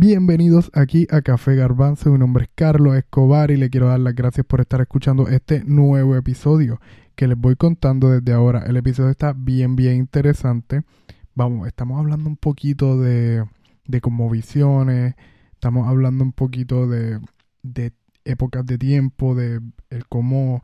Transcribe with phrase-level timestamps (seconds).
[0.00, 2.12] Bienvenidos aquí a Café Garbanzo.
[2.12, 5.64] Mi nombre es Carlos Escobar y le quiero dar las gracias por estar escuchando este
[5.64, 6.80] nuevo episodio
[7.16, 8.62] que les voy contando desde ahora.
[8.64, 10.84] El episodio está bien, bien interesante.
[11.34, 13.44] Vamos, estamos hablando un poquito de,
[13.88, 14.00] de
[14.30, 15.16] visiones,
[15.54, 17.18] estamos hablando un poquito de,
[17.64, 17.92] de
[18.24, 19.60] épocas de tiempo, de
[19.90, 20.62] el cómo,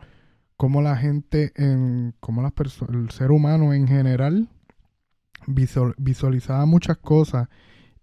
[0.57, 2.53] cómo la gente, en, cómo las
[2.89, 4.49] el ser humano en general
[5.49, 7.49] visualizaba muchas cosas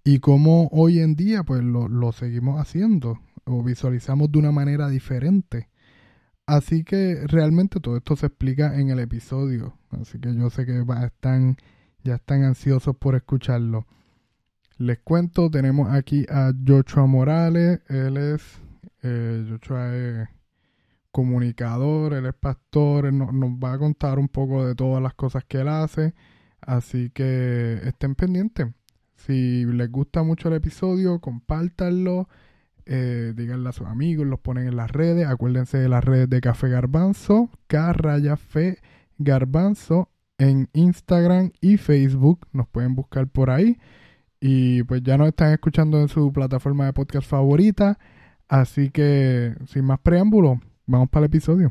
[0.04, 5.70] y cómo hoy en día pues lo, seguimos haciendo o visualizamos de una manera diferente.
[6.46, 9.78] Así que realmente todo esto se explica en el episodio.
[9.92, 11.58] Así que yo sé que están,
[12.04, 13.86] ya están ansiosos por escucharlo.
[14.78, 17.82] Les cuento, tenemos aquí a Joshua Morales.
[17.88, 18.44] Él es,
[19.04, 20.30] eh, es
[21.12, 25.60] comunicador, él es pastor, nos va a contar un poco de todas las cosas que
[25.60, 26.16] él hace.
[26.62, 28.68] Así que estén pendientes.
[29.26, 32.28] Si les gusta mucho el episodio, compártanlo,
[32.86, 35.28] eh, díganle a sus amigos, los ponen en las redes.
[35.28, 38.80] Acuérdense de las redes de Café Garbanzo, K Raya Fe
[39.18, 42.48] Garbanzo en Instagram y Facebook.
[42.52, 43.78] Nos pueden buscar por ahí.
[44.40, 48.00] Y pues ya nos están escuchando en su plataforma de podcast favorita.
[48.48, 51.70] Así que, sin más preámbulo, vamos para el episodio.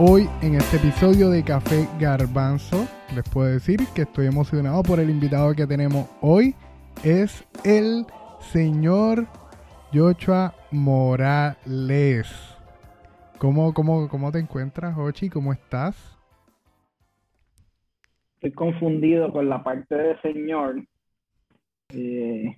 [0.00, 5.10] Hoy en este episodio de Café Garbanzo les puedo decir que estoy emocionado por el
[5.10, 6.54] invitado que tenemos hoy.
[7.02, 8.06] Es el
[8.38, 9.26] señor
[9.92, 12.28] Joshua Morales.
[13.38, 15.28] ¿Cómo, cómo, cómo te encuentras, Ochi?
[15.28, 15.96] ¿Cómo estás?
[18.34, 20.80] Estoy confundido con la parte de señor.
[21.88, 22.56] Eh,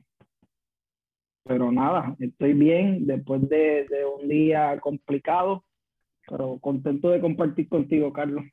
[1.45, 3.87] pero nada, estoy bien después de
[4.21, 5.65] un día complicado
[6.31, 8.45] pero contento de compartir contigo, Carlos.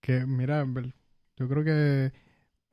[0.00, 0.66] Que mira,
[1.36, 2.12] yo creo que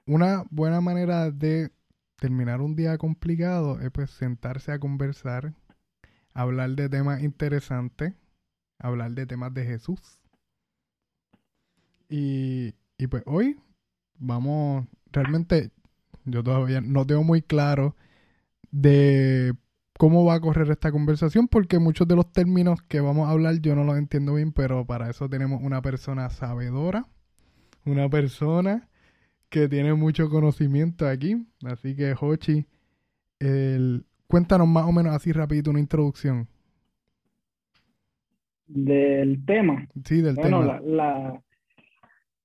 [0.05, 1.71] una buena manera de
[2.15, 5.53] terminar un día complicado es pues sentarse a conversar,
[6.33, 8.13] hablar de temas interesantes,
[8.79, 10.19] hablar de temas de Jesús.
[12.09, 13.59] Y, y pues hoy
[14.17, 15.71] vamos, realmente
[16.25, 17.95] yo todavía no tengo muy claro
[18.71, 19.53] de
[19.99, 23.59] cómo va a correr esta conversación, porque muchos de los términos que vamos a hablar
[23.59, 27.05] yo no los entiendo bien, pero para eso tenemos una persona sabedora,
[27.85, 28.87] una persona
[29.49, 31.45] que tiene mucho conocimiento aquí.
[31.65, 32.65] Así que, Hochi,
[33.39, 36.47] el, cuéntanos más o menos así rapidito una introducción.
[38.67, 39.85] Del tema.
[40.05, 40.63] Sí, del tema.
[40.63, 41.43] La, la,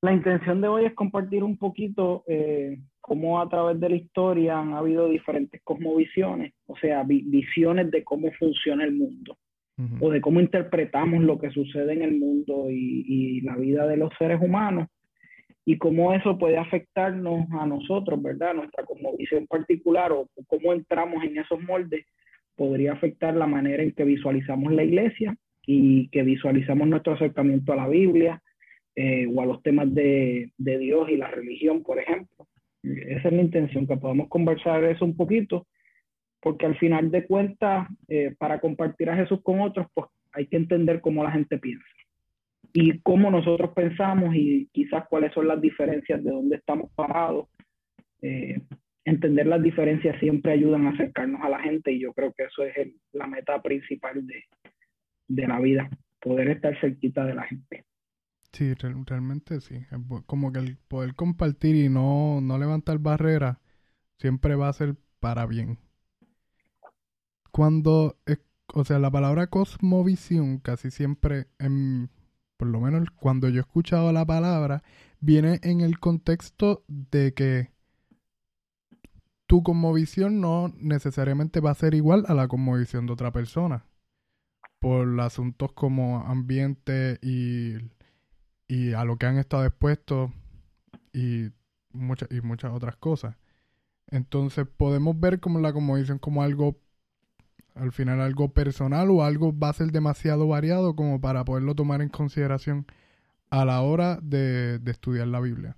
[0.03, 4.59] la, intención de hoy es compartir un poquito eh, cómo a través de la historia
[4.59, 9.37] han habido diferentes cosmovisiones, o sea, visiones de cómo funciona el mundo
[10.01, 14.11] o de cómo interpretamos lo que sucede en el mundo y, la vida de los
[14.19, 14.89] seres humanos
[15.67, 18.55] y cómo eso puede afectarnos a nosotros, ¿verdad?
[18.55, 22.07] Nuestra cosmovisión particular o cómo entramos en esos moldes
[22.57, 25.37] podría afectar la manera en que visualizamos la iglesia
[25.67, 28.41] y que visualizamos nuestro acercamiento a la Biblia
[28.97, 32.47] eh, o a los temas de, de Dios y la religión, por ejemplo.
[32.85, 35.67] Esa es la intención, que podamos conversar eso un poquito,
[36.41, 40.57] porque al final de cuentas, eh, para compartir a Jesús con otros, pues hay que
[40.57, 41.87] entender cómo la gente piensa
[42.73, 47.47] y cómo nosotros pensamos y quizás cuáles son las diferencias de dónde estamos parados.
[48.21, 48.61] Eh,
[49.05, 52.65] entender las diferencias siempre ayudan a acercarnos a la gente y yo creo que eso
[52.65, 54.43] es la meta principal de,
[55.29, 55.89] de la vida,
[56.21, 57.85] poder estar cerquita de la gente.
[58.55, 59.85] Sí, realmente sí.
[60.27, 63.59] Como que el poder compartir y no, no levantar barreras
[64.19, 65.79] siempre va a ser para bien.
[67.51, 68.17] Cuando,
[68.73, 71.49] o sea, la palabra cosmovisión casi siempre,
[72.57, 74.85] por lo menos cuando yo he escuchado la palabra,
[75.19, 77.73] viene en el contexto de que
[79.47, 83.85] tu cosmovisión no necesariamente va a ser igual a la cosmovisión de otra persona.
[84.79, 87.79] Por asuntos como ambiente y
[88.69, 90.31] y a lo que han estado expuestos
[91.13, 91.49] y
[91.93, 93.37] muchas y muchas otras cosas.
[94.11, 96.77] Entonces podemos ver como la como dicen como algo
[97.75, 102.03] al final algo personal o algo va a ser demasiado variado como para poderlo tomar
[102.03, 102.87] en consideración
[103.51, 105.77] a la hora de, estudiar la Biblia.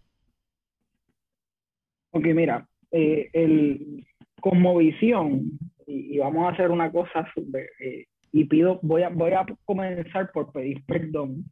[2.12, 4.06] Ok, mira, eh, el
[4.40, 7.26] cosmovisión, y, y, vamos a hacer una cosa
[7.80, 11.44] eh, y pido, voy a, voy a comenzar por pedir perdón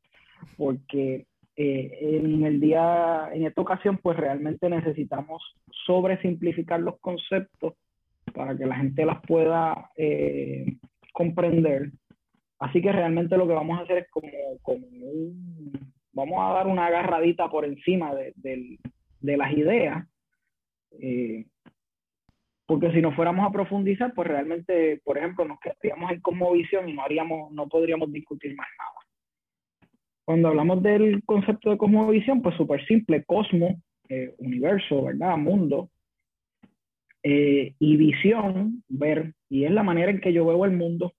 [0.56, 1.26] porque
[1.56, 5.42] eh, en el día, en esta ocasión, pues realmente necesitamos
[5.86, 7.74] sobresimplificar los conceptos
[8.32, 10.76] para que la gente las pueda eh,
[11.12, 11.90] comprender.
[12.58, 14.28] Así que realmente lo que vamos a hacer es como,
[14.62, 18.32] como un, vamos a dar una agarradita por encima de,
[19.20, 20.06] de las ideas.
[21.00, 21.46] Eh,
[22.66, 26.94] porque si nos fuéramos a profundizar, pues realmente, por ejemplo, nos quedaríamos en cosmovisión y
[26.94, 28.93] no haríamos, no podríamos discutir más nada.
[30.24, 35.36] Cuando hablamos del concepto de cosmovisión, pues súper simple, cosmo, eh, universo, ¿verdad?
[35.36, 35.90] Mundo,
[37.22, 41.12] eh, y visión, ver, y es la manera en que yo veo el mundo,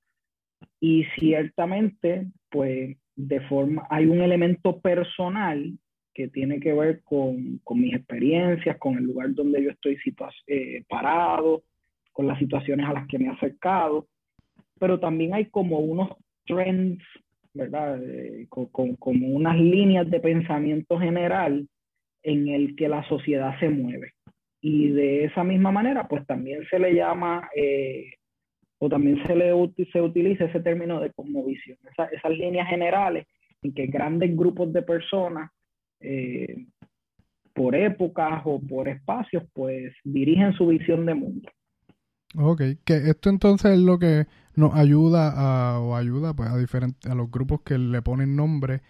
[0.79, 5.77] y ciertamente, pues, de forma, hay un elemento personal
[6.13, 9.97] que tiene que ver con, con mis experiencias, con el lugar donde yo estoy
[10.47, 11.63] eh, parado,
[12.11, 14.07] con las situaciones a las que me he acercado,
[14.79, 16.11] pero también hay como unos
[16.45, 17.03] trends,
[17.55, 17.99] ¿verdad?
[18.03, 21.67] Eh, con, como unas líneas de pensamiento general
[22.21, 24.11] en el que la sociedad se mueve.
[24.61, 28.11] Y de esa misma manera, pues también se le llama, eh,
[28.79, 29.51] o también se le
[29.91, 31.77] se utiliza ese término de cosmovisión,
[32.11, 33.25] esas líneas generales
[33.61, 35.49] en que grandes grupos de personas
[36.01, 36.65] eh,
[37.53, 41.49] por épocas o por espacios, pues dirigen su visión de mundo.
[42.37, 47.09] Ok, que esto entonces es lo que nos ayuda a, o ayuda pues a, diferentes,
[47.09, 48.81] a los grupos que le ponen nombre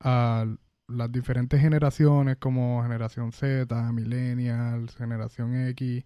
[0.00, 0.46] a
[0.88, 6.04] las diferentes generaciones como generación Z, millennials, generación X,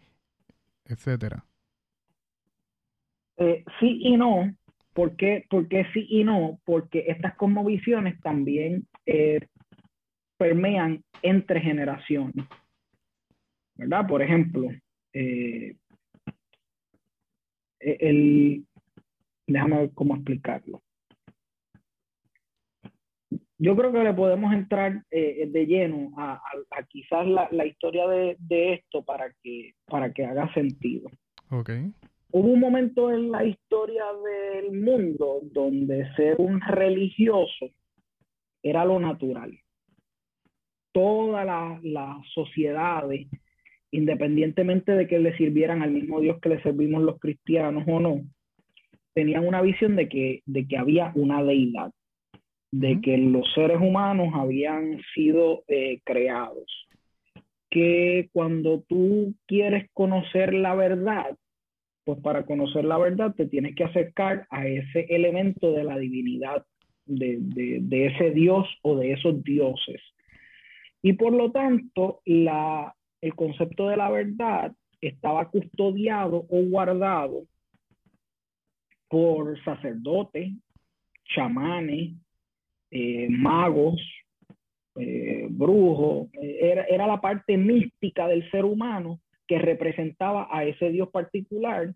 [0.85, 1.45] etcétera.
[3.37, 4.53] Eh, sí y no.
[4.93, 5.45] ¿Por qué?
[5.49, 9.39] Porque sí y no, porque estas cosmovisiones también eh,
[10.37, 12.47] permean entre generaciones.
[13.77, 14.09] ¿Verdad?
[14.09, 14.69] Por ejemplo,
[15.13, 15.77] eh,
[17.81, 18.65] el,
[19.47, 20.83] déjame ver cómo explicarlo.
[23.61, 26.41] Yo creo que le podemos entrar eh, de lleno a,
[26.89, 31.11] quizás la, historia de, esto para que, para que haga sentido.
[31.51, 31.93] Okay.
[32.31, 37.71] Hubo un momento en la historia del mundo donde ser un religioso
[38.63, 39.59] era lo natural
[40.99, 41.47] todas
[41.83, 43.29] las sociedades,
[43.91, 48.21] independientemente de que le sirvieran al mismo Dios que le servimos los cristianos o no,
[49.15, 51.91] tenían una visión de que, de que había una deidad,
[52.71, 56.89] de que los seres humanos habían sido eh, creados,
[57.71, 61.37] que cuando tú quieres conocer la verdad,
[62.05, 66.65] pues para conocer la verdad te tienes que acercar a ese elemento de la divinidad,
[67.07, 70.01] de, de ese Dios o de esos dioses.
[71.03, 77.45] Y por lo tanto, la, el concepto de la verdad estaba custodiado o guardado
[79.09, 80.53] por sacerdotes,
[81.25, 82.13] chamanes,
[82.91, 84.01] eh, magos,
[84.97, 86.29] eh, brujos.
[86.33, 91.95] Era, era la parte mística del ser humano que representaba a ese Dios particular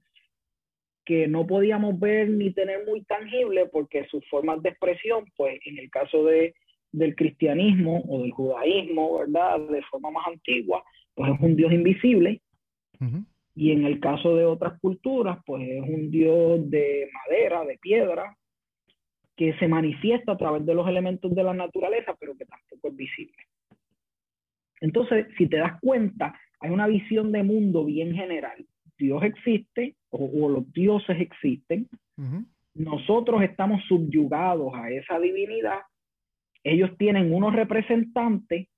[1.04, 5.78] que no podíamos ver ni tener muy tangible porque sus formas de expresión, pues en
[5.78, 6.54] el caso de
[6.92, 9.60] del cristianismo o del judaísmo, ¿verdad?
[9.60, 12.40] De forma más antigua, pues es un Dios invisible.
[13.54, 18.36] Y en el caso de otras culturas, pues es un Dios de madera, de piedra,
[19.36, 22.96] que se manifiesta a través de los elementos de la naturaleza, pero que tampoco es
[22.96, 23.42] visible.
[24.80, 28.64] Entonces, si te das cuenta, hay una visión de mundo bien general.
[28.96, 31.88] Dios existe o, los dioses existen.
[32.74, 35.80] Nosotros estamos subyugados a esa divinidad
[36.64, 38.68] ellos tienen unos representantes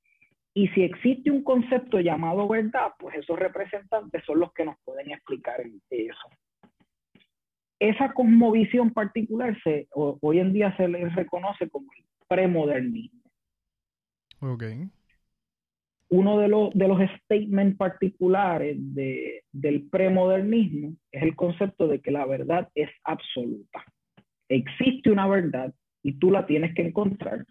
[0.56, 5.10] y si existe un concepto llamado verdad, pues esos representantes son los que nos pueden
[5.10, 6.28] explicar eso.
[7.80, 13.20] Esa cosmovisión particular se, hoy en día se le reconoce como el premodernismo.
[14.40, 14.88] Okay.
[16.10, 22.12] Uno de, los, de los statements particulares de, del premodernismo es el concepto de que
[22.12, 23.84] la verdad es absoluta.
[24.48, 27.44] Existe una verdad y tú la tienes que encontrar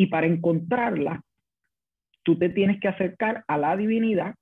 [0.00, 1.22] y para encontrarla,
[2.22, 4.34] tú te tienes que acercar a la divinidad.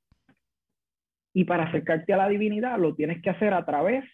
[1.35, 4.05] Y para acercarte a la divinidad lo tienes que hacer a través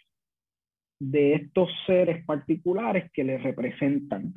[0.99, 4.33] de estos seres particulares que le representan.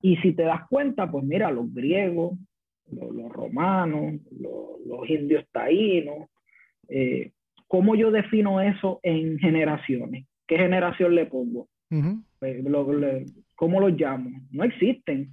[0.00, 2.38] Y si te das cuenta, pues mira, los griegos,
[2.92, 6.28] los, romanos, los, indios taínos,
[6.88, 7.32] eh,
[7.66, 10.24] ¿cómo yo defino eso en generaciones?
[10.46, 11.66] ¿Qué generación le pongo?
[12.38, 12.64] Pues,
[13.56, 14.30] ¿Cómo los llamo?
[14.52, 15.32] No existen.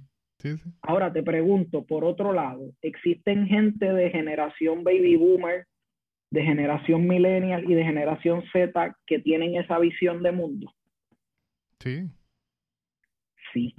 [0.82, 5.66] Ahora te pregunto, por otro lado, ¿existen gente de generación baby boomer,
[6.30, 10.72] de generación millennial y de generación Z que tienen esa visión de mundo?
[11.80, 12.08] Sí.
[13.52, 13.74] Sí.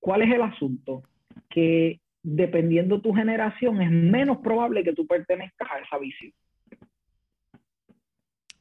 [0.00, 1.02] ¿cuál es el asunto?
[1.50, 6.32] Que dependiendo tu generación es menos probable que tú pertenezcas a esa visión.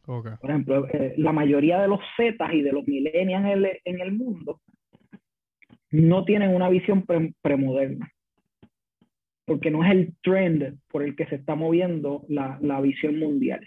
[0.06, 4.00] Por ejemplo, eh, la mayoría de los Zetas y de los millennials en el, en
[4.02, 4.62] el mundo
[6.02, 7.06] no tienen una visión
[7.42, 8.12] premoderna,
[9.46, 13.66] porque no es el trend por el que se está moviendo la, la visión mundial,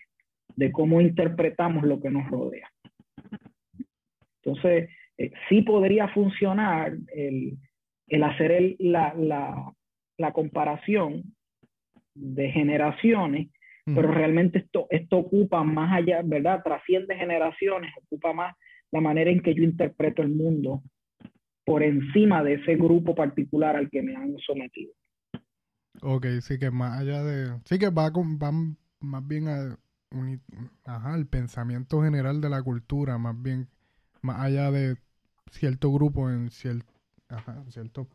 [0.56, 2.68] de cómo interpretamos lo que nos rodea.
[4.42, 7.58] Entonces, eh, sí podría funcionar el,
[8.08, 9.72] el hacer el, la, la,
[10.18, 11.34] la comparación
[12.14, 13.48] de generaciones
[13.94, 16.62] pero realmente esto, esto ocupa más allá, ¿verdad?
[16.62, 18.54] Trasciende generaciones, ocupa más
[18.92, 20.82] la manera en que yo interpreto el mundo
[21.70, 24.92] por encima de ese grupo particular al que me han sometido.
[26.02, 27.60] Ok, sí que más allá de...
[27.64, 28.50] Sí que va, con, va
[28.98, 29.78] más bien a...
[30.84, 33.68] ajá, el pensamiento general de la cultura, más bien,
[34.20, 34.96] más allá de
[35.52, 36.92] cierto grupo en, cierto,
[37.28, 38.08] ajá, cierto,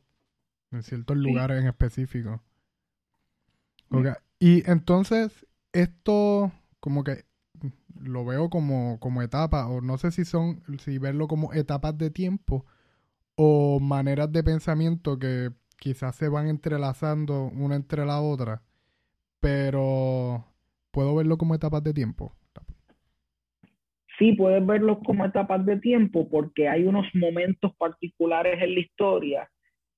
[0.72, 2.44] en ciertos lugares en específico.
[3.90, 4.16] Okay.
[4.38, 7.24] Y entonces, esto como que
[7.98, 12.10] lo veo como, como etapas, o no sé si son, si verlo como etapas de
[12.10, 12.66] tiempo
[13.36, 18.62] o maneras de pensamiento que quizás se van entrelazando una entre la otra,
[19.40, 20.46] pero
[20.92, 22.34] puedo verlo como etapas de tiempo.
[24.18, 29.50] Sí, puedes verlo como etapas de tiempo porque hay unos momentos particulares en la historia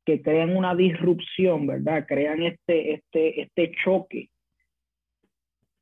[0.05, 2.05] que crean una disrupción, ¿verdad?
[2.07, 4.29] Crean este, este, este choque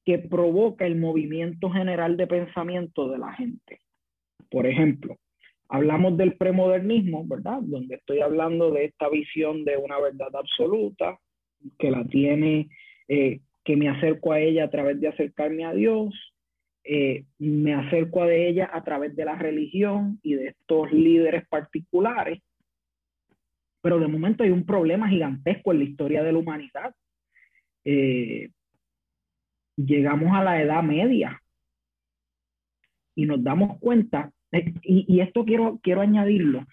[0.04, 3.82] que provoca el movimiento general de pensamiento de la gente.
[4.50, 5.18] Por ejemplo,
[5.70, 7.60] hablamos del premodernismo, ¿verdad?
[7.62, 11.20] Donde estoy hablando de esta visión de una verdad absoluta,
[11.80, 12.70] que la tiene,
[13.08, 16.14] eh, que me acerco a ella a través de acercarme a Dios,
[16.84, 22.44] eh, me acerco a ella a través de la religión y de estos líderes particulares.
[23.82, 26.94] Pero de momento hay un problema gigantesco en la historia de la humanidad.
[27.84, 28.50] Eh,
[29.76, 31.42] llegamos a la edad media
[33.16, 36.66] y nos damos cuenta, eh, y, esto quiero, quiero añadirlo,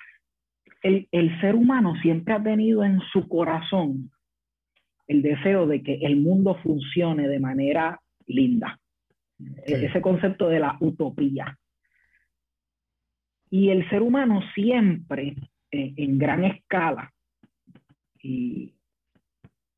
[0.82, 4.10] el, el, ser humano siempre ha tenido en su corazón
[5.06, 8.78] el deseo de que el mundo funcione de manera linda.
[9.66, 11.58] Ese concepto de la utopía.
[13.50, 15.36] Y el ser humano siempre,
[15.70, 17.12] eh, en gran escala,
[18.22, 18.74] y,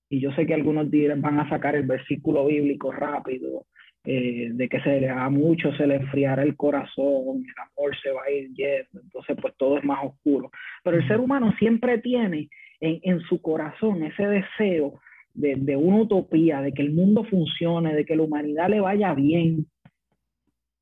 [0.09, 3.67] y yo sé que algunos van a sacar el versículo bíblico rápido,
[4.07, 8.25] eh, de que se, a muchos se le enfriará el corazón, el amor se va
[8.27, 10.51] a ir yendo, entonces pues todo es más oscuro.
[10.83, 12.49] Pero el ser humano siempre tiene
[12.81, 15.01] en, en su corazón ese deseo
[15.33, 19.15] de, de, una utopía, de que el mundo funcione, de que la humanidad le vaya
[19.15, 19.67] bien.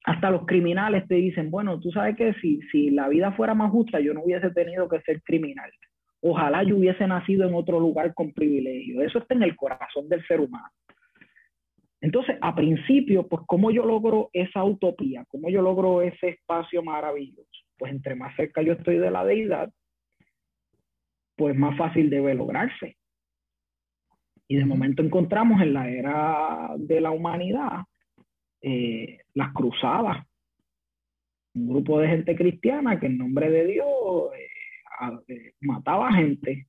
[0.05, 3.71] Hasta los criminales te dicen, bueno, tú sabes que si, si la vida fuera más
[3.71, 5.71] justa, yo no hubiese tenido que ser criminal.
[6.21, 9.01] Ojalá yo hubiese nacido en otro lugar con privilegio.
[9.03, 10.69] Eso está en el corazón del ser humano.
[12.03, 15.25] Entonces, a principio, pues, ¿cómo yo logro esa utopía?
[15.29, 17.49] ¿Cómo yo logro ese espacio maravilloso?
[17.79, 19.73] Pues entre más cerca yo estoy de la deidad,
[21.37, 22.97] pues más fácil debe lograrse.
[24.49, 27.85] Y de momento encontramos en la era de la humanidad
[28.61, 30.27] eh, las cruzadas,
[31.55, 33.87] un grupo de gente cristiana que en nombre de Dios
[34.37, 36.67] eh, eh, mataba gente.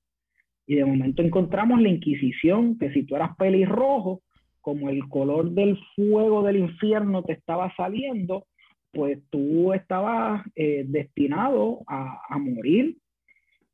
[0.68, 4.22] Y de momento encontramos la Inquisición, que si tú eras pelirrojo,
[4.63, 8.48] como el color del fuego del infierno te estaba saliendo,
[8.93, 12.96] pues tú estabas eh, destinado a, morir.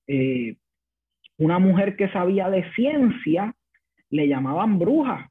[0.08, 0.56] Eh,
[1.38, 3.54] una mujer que sabía de ciencia
[4.10, 5.30] le llamaban bruja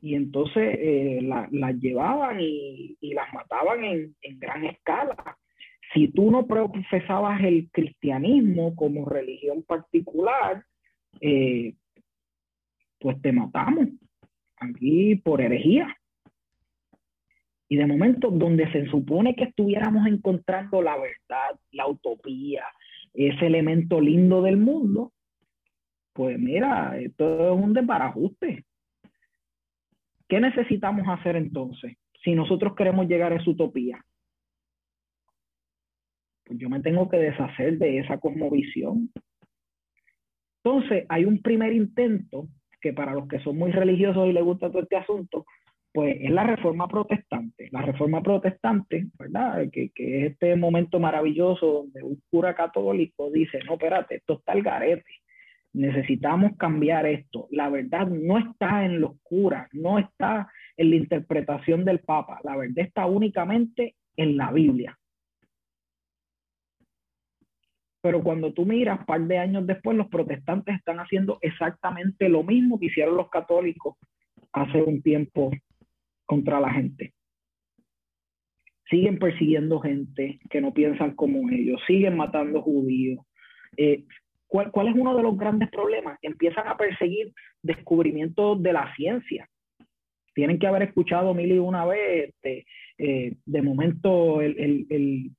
[0.00, 5.36] y entonces las llevaban y, las mataban en, gran escala
[5.92, 10.64] si tú no profesabas el cristianismo como religión particular,
[11.20, 11.74] eh,
[12.98, 13.88] pues te matamos
[14.56, 15.96] aquí por herejía.
[17.68, 22.64] Y de momento, donde se supone que estuviéramos encontrando la verdad, la utopía,
[23.12, 25.12] ese elemento lindo del mundo,
[26.12, 28.64] pues mira, esto es un desbarajuste.
[30.28, 34.04] ¿Qué necesitamos hacer entonces si nosotros queremos llegar a esa utopía?
[36.44, 39.10] pues yo me tengo que deshacer de esa cosmovisión.
[40.62, 42.48] Entonces, hay un primer intento
[42.84, 45.46] que para los que son muy religiosos y les gusta todo este asunto,
[45.90, 47.70] pues es la reforma protestante.
[47.72, 49.70] La reforma protestante, ¿verdad?
[49.72, 54.52] Que, que es este momento maravilloso donde un cura católico dice, no, espérate, esto está
[54.52, 55.10] el garete.
[55.72, 57.48] Necesitamos cambiar esto.
[57.50, 62.38] La verdad no está en los curas, no está en la interpretación del Papa.
[62.44, 64.98] La verdad está únicamente en la Biblia.
[68.04, 72.78] Pero cuando tú miras, par de años después, los protestantes están haciendo exactamente lo mismo
[72.78, 73.96] que hicieron los católicos
[74.52, 75.50] hace un tiempo
[76.26, 77.14] contra la gente.
[78.90, 83.24] Siguen persiguiendo gente que no piensan como ellos, siguen matando judíos.
[83.78, 84.04] Eh,
[84.48, 86.18] ¿cuál, ¿Cuál es uno de los grandes problemas?
[86.20, 87.32] Empiezan a perseguir
[87.62, 89.48] descubrimientos de la ciencia.
[90.34, 92.66] Tienen que haber escuchado mil y una vez, este,
[92.98, 95.30] eh, de momento el, el,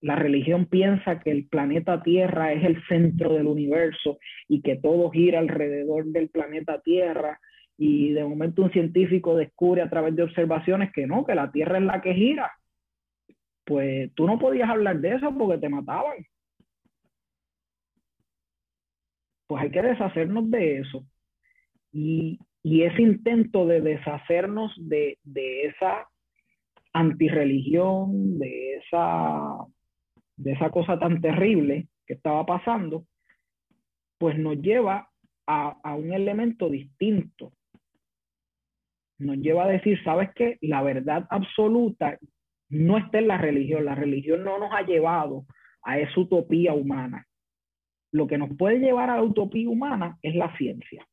[0.00, 5.10] la religión piensa que el planeta Tierra es el centro del universo y que todo
[5.10, 7.40] gira alrededor del planeta Tierra
[7.76, 11.78] y de momento un científico descubre a través de observaciones que no, que la Tierra
[11.78, 12.50] es la que gira.
[13.64, 16.24] Pues tú no podías hablar de eso porque te mataban.
[19.46, 21.04] Pues hay que deshacernos de eso.
[21.92, 26.08] Y, y ese intento de deshacernos de, de esa
[26.92, 29.66] antirreligión, de esa,
[30.38, 33.04] de esa cosa tan terrible que estaba pasando,
[34.18, 35.10] pues nos lleva
[35.46, 37.52] a, a un elemento distinto
[39.18, 40.58] nos lleva a decir, ¿sabes qué?
[40.60, 42.18] La verdad absoluta
[42.68, 43.84] no está en la religión.
[43.84, 45.44] La religión no nos ha llevado
[45.82, 47.26] a esa utopía humana.
[48.12, 51.06] Lo que nos puede llevar a la utopía humana es la ciencia.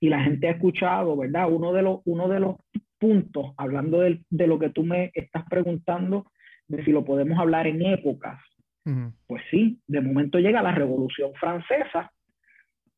[0.00, 1.50] Y la gente ha escuchado, ¿verdad?
[1.50, 2.56] Uno de los, uno de los
[2.98, 6.30] puntos, hablando de, de lo que tú me estás preguntando,
[6.68, 8.40] de si lo podemos hablar en épocas.
[8.84, 9.12] Uh -huh.
[9.26, 12.12] Pues sí, de momento llega la Revolución Francesa,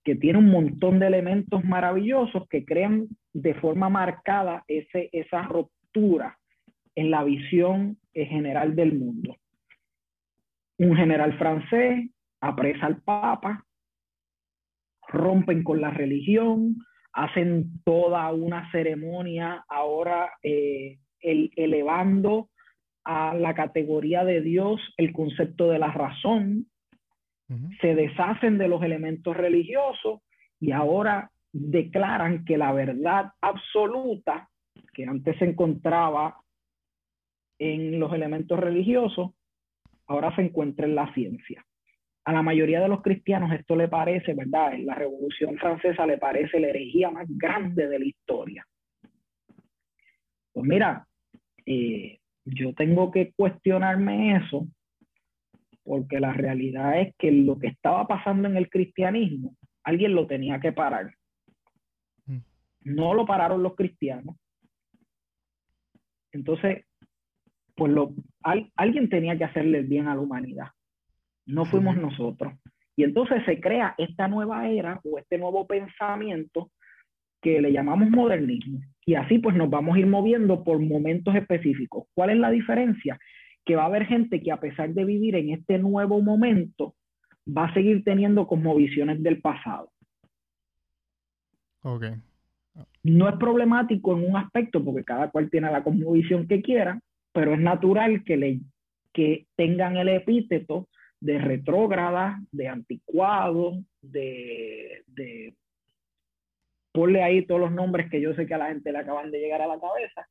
[0.05, 6.39] que tiene un montón de elementos maravillosos que crean de forma marcada ese, esa ruptura
[6.95, 9.37] en la visión general del mundo.
[10.79, 12.11] Un general francés
[12.41, 13.65] apresa al Papa,
[15.09, 16.77] rompen con la religión,
[17.12, 22.49] hacen toda una ceremonia ahora eh, el, elevando
[23.04, 26.66] a la categoría de Dios el concepto de la razón,
[27.80, 30.21] se deshacen de los elementos religiosos
[30.61, 34.49] y ahora declaran que la verdad absoluta,
[34.92, 36.36] que antes se encontraba
[37.58, 39.32] en los elementos religiosos,
[40.06, 41.65] ahora se encuentra en la ciencia.
[42.25, 44.75] A la mayoría de los cristianos esto le parece, ¿verdad?
[44.75, 48.67] En la Revolución Francesa le parece la herejía más grande de la historia.
[50.52, 51.06] Pues mira,
[51.67, 52.20] eh,
[52.50, 54.67] yo tengo que cuestionarme eso
[55.82, 60.60] porque la realidad es que lo que estaba pasando en el cristianismo, alguien lo tenía
[60.60, 61.15] que parar.
[62.82, 64.36] No lo pararon los cristianos.
[66.32, 66.86] Entonces,
[67.75, 70.69] pues lo, al, alguien tenía que hacerle bien a la humanidad.
[71.47, 72.54] No fuimos nosotros.
[72.97, 76.71] Y entonces se crea esta nueva era o este nuevo pensamiento
[77.41, 78.81] que le llamamos modernismo.
[79.07, 82.05] Y así pues nos vamos a ir moviendo por momentos específicos.
[82.15, 83.19] ¿Cuál es la diferencia?
[83.65, 86.95] Que va a haber gente que a pesar de vivir en este nuevo momento,
[87.47, 89.91] va a seguir teniendo como visiones del pasado.
[91.83, 92.05] Ok.
[93.03, 97.00] No es problemático en un aspecto porque cada cual tiene la cosmovisión que quiera,
[97.33, 98.61] pero es natural que, le,
[99.13, 100.89] que tengan el epíteto
[101.21, 105.55] de retrógrada, de anticuado, de, de
[106.93, 109.39] ponle ahí todos los nombres que yo sé que a la gente le acaban de
[109.39, 110.29] llegar a la cabeza,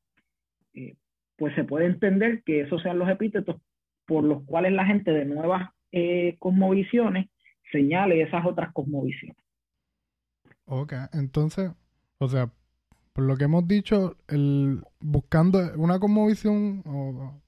[0.73, 0.95] eh,
[1.37, 3.61] pues se puede entender que esos sean los epítetos
[4.05, 7.29] por los cuales la gente de nuevas eh, cosmovisiones
[7.71, 9.37] señale esas otras cosmovisiones.
[10.65, 11.71] Ok, entonces,
[12.17, 12.51] o sea,
[13.13, 17.41] por lo que hemos dicho, el, buscando una cosmovisión o,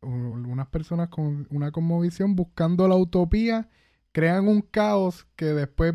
[0.00, 3.68] o personas con una cosmovisión buscando la utopía
[4.12, 5.94] crean un caos que después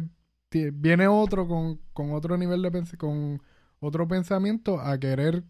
[0.73, 3.41] viene otro con, con otro nivel de pens con
[3.79, 5.43] otro pensamiento a querer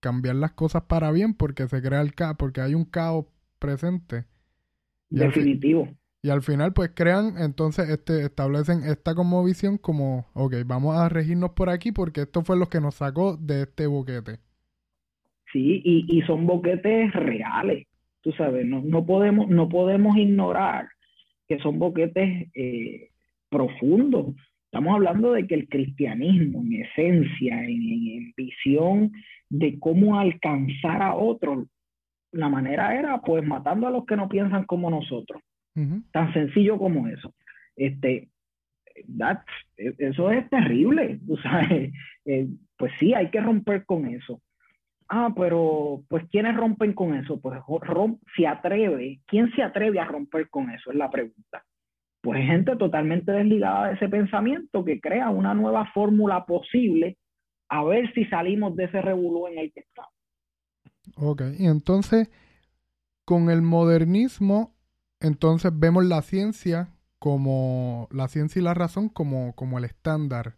[0.00, 3.26] cambiar las cosas para bien porque se crea el caos, porque hay un caos
[3.58, 4.24] presente.
[5.10, 5.84] Y Definitivo.
[5.84, 10.96] Al, y al final pues crean, entonces este establecen esta como visión como, ok, vamos
[10.96, 14.38] a regirnos por aquí porque esto fue lo que nos sacó de este boquete.
[15.52, 17.86] Sí, y, y son boquetes reales,
[18.22, 20.88] tú sabes, no, no, podemos, no podemos ignorar
[21.46, 23.11] que son boquetes eh,
[23.52, 24.34] profundo.
[24.64, 29.12] Estamos hablando de que el cristianismo, en esencia, en, en, visión
[29.50, 31.68] de cómo alcanzar a otros,
[32.32, 35.42] la manera era pues matando a los que no piensan como nosotros.
[35.76, 36.02] Uh -huh.
[36.10, 37.34] Tan sencillo como eso.
[37.76, 38.30] Este,
[39.18, 39.40] that,
[39.76, 41.20] eso es terrible.
[41.28, 41.68] O sea,
[42.24, 44.40] eh, pues sí, hay que romper con eso.
[45.08, 47.38] Ah, pero pues ¿quiénes rompen con eso?
[47.38, 47.60] Pues
[48.34, 49.20] se atreve.
[49.26, 50.90] ¿Quién se atreve a romper con eso?
[50.90, 51.62] Es la pregunta
[52.22, 57.18] pues gente totalmente desligada de ese pensamiento que crea una nueva fórmula posible
[57.68, 60.12] a ver si salimos de ese revolú en el que estamos.
[61.16, 62.30] Ok, y entonces
[63.24, 64.74] con el modernismo
[65.20, 70.56] entonces vemos la ciencia como la ciencia y la razón como, como el estándar,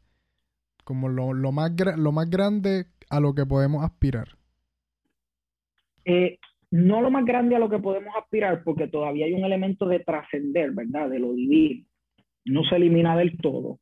[0.84, 4.38] como lo, lo, más, lo más grande a lo que podemos aspirar.
[6.06, 6.38] Eh,
[6.74, 10.00] no lo más grande a lo que podemos aspirar, porque todavía hay un elemento de
[10.00, 11.08] trascender, ¿verdad?
[11.08, 11.86] De lo divino.
[12.46, 13.78] No se elimina del todo,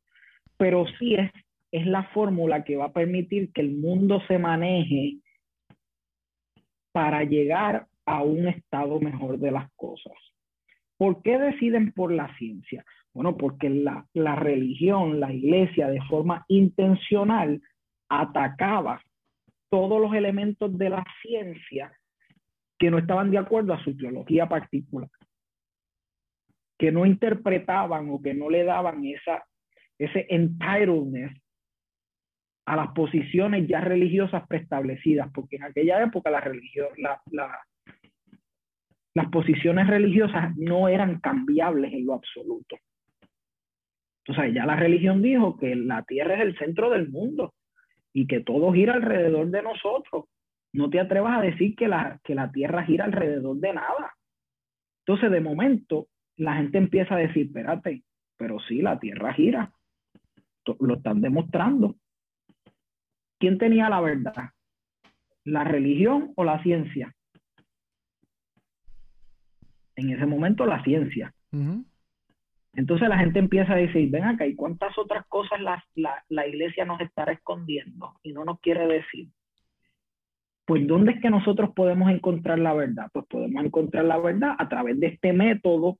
[0.57, 1.31] pero sí es,
[1.71, 5.17] es la fórmula que va a permitir que el mundo se maneje
[6.91, 10.13] para llegar a un estado mejor de las cosas.
[10.95, 12.85] ¿Por qué deciden por la ciencia?
[13.11, 17.59] Bueno, porque la, la religión, la iglesia, de forma intencional,
[18.07, 19.01] atacaba
[19.71, 21.91] todos los elementos de la ciencia
[22.83, 25.09] que no estaban de acuerdo a su teología particular,
[26.77, 29.41] que no interpretaban o que no le daban esa,
[29.97, 31.31] ese entitlement
[32.65, 37.21] a las posiciones ya religiosas preestablecidas, porque en aquella época la religión, la,
[39.13, 42.75] las posiciones religiosas no eran cambiables en lo absoluto.
[44.25, 47.53] Entonces ya la religión dijo que la tierra es el centro del mundo
[48.11, 50.25] y que todo gira alrededor de nosotros.
[50.73, 54.13] No te atrevas a decir que la, que la tierra gira alrededor de nada.
[55.05, 56.07] Entonces de momento
[56.37, 58.03] la gente empieza a decir, espérate,
[58.37, 59.71] pero sí, la tierra gira.
[60.79, 61.95] Lo están demostrando.
[63.39, 64.49] ¿Quién tenía la verdad?
[65.43, 67.13] ¿La religión o la ciencia?
[69.95, 71.33] en ese momento la ciencia.
[72.73, 76.47] Entonces la gente empieza a decir, ven acá, ¿y cuántas otras cosas la, la, la,
[76.47, 79.27] iglesia nos estará escondiendo y no nos quiere decir?
[80.65, 83.07] Pues ¿dónde es que nosotros podemos encontrar la verdad?
[83.11, 85.97] Pues podemos encontrar la verdad a través de este método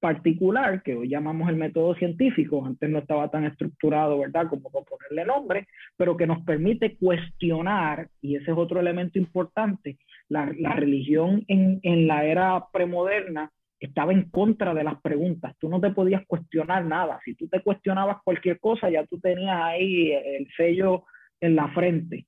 [0.00, 4.48] particular que hoy llamamos el método científico, antes no estaba tan estructurado, ¿verdad?
[4.48, 5.66] Como para ponerle nombre,
[5.96, 11.80] pero que nos permite cuestionar, y ese es otro elemento importante, la, la religión en,
[11.82, 16.84] en la era premoderna estaba en contra de las preguntas, tú no te podías cuestionar
[16.84, 21.04] nada, si tú te cuestionabas cualquier cosa, ya tú tenías ahí el sello
[21.40, 22.26] en la frente.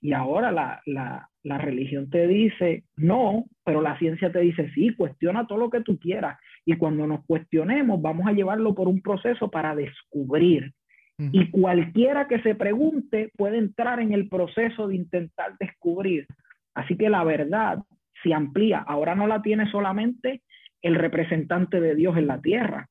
[0.00, 4.94] Y ahora la, la, la religión te dice no, pero la ciencia te dice sí,
[4.94, 6.38] cuestiona todo lo que tú quieras.
[6.64, 10.72] Y cuando nos cuestionemos, vamos a llevarlo por un proceso para descubrir.
[11.18, 16.26] Y cualquiera que se pregunte puede entrar en el proceso de intentar descubrir.
[16.74, 17.78] Así que la verdad
[18.22, 18.80] se amplía.
[18.80, 20.42] Ahora no la tiene solamente
[20.82, 22.88] el representante de Dios en la tierra,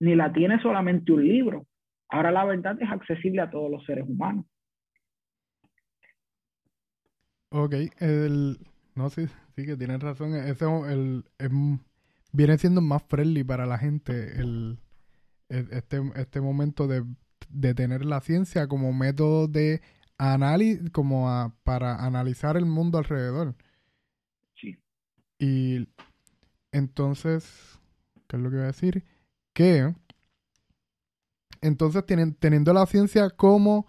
[0.00, 1.66] ni la tiene solamente un libro.
[2.08, 4.46] Ahora la verdad es accesible a todos los seres humanos.
[7.50, 8.58] Ok, el,
[8.94, 10.34] no, sí, sí que tienes razón.
[10.34, 11.24] Ese, el,
[12.32, 14.78] viene siendo más friendly para la gente el,
[15.48, 17.04] este, este momento de,
[17.48, 19.80] de, tener la ciencia como método de
[20.18, 23.54] análisis, como para analizar el mundo alrededor.
[24.54, 24.76] Sí.
[25.38, 25.88] Y
[26.72, 27.80] entonces,
[28.26, 29.04] ¿qué es lo que voy a decir?
[29.54, 29.94] Que
[31.60, 33.86] entonces tienen, teniendo la ciencia como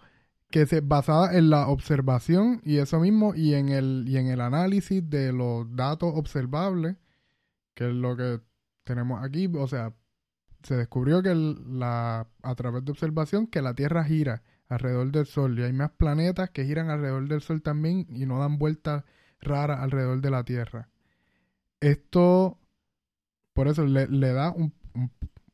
[0.50, 4.40] que se basada en la observación y eso mismo y en el y en el
[4.40, 6.96] análisis de los datos observables
[7.74, 8.40] que es lo que
[8.84, 9.48] tenemos aquí.
[9.54, 9.94] O sea
[10.62, 15.58] se descubrió que la a través de observación que la Tierra gira alrededor del Sol
[15.58, 19.04] y hay más planetas que giran alrededor del Sol también y no dan vueltas
[19.40, 20.88] raras alrededor de la Tierra.
[21.80, 22.58] Esto
[23.52, 24.72] por eso le, da un,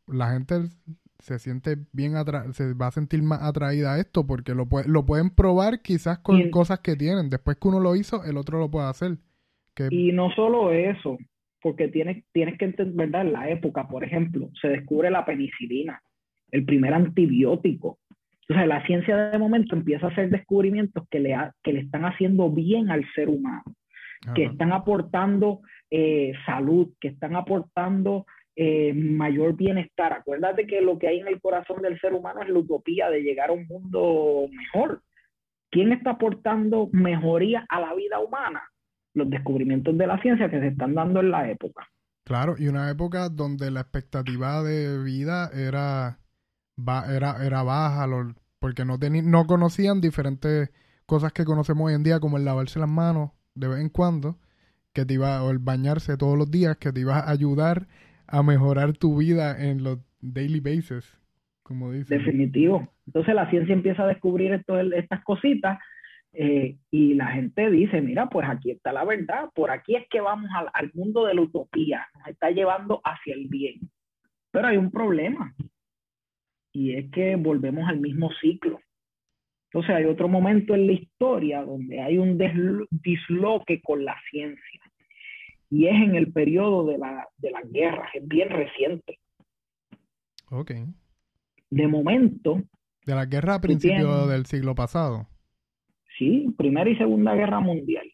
[0.07, 0.71] la gente
[1.19, 2.13] se siente bien
[2.53, 6.51] se va a sentir más atraída a esto porque lo, lo pueden probar quizás con
[6.51, 7.31] cosas que tienen.
[7.31, 9.19] Después que uno lo hizo, el otro lo puede hacer.
[9.91, 11.19] Y no solo eso,
[11.61, 13.23] porque tienes, tienes que entender, ¿verdad?
[13.23, 16.01] En la época, por ejemplo, se descubre la penicilina,
[16.51, 17.99] el primer antibiótico.
[18.43, 22.51] Entonces, la ciencia de momento empieza a hacer descubrimientos que le, que le están haciendo
[22.51, 23.65] bien al ser humano,
[24.35, 28.27] que están aportando eh, salud, que están aportando
[28.57, 30.15] eh, mayor bienestar.
[30.15, 33.21] Acuérdate que lo que hay en el corazón del ser humano es la utopía de
[33.21, 35.03] llegar a un mundo mejor.
[35.71, 38.63] ¿Quién está aportando mejoría a la vida humana?
[39.13, 41.87] Los descubrimientos de la ciencia que se están dando en la época.
[42.25, 46.19] Claro, y una época donde la expectativa de vida era,
[47.09, 48.07] era, era baja,
[48.59, 50.71] porque no, no conocían diferentes
[51.05, 54.39] cosas que conocemos hoy en día, como el lavarse las manos de vez en cuando,
[54.93, 57.87] que te iba, o el bañarse todos los días, que te iba a ayudar
[58.27, 61.19] a mejorar tu vida en los daily basis,
[61.63, 62.19] como dice.
[62.19, 62.89] Definitivo.
[63.07, 65.79] Entonces la ciencia empieza a descubrir esto, estas cositas
[66.33, 70.21] eh, y la gente dice, mira, pues aquí está la verdad, por aquí es que
[70.21, 73.81] vamos al, al mundo de la utopía, nos está llevando hacia el bien.
[74.51, 75.55] Pero hay un problema
[76.73, 78.81] y es que volvemos al mismo ciclo.
[79.71, 82.39] Entonces hay otro momento en la historia donde hay un
[82.91, 84.76] disloque con la ciencia.
[85.77, 89.19] Y es en el periodo de, la, de las guerras, es bien reciente.
[90.51, 90.73] Ok.
[91.69, 92.63] De momento...
[93.05, 95.29] De la guerra a principios del siglo pasado.
[96.17, 98.11] Sí, Primera y Segunda Guerra Mundial.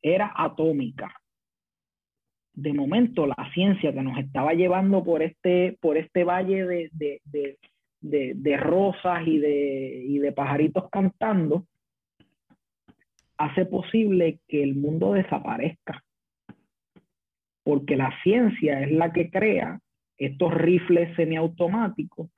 [0.00, 1.14] Era atómica.
[2.54, 7.58] De momento, la ciencia que nos estaba llevando por este, por este valle de, de,
[8.00, 11.66] de, de rosas y de, y de pajaritos cantando,
[13.36, 16.02] hace posible que el mundo desaparezca.
[17.64, 19.80] Porque la ciencia es la que crea
[20.18, 22.30] estos rifles semiautomáticos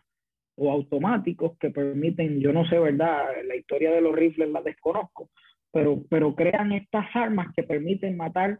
[0.56, 3.26] o automáticos que permiten, yo no sé, ¿verdad?
[3.44, 5.28] La historia de los rifles la desconozco,
[5.70, 8.58] pero, pero crean estas armas que permiten matar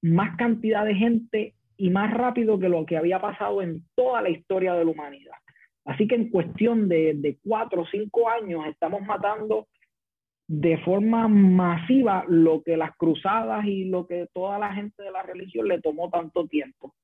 [0.00, 4.30] más cantidad de gente y más rápido que lo que había pasado en toda la
[4.30, 5.34] historia de la humanidad.
[5.84, 9.68] Así que en cuestión de, de cuatro o cinco años estamos matando
[10.48, 15.22] de forma masiva lo que las cruzadas y lo que toda la gente de la
[15.22, 16.94] religión le tomó tanto tiempo.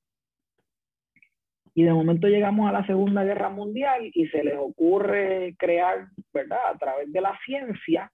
[1.75, 6.57] Y de momento llegamos a la Segunda Guerra Mundial y se les ocurre crear, ¿verdad?
[6.73, 8.11] A través de la ciencia,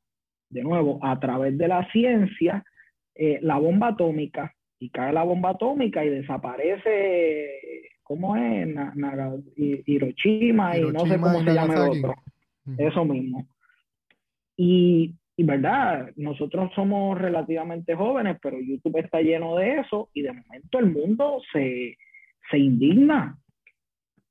[0.49, 2.65] de nuevo, a través de la ciencia,
[3.15, 4.53] eh, la bomba atómica.
[4.79, 7.51] Y cae la bomba atómica y desaparece,
[8.01, 8.67] ¿cómo es?
[9.55, 12.15] Hiroshima, y no sé cómo se llama el otro.
[12.79, 13.47] Eso mismo.
[14.57, 20.33] Y y verdad, nosotros somos relativamente jóvenes, pero YouTube está lleno de eso y de
[20.33, 21.97] momento el mundo se,
[22.53, 23.39] indigna.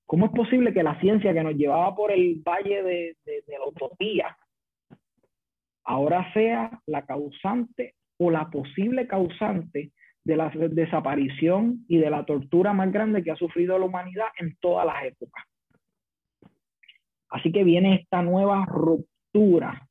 [0.07, 3.67] ¿Cómo es posible que la ciencia que nos llevaba por el valle de, de, la
[3.67, 4.39] utopía
[5.83, 9.91] ahora sea la causante o la posible causante
[10.23, 14.57] de la desaparición y de la tortura más grande que ha sufrido la humanidad en
[14.61, 15.45] todas las épocas?
[17.31, 19.90] Así que viene esta nueva ruptura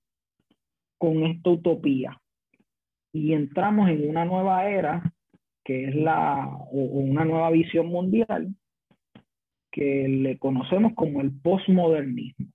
[0.99, 2.15] con esta utopía
[3.12, 5.01] y entramos en una nueva era
[5.63, 8.53] que es la o, una nueva visión mundial
[9.71, 12.47] que le conocemos como el postmodernismo.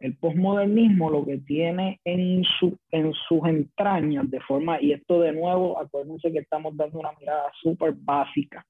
[0.00, 5.32] El postmodernismo lo que tiene en, su, en sus entrañas de forma, y esto de
[5.32, 8.66] nuevo, acuérdense que estamos dando una mirada súper básica.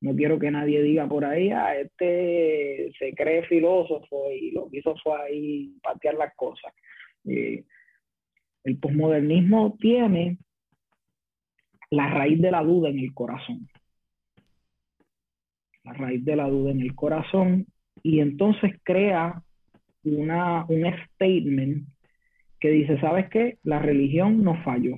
[0.00, 4.78] No quiero que nadie diga por ahí, ah, este se cree filósofo y lo que
[4.78, 6.72] hizo fue ahí patear las cosas.
[7.24, 7.64] Eh,
[8.64, 10.38] el posmodernismo tiene
[11.90, 13.68] la raíz de la duda en el corazón.
[15.84, 17.66] La raíz de la duda en el corazón
[18.02, 19.42] y entonces crea
[20.02, 21.86] una, un statement
[22.58, 23.58] que dice, ¿sabes qué?
[23.62, 24.96] La religión no falló.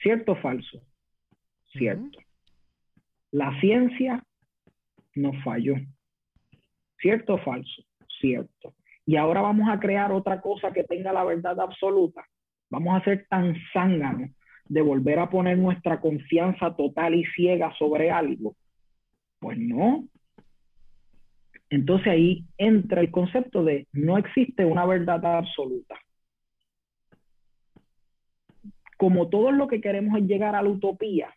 [0.00, 0.82] ¿Cierto o falso?
[1.72, 2.18] Cierto.
[3.30, 4.22] La ciencia
[5.14, 5.74] no falló.
[7.00, 7.82] ¿Cierto o falso?
[8.20, 8.74] Cierto
[9.08, 12.22] y ahora vamos a crear otra cosa que tenga la verdad absoluta.
[12.68, 14.32] Vamos a ser tan zánganos
[14.66, 18.54] de volver a poner nuestra confianza total y ciega sobre algo.
[19.38, 20.06] Pues no.
[21.70, 25.96] Entonces ahí entra el concepto de no existe una verdad absoluta.
[28.98, 31.34] Como todo lo que queremos es llegar a la utopía,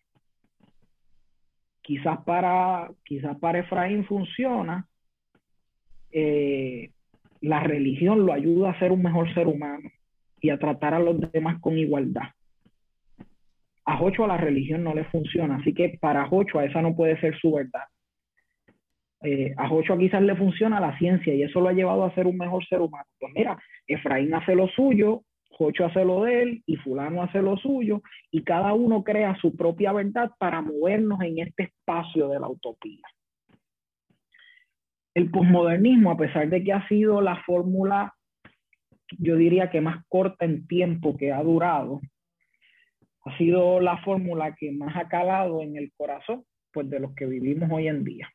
[1.81, 4.85] quizás para, quizás para Efraín funciona,
[6.11, 6.91] eh,
[7.41, 9.89] la religión lo ayuda a ser un mejor ser humano
[10.39, 12.29] y a tratar a los demás con igualdad.
[13.85, 16.95] A Jocho a la religión no le funciona, así que para Jocho a esa no
[16.95, 17.83] puede ser su verdad.
[19.23, 22.27] Eh, a Jocho quizás le funciona la ciencia y eso lo ha llevado a ser
[22.27, 23.05] un mejor ser humano.
[23.19, 27.57] Pues mira, Efraín hace lo suyo, Jocho hace lo de él y fulano hace lo
[27.57, 28.01] suyo
[28.31, 33.01] y cada uno crea su propia verdad para movernos en este espacio de la utopía
[35.13, 38.13] el posmodernismo, a pesar de que ha sido la fórmula,
[39.17, 41.99] yo diría que más corta en tiempo que ha durado,
[43.25, 47.25] ha sido la fórmula que más ha calado en el corazón pues, de los que
[47.25, 48.29] vivimos hoy en día.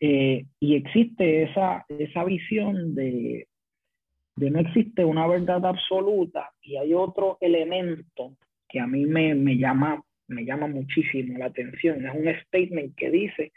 [0.00, 3.48] Eh, y existe esa, esa visión de,
[4.36, 8.36] de no existe una verdad absoluta y hay otro elemento
[8.68, 12.04] que a mí me, me llama me llama muchísimo la atención.
[12.06, 13.52] Es un statement que dice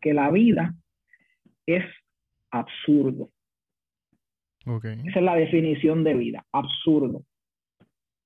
[0.00, 0.74] que la vida
[1.66, 1.84] es
[2.50, 3.30] absurdo.
[4.64, 7.24] Esa es la definición de vida, absurdo.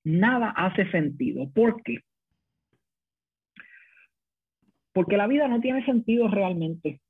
[0.05, 1.51] Nada hace sentido.
[1.51, 1.99] ¿Por qué?
[4.93, 7.01] Porque la vida no tiene sentido realmente.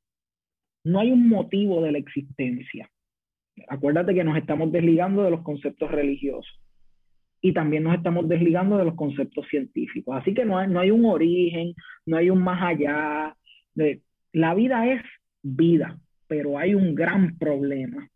[0.85, 2.89] No hay un motivo de la existencia.
[3.69, 6.64] Acuérdate que nos estamos desligando de los conceptos religiosos
[7.45, 10.17] y también nos estamos desligando de los conceptos científicos.
[10.17, 11.75] Así que no hay, no hay un origen,
[12.07, 13.37] no hay un más allá.
[13.75, 14.01] De,
[14.33, 15.03] la vida es
[15.43, 18.09] vida, pero hay un gran problema.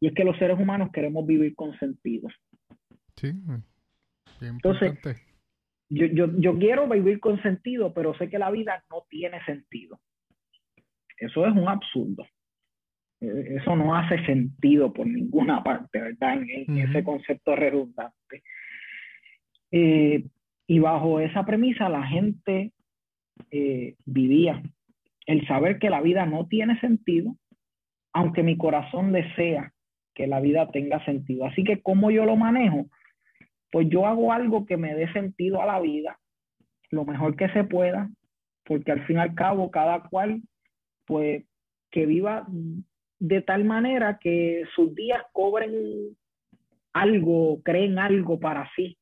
[0.00, 2.28] Y es que los seres humanos queremos vivir con sentido.
[3.14, 3.30] Sí,
[4.40, 4.98] Entonces,
[5.88, 10.00] yo, yo, yo quiero vivir con sentido, pero sé que la vida no tiene sentido.
[11.16, 12.26] Eso es un absurdo.
[13.20, 16.42] E, eso no hace sentido por ninguna parte, ¿verdad?
[16.42, 18.42] En, ese concepto redundante.
[19.70, 20.24] Eh,
[20.68, 22.72] y bajo esa premisa la gente
[23.50, 24.62] eh, vivía
[25.26, 27.36] el saber que la vida no tiene sentido,
[28.12, 29.72] aunque mi corazón desea
[30.14, 31.44] que la vida tenga sentido.
[31.44, 32.86] Así que, ¿cómo yo lo manejo?
[33.70, 36.18] Pues yo hago algo que me dé sentido a la vida,
[36.90, 38.08] lo mejor que se pueda,
[38.64, 40.40] porque al fin y al cabo cada cual,
[41.06, 41.44] pues,
[41.90, 42.46] que viva
[43.18, 46.16] de tal manera que sus días cobren
[46.92, 48.98] algo, creen algo para sí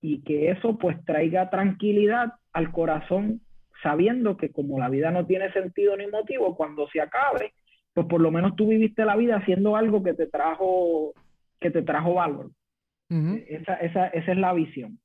[0.00, 3.40] y que eso pues traiga tranquilidad al corazón
[3.82, 7.54] sabiendo que como la vida no tiene sentido ni motivo, cuando se acabe,
[7.94, 11.14] pues por lo menos tú viviste la vida haciendo algo que te trajo,
[11.60, 12.50] que te trajo valor.
[13.08, 14.98] esa, esa, esa es la visión.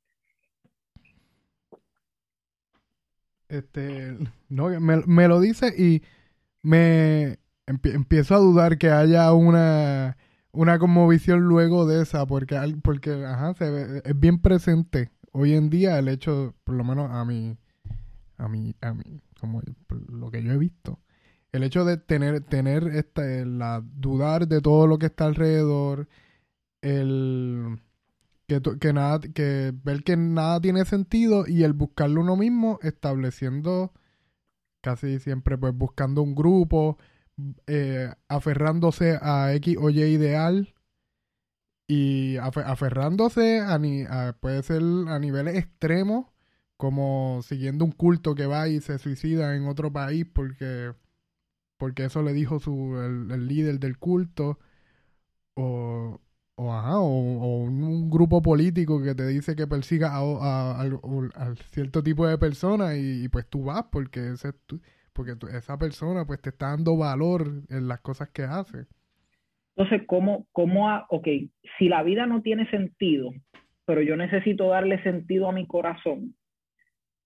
[3.47, 4.17] Este,
[4.49, 6.01] no, me, me lo dice y
[6.61, 10.17] me empiezo a dudar que haya una,
[10.51, 15.99] una conmovisión luego de esa, porque, porque ajá, se es bien presente hoy en día
[15.99, 17.57] el hecho, por lo menos a mí,
[18.37, 19.61] a mí, a mí, como
[20.09, 20.99] lo que yo he visto,
[21.51, 26.07] el hecho de tener, tener esta, la dudar de todo lo que está alrededor,
[26.81, 27.81] el
[28.47, 33.91] que, que nada, que ver que nada tiene sentido y el buscarlo uno mismo, estableciendo
[34.81, 36.97] casi siempre, pues buscando un grupo,
[37.67, 40.73] eh, aferrándose a X o Y ideal
[41.87, 46.27] y aferrándose a, puede ser a niveles extremos
[46.77, 50.93] como siguiendo un culto que va y se suicida en otro país porque
[51.77, 54.59] porque eso le dijo su el, líder del culto
[55.55, 56.21] o
[56.57, 62.25] o, ajá, o, un, grupo político que te dice que persiga a, a, cierto tipo
[62.27, 64.79] de personas y, pues tú vas porque ese es tu,
[65.15, 68.85] porque esa persona pues te está dando valor en las cosas que hace.
[69.75, 71.27] Entonces, ¿cómo, cómo, ok,
[71.77, 73.31] si la vida no tiene sentido,
[73.85, 76.35] pero yo necesito darle sentido a mi corazón,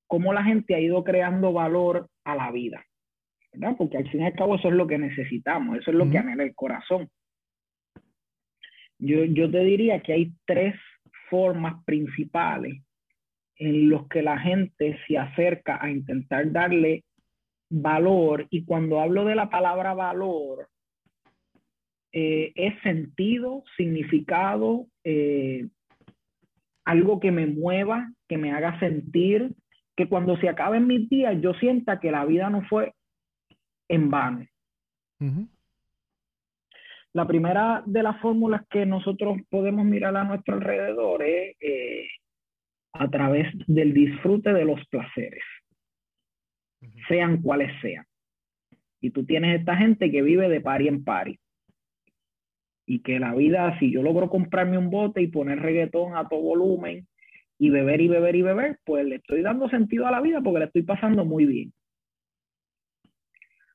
[0.08, 2.86] ¿cómo la gente ha ido creando valor a la vida?
[3.54, 3.76] ¿verdad?
[3.78, 6.20] Porque al fin y al cabo eso es lo que necesitamos, eso es lo que
[6.20, 7.10] anhela el corazón.
[9.00, 10.76] Yo, yo te diría que hay tres
[11.30, 12.84] formas principales
[13.56, 17.04] en los que la gente se acerca a intentar darle
[17.70, 20.68] valor, y cuando hablo de la palabra valor,
[22.12, 25.68] eh, es sentido, significado, eh,
[26.86, 29.52] algo que me mueva, que me haga sentir,
[29.96, 32.94] que cuando se acaben mis días yo sienta que la vida no fue
[33.88, 34.46] en vano.
[37.14, 42.08] La primera de las fórmulas que nosotros podemos mirar a nuestro alrededor es eh,
[42.94, 45.44] a través del disfrute de los placeres
[47.08, 48.06] sean cuales sean.
[49.02, 51.40] Y tú tienes esta gente que vive de pari en pari.
[52.86, 56.42] Y que la vida, si yo logro comprarme un bote y poner reggaetón a todo
[56.42, 57.08] volumen
[57.58, 60.60] y beber y beber y beber, pues le estoy dando sentido a la vida porque
[60.60, 61.74] le estoy pasando muy bien.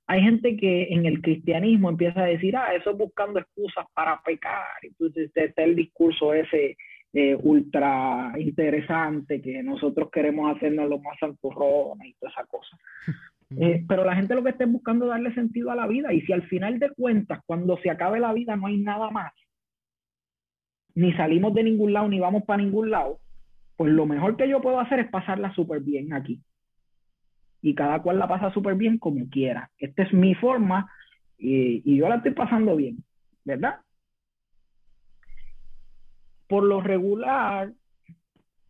[0.06, 4.20] Hay gente que en el cristianismo empieza a decir, ah, eso es buscando excusas para
[4.22, 4.66] pecar.
[4.82, 6.76] Entonces está el discurso ese
[7.16, 12.76] eh, ultra interesante, que nosotros queremos hacernos lo más santurrones y toda esa cosa.
[13.60, 16.22] Eh, pero la gente lo que está buscando es darle sentido a la vida y
[16.22, 19.32] si al final de cuentas, cuando se acabe la vida, no hay nada más,
[20.94, 23.20] ni salimos de ningún lado, ni vamos para ningún lado,
[23.76, 26.40] pues lo mejor que yo puedo hacer es pasarla súper bien aquí.
[27.60, 29.70] Y cada cual la pasa súper bien como quiera.
[29.78, 30.90] Esta es mi forma
[31.38, 33.04] y, y yo la estoy pasando bien,
[33.44, 33.83] ¿verdad?
[36.46, 37.72] Por lo regular,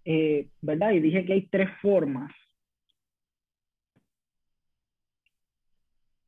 [0.05, 0.93] eh, ¿verdad?
[0.93, 2.33] Y dije que hay tres formas.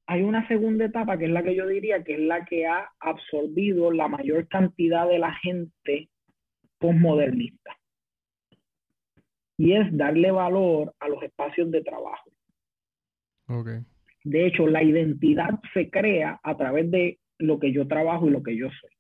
[0.09, 2.88] Hay una segunda etapa que es la que yo diría que es la que ha
[3.00, 6.09] absorbido la mayor cantidad de la gente
[6.78, 7.76] postmodernista.
[9.58, 12.31] Y es darle valor a los espacios de trabajo.
[13.48, 13.81] Okay.
[14.25, 18.42] De hecho, la identidad se crea a través de lo que yo trabajo y lo
[18.42, 18.90] que yo soy.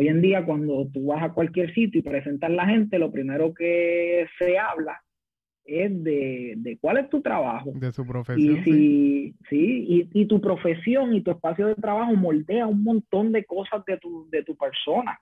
[0.00, 3.12] Hoy en día, cuando tú vas a cualquier sitio y presentas a la gente, lo
[3.12, 4.98] primero que se habla
[5.62, 7.72] es de, cuál es tu trabajo.
[7.74, 8.56] De su profesión.
[8.56, 10.08] Y, si, sí.
[10.10, 14.26] y, tu profesión y tu espacio de trabajo moldea un montón de cosas de tu,
[14.30, 15.20] de tu persona.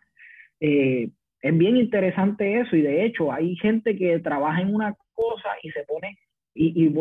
[0.61, 1.11] Eh,
[1.43, 5.73] es bien interesante eso y de hecho hay gente que trabaja en una cosa y
[5.73, 6.17] se pone,
[6.55, 6.95] y, y,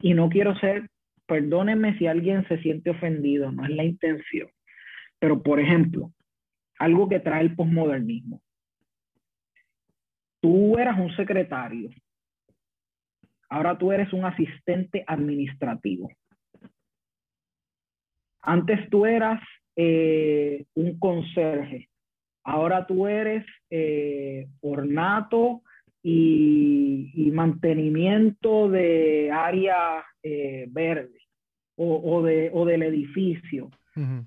[0.00, 0.88] y no quiero ser,
[1.26, 4.48] perdónenme si alguien se siente ofendido, no es la intención,
[5.18, 6.10] pero por ejemplo,
[6.78, 8.40] algo que trae el posmodernismo.
[10.40, 11.90] tú eras un secretario,
[13.48, 16.08] ahora tú eres un asistente administrativo.
[18.40, 19.40] Antes tú eras
[19.74, 21.88] eh, un conserje,
[22.44, 25.62] ahora tú eres eh, ornato
[26.02, 31.20] y, mantenimiento de área eh, verde
[31.76, 33.70] o, de, o, del edificio.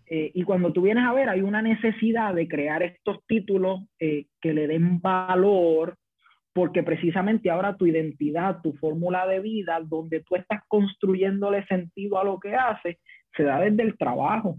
[0.10, 4.68] Y cuando tú vienes a ver, hay una necesidad de crear estos títulos que le
[4.68, 5.98] den valor
[6.54, 12.24] porque precisamente ahora tu identidad, tu fórmula de vida, donde tú estás construyéndole sentido a
[12.24, 12.98] lo que haces,
[13.36, 14.58] se da desde el trabajo.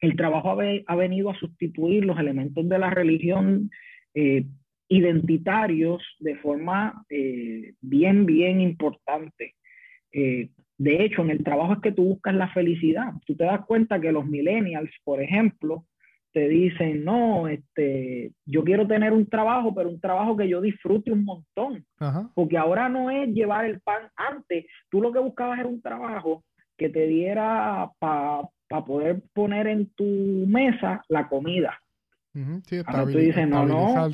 [0.00, 0.56] El trabajo
[0.86, 3.70] ha, venido a sustituir los elementos de la religión
[4.14, 4.44] eh,
[4.88, 9.54] identitarios de forma eh, bien, bien importante.
[10.12, 10.50] Eh,
[10.82, 13.12] de hecho, en el trabajo es que tú buscas la felicidad.
[13.24, 15.84] Tú te das cuenta que los millennials, por ejemplo,
[16.32, 21.12] te dicen, no, este, yo quiero tener un trabajo, pero un trabajo que yo disfrute
[21.12, 21.86] un montón.
[22.34, 24.66] Porque ahora no es llevar el pan antes.
[24.90, 26.42] Tú lo que buscabas era un trabajo
[26.76, 28.48] que te diera para
[28.84, 30.04] poder poner en tu
[30.48, 31.78] mesa la comida.
[32.86, 34.10] ahora tú dices, no, no.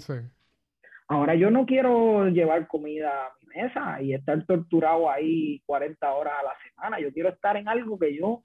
[1.11, 6.45] Ahora yo no quiero llevar comida a mesa y estar torturado ahí 40 horas a
[6.45, 7.01] la semana.
[7.01, 8.43] Yo quiero estar en algo que yo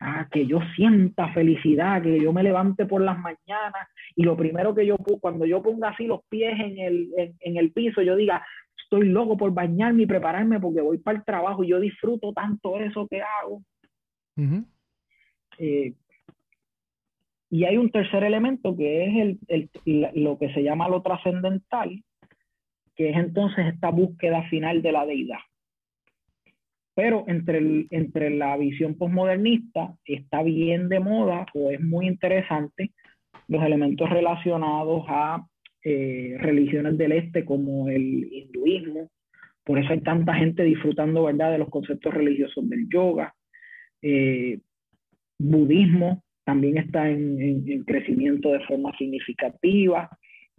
[0.00, 4.74] Ah, que yo sienta felicidad, que yo me levante por las mañanas y lo primero
[4.74, 7.08] que yo, cuando yo ponga así los pies en el,
[7.40, 8.44] en, el piso, yo diga,
[8.76, 12.78] estoy loco por bañarme y prepararme porque voy para el trabajo y yo disfruto tanto
[12.78, 13.62] eso que hago.
[15.58, 15.94] Eh,
[17.48, 22.02] y hay un tercer elemento que es el, el, lo que se llama lo trascendental,
[22.96, 25.38] que es entonces esta búsqueda final de la deidad.
[26.94, 32.92] Pero entre, entre la visión posmodernista está bien de moda o es muy interesante
[33.48, 35.44] los elementos relacionados a
[35.82, 39.10] eh, religiones del este como el hinduismo.
[39.64, 41.52] Por eso hay tanta gente disfrutando ¿verdad?
[41.52, 43.34] de los conceptos religiosos del yoga.
[44.00, 44.60] Eh,
[45.38, 50.08] budismo también está en, en, crecimiento de forma significativa.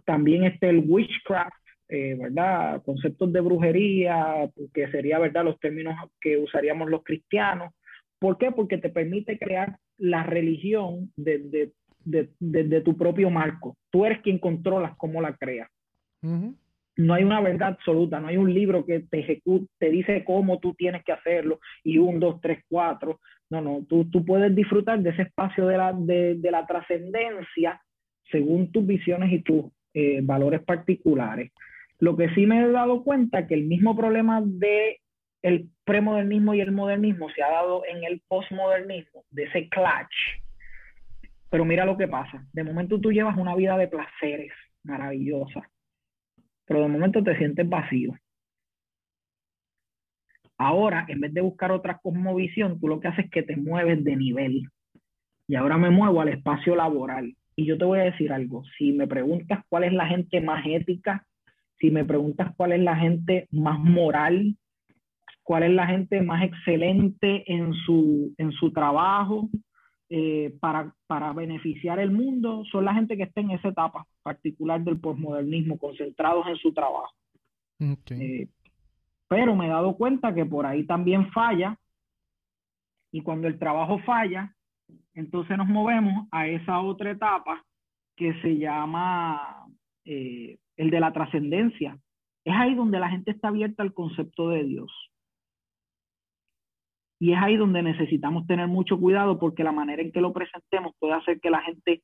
[0.03, 2.81] También está el witchcraft, eh, ¿verdad?
[2.83, 5.45] Conceptos de brujería, que sería, ¿verdad?
[5.45, 7.73] Los términos que usaríamos los cristianos.
[8.19, 8.51] ¿Por qué?
[8.51, 11.71] Porque te permite crear la religión desde
[12.05, 13.77] de, tu propio marco.
[13.91, 15.69] Tú eres quien controlas cómo la creas.
[16.21, 20.59] No hay una verdad absoluta, no hay un libro que te ejecute, te dice cómo
[20.59, 23.19] tú tienes que hacerlo y un, dos, tres, cuatro.
[23.49, 27.79] No, no, tú, tú puedes disfrutar de ese espacio de la, de, la trascendencia
[28.31, 31.51] según tus visiones y tus eh, valores particulares.
[31.99, 34.99] Lo que sí me he dado cuenta que el mismo problema de
[35.41, 40.41] el premodernismo y el modernismo se ha dado en el postmodernismo, de ese clash.
[41.51, 42.43] Pero mira lo que pasa.
[42.51, 44.51] De momento tú llevas una vida de placeres
[44.83, 45.69] maravillosa,
[46.65, 48.15] pero de momento te sientes vacío.
[50.57, 54.03] Ahora, en vez de buscar otra cosmovisión, tú lo que haces es que te mueves
[54.03, 54.69] de nivel.
[55.47, 57.35] Y ahora me muevo al espacio laboral.
[57.55, 58.63] Y yo te voy a decir algo.
[58.77, 61.25] Si me preguntas cuál es la gente más ética,
[61.79, 64.55] si me preguntas cuál es la gente más moral,
[65.43, 69.49] cuál es la gente más excelente en su, en su trabajo
[70.09, 74.83] eh, para, para, beneficiar el mundo, son la gente que está en esa etapa particular
[74.83, 77.13] del posmodernismo, concentrados en su trabajo.
[77.79, 78.47] Eh,
[79.27, 81.77] pero me he dado cuenta que por ahí también falla,
[83.11, 84.53] y cuando el trabajo falla,
[85.13, 87.63] entonces nos movemos a esa otra etapa
[88.15, 89.67] que se llama
[90.05, 91.97] eh, el de la trascendencia.
[92.43, 94.91] Es ahí donde la gente está abierta al concepto de Dios.
[97.19, 100.93] Y es ahí donde necesitamos tener mucho cuidado porque la manera en que lo presentemos
[100.99, 102.03] puede hacer que la gente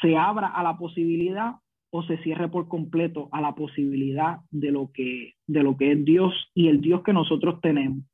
[0.00, 1.54] se abra a la posibilidad
[1.90, 6.04] o se cierre por completo a la posibilidad de lo que, de lo que es
[6.04, 8.04] Dios y el Dios que nosotros tenemos.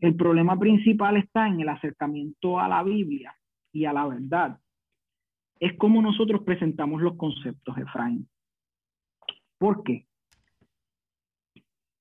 [0.00, 3.34] El problema principal está en el acercamiento a la Biblia
[3.72, 4.58] y a la verdad
[5.60, 8.26] es como nosotros presentamos los conceptos, Efraín.
[9.58, 10.06] ¿Por qué?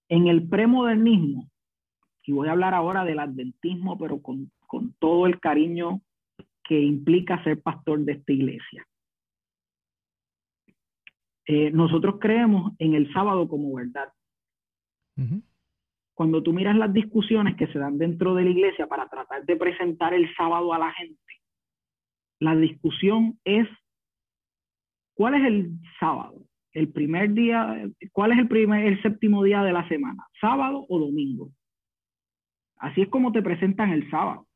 [0.08, 1.50] En el premodernismo,
[2.24, 4.52] y voy a hablar ahora del adventismo, pero con,
[5.00, 6.02] todo el cariño
[6.64, 8.86] que implica ser pastor de esta iglesia.
[11.48, 14.14] Eh, nosotros creemos en el sábado como verdad.
[16.14, 19.56] Cuando tú miras las discusiones que se dan dentro de la iglesia para tratar de
[19.58, 21.29] presentar el sábado a la gente,
[22.40, 23.68] la discusión es
[25.14, 26.42] cuál es el sábado,
[26.74, 31.00] el primer día, cuál es el primer, el séptimo día de la semana, sábado o
[31.00, 31.52] domingo.
[32.78, 34.48] Así es como te presentan el sábado.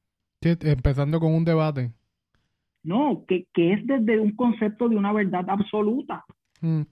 [0.41, 1.91] empezando con un debate.
[2.83, 6.25] No, que, es desde un concepto de una verdad absoluta.
[6.61, 6.83] Mm.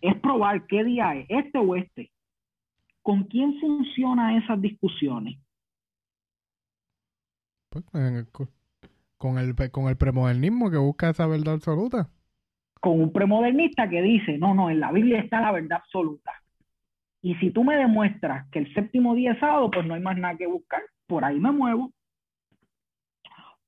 [0.00, 2.10] es probar qué día es, este o este.
[3.02, 5.38] ¿Con quién funcionan esas discusiones?
[7.70, 7.84] Pues,
[9.22, 12.08] con, el, con el premodernismo que busca esa verdad absoluta.
[12.80, 16.32] Con un premodernista que dice, no, no, en la Biblia está la verdad absoluta.
[17.22, 20.18] Y si tú me demuestras que el séptimo día es sábado, pues no hay más
[20.18, 20.82] nada que buscar.
[21.06, 21.92] Por ahí me muevo.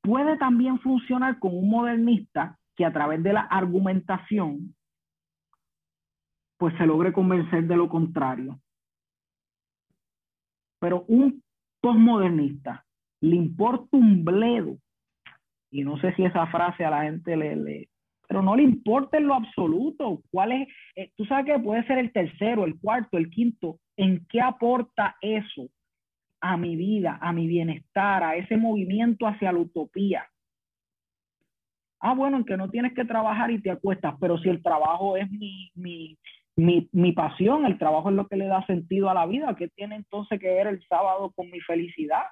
[0.00, 4.74] Puede también funcionar con un modernista que a través de la argumentación,
[6.58, 8.58] pues se logre convencer de lo contrario.
[10.80, 11.40] Pero un
[11.80, 12.84] postmodernista
[13.20, 14.78] le importa un bledo,
[15.74, 17.88] y no sé si esa frase a la gente le, le
[18.28, 20.22] pero no le importa en lo absoluto.
[20.30, 20.68] ¿Cuál es?
[20.94, 23.80] Eh, tú sabes que puede ser el tercero, el cuarto, el quinto.
[23.96, 25.68] ¿En qué aporta eso
[26.40, 30.26] a mi vida, a mi bienestar, a ese movimiento hacia la utopía?
[32.00, 35.16] Ah, bueno, en que no tienes que trabajar y te acuestas, pero si el trabajo
[35.16, 36.16] es mi, mi,
[36.54, 39.68] mi, mi pasión, el trabajo es lo que le da sentido a la vida, ¿qué
[39.68, 42.22] tiene entonces que ver el sábado con mi felicidad?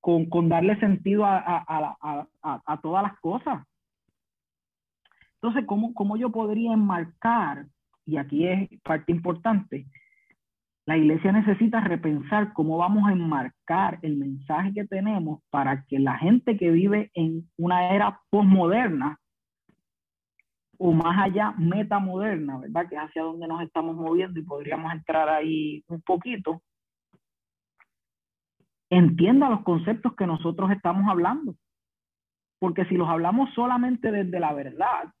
[0.00, 3.66] Con, darle sentido a, a, a, todas las cosas.
[5.34, 7.66] Entonces, ¿cómo, ¿cómo yo podría enmarcar?
[8.06, 9.86] Y aquí es parte importante.
[10.86, 16.16] La iglesia necesita repensar cómo vamos a enmarcar el mensaje que tenemos para que la
[16.16, 19.18] gente que vive en una era postmoderna
[20.78, 22.88] o más allá metamoderna, ¿verdad?
[22.88, 26.62] Que es hacia donde nos estamos moviendo y podríamos entrar ahí un poquito,
[28.90, 31.54] entienda los conceptos que nosotros estamos hablando.
[32.58, 35.12] Porque si los hablamos solamente desde la verdad,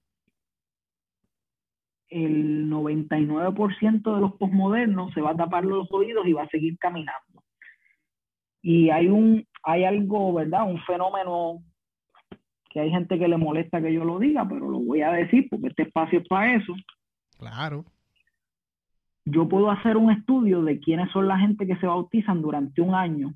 [2.08, 6.78] el 99% de los posmodernos se va a tapar los oídos y va a seguir
[6.78, 7.44] caminando.
[8.62, 10.68] Y hay un, hay algo, ¿verdad?
[10.68, 11.62] Un fenómeno
[12.70, 15.46] que hay gente que le molesta que yo lo diga, pero lo voy a decir
[15.48, 16.74] porque este espacio es para eso.
[17.38, 17.84] Claro.
[19.24, 22.94] Yo puedo hacer un estudio de quiénes son la gente que se bautizan durante un
[22.94, 23.34] año.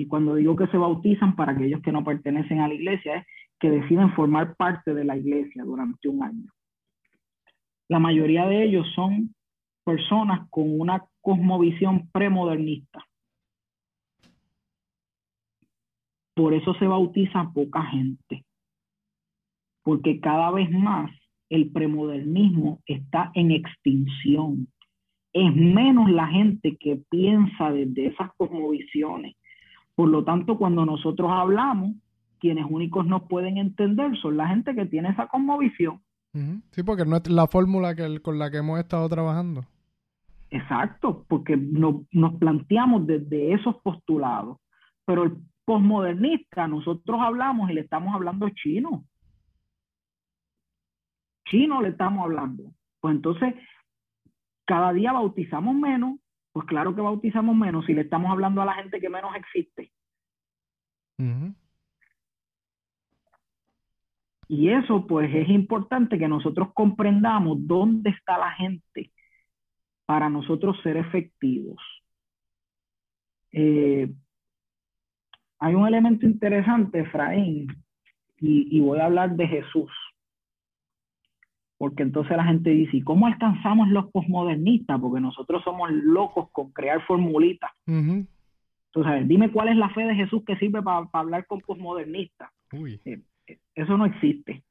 [0.00, 3.26] Y cuando digo que se bautizan, para aquellos que no pertenecen a la iglesia, es
[3.58, 6.50] que deciden formar parte de la iglesia durante un año.
[7.86, 9.34] La mayoría de ellos son
[9.84, 13.04] personas con una cosmovisión premodernista.
[16.34, 18.46] Por eso se bautiza poca gente,
[19.82, 21.10] porque cada vez más
[21.50, 24.66] el premodernismo está en extinción.
[25.34, 29.36] Es menos la gente que piensa desde esas cosmovisiones.
[30.00, 31.94] Por lo tanto, cuando nosotros hablamos,
[32.38, 36.00] quienes únicos nos pueden entender son la gente que tiene esa cosmovisión.
[36.70, 39.66] Sí, porque no es la fórmula que, con la que hemos estado trabajando.
[40.48, 44.56] Exacto, porque no, nos planteamos desde esos postulados.
[45.04, 45.36] Pero el
[45.66, 49.04] posmodernista, nosotros hablamos y le estamos hablando chino.
[51.44, 52.72] Chino le estamos hablando.
[53.02, 53.54] Pues entonces,
[54.64, 56.18] cada día bautizamos menos,
[56.52, 59.92] pues claro que bautizamos menos si le estamos hablando a la gente que menos existe.
[64.48, 69.12] Y eso pues es importante que nosotros comprendamos dónde está la gente
[70.06, 71.80] para nosotros ser efectivos.
[73.52, 74.10] Eh,
[75.60, 77.68] hay un elemento interesante, Efraín,
[78.38, 79.90] y, voy a hablar de Jesús.
[81.80, 85.00] Porque entonces la gente dice, ¿y cómo alcanzamos los posmodernistas?
[85.00, 87.70] Porque nosotros somos locos con crear formulitas.
[87.86, 92.50] Entonces, dime cuál es la fe de Jesús que sirve para hablar con posmodernistas.
[92.74, 93.00] Uy.
[93.06, 93.22] Eh,
[93.74, 94.62] eso no existe.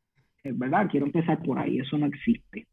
[0.44, 2.68] Es verdad, quiero empezar por ahí, eso no existe.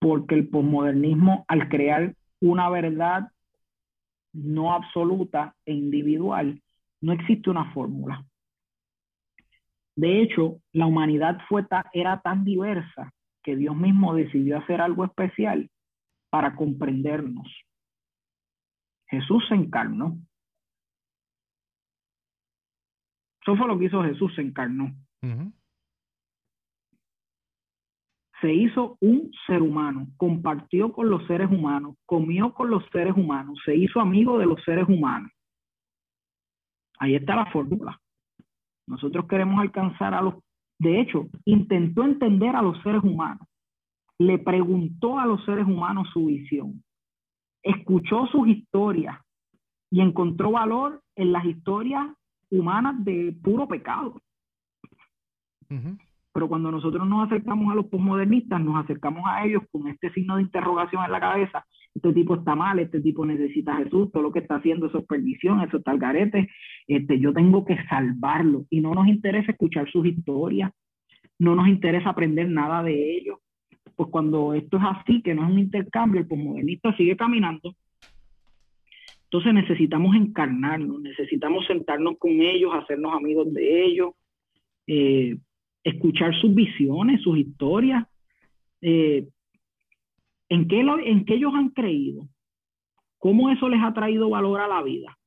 [0.00, 3.28] Porque el posmodernismo, al crear una verdad
[4.32, 6.60] no absoluta e individual,
[7.00, 8.26] no existe una fórmula.
[9.98, 15.68] De hecho, la humanidad fue era tan diversa que Dios mismo decidió hacer algo especial
[16.30, 17.48] para comprendernos.
[19.08, 20.16] Jesús se encarnó.
[23.42, 24.94] Eso fue lo que hizo Jesús, se encarnó.
[28.40, 33.58] Se hizo un ser humano, compartió con los seres humanos, comió con los seres humanos,
[33.64, 35.32] se hizo amigo de los seres humanos.
[37.00, 38.00] Ahí está la fórmula.
[38.88, 40.34] Nosotros queremos alcanzar a los...
[40.78, 43.46] De hecho, intentó entender a los seres humanos.
[44.18, 46.82] Le preguntó a los seres humanos su visión.
[47.62, 49.18] Escuchó sus historias
[49.90, 52.06] y encontró valor en las historias
[52.50, 54.20] humanas de puro pecado.
[56.32, 60.36] Pero cuando nosotros nos acercamos a los posmodernistas, nos acercamos a ellos con este signo
[60.36, 61.66] de interrogación en la cabeza.
[61.94, 65.06] Este tipo está mal, este tipo necesita Jesús, todo lo que está haciendo eso es
[65.06, 66.48] perdición, eso está al garete.
[66.86, 68.66] Este, yo tengo que salvarlo.
[68.70, 70.70] Y no nos interesa escuchar sus historias,
[71.38, 73.38] no nos interesa aprender nada de ellos.
[73.96, 77.74] pues cuando esto es así, que no es un intercambio, el posmodernista sigue caminando.
[79.24, 84.12] Entonces necesitamos encarnarnos, necesitamos sentarnos con ellos, hacernos amigos de ellos,
[84.86, 85.36] eh,
[85.84, 88.06] escuchar sus visiones, sus historias,
[88.80, 89.26] eh,
[90.48, 92.28] ¿en, qué ¿en qué ellos han creído?
[93.18, 95.18] ¿Cómo eso les ha traído valor a la vida?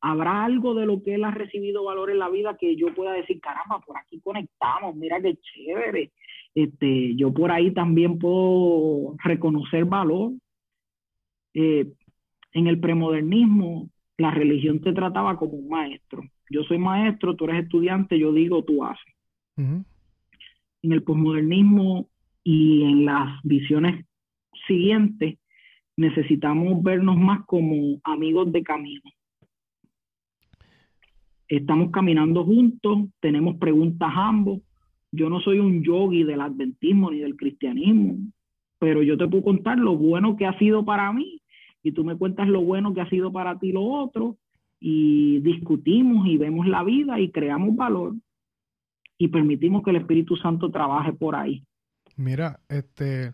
[0.00, 3.12] ¿Habrá algo de lo que él ha recibido valor en la vida que yo pueda
[3.12, 6.12] decir, caramba, por aquí conectamos, mira qué chévere?
[6.54, 10.32] Este, yo por ahí también puedo reconocer valor.
[11.54, 11.90] Eh,
[12.52, 16.22] en el premodernismo, la religión te trataba como un maestro.
[16.50, 19.14] Yo soy maestro, tú eres estudiante, yo digo, tú haces.
[19.56, 22.08] En el posmodernismo
[22.42, 24.04] y en las visiones
[24.66, 25.38] siguientes,
[25.96, 29.02] necesitamos vernos más como amigos de camino.
[31.48, 34.60] Estamos caminando juntos, tenemos preguntas ambos.
[35.12, 38.18] Yo no soy un yogi del adventismo ni del cristianismo,
[38.78, 41.40] pero yo te puedo contar lo bueno que ha sido para mí
[41.82, 44.38] y tú me cuentas lo bueno que ha sido para ti lo otro
[44.80, 48.14] y discutimos y vemos la vida y creamos valor
[49.18, 51.62] y permitimos que el Espíritu Santo trabaje por ahí.
[52.16, 53.32] Mira, este,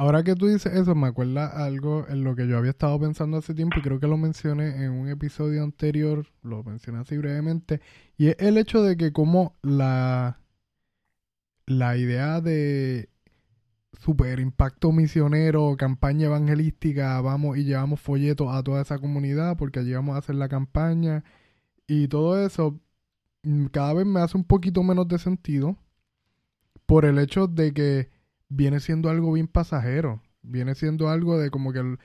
[0.00, 3.36] ahora que tú dices eso, me acuerda algo en lo que yo había estado pensando
[3.36, 7.82] hace tiempo y creo que lo mencioné en un episodio anterior, lo mencioné así brevemente,
[8.16, 10.40] y es el hecho de que como la,
[11.66, 13.10] la idea de
[13.92, 19.92] super impacto misionero, campaña evangelística, vamos y llevamos folletos a toda esa comunidad porque allí
[19.92, 21.24] vamos a hacer la campaña
[21.86, 22.80] y todo eso
[23.42, 25.76] mm, cada vez me hace un poquito menos de sentido
[26.86, 28.19] por el hecho de que
[28.50, 31.96] viene siendo algo bien pasajero, viene siendo algo de como que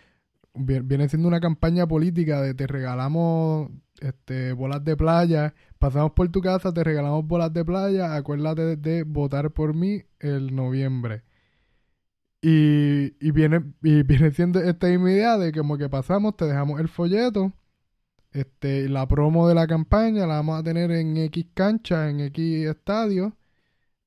[0.53, 3.69] viene siendo una campaña política de te regalamos
[3.99, 9.03] este bolas de playa, pasamos por tu casa, te regalamos bolas de playa, acuérdate de
[9.03, 11.23] votar por mí el noviembre.
[12.41, 16.79] Y, viene, y viene siendo esta misma idea de que como que pasamos, te dejamos
[16.79, 17.53] el folleto,
[18.31, 22.67] este, la promo de la campaña la vamos a tener en X cancha, en X
[22.67, 23.35] estadio,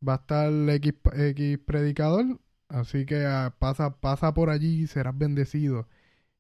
[0.07, 5.16] va a estar X, X predicador, así que ah, pasa, pasa por allí y serás
[5.16, 5.88] bendecido.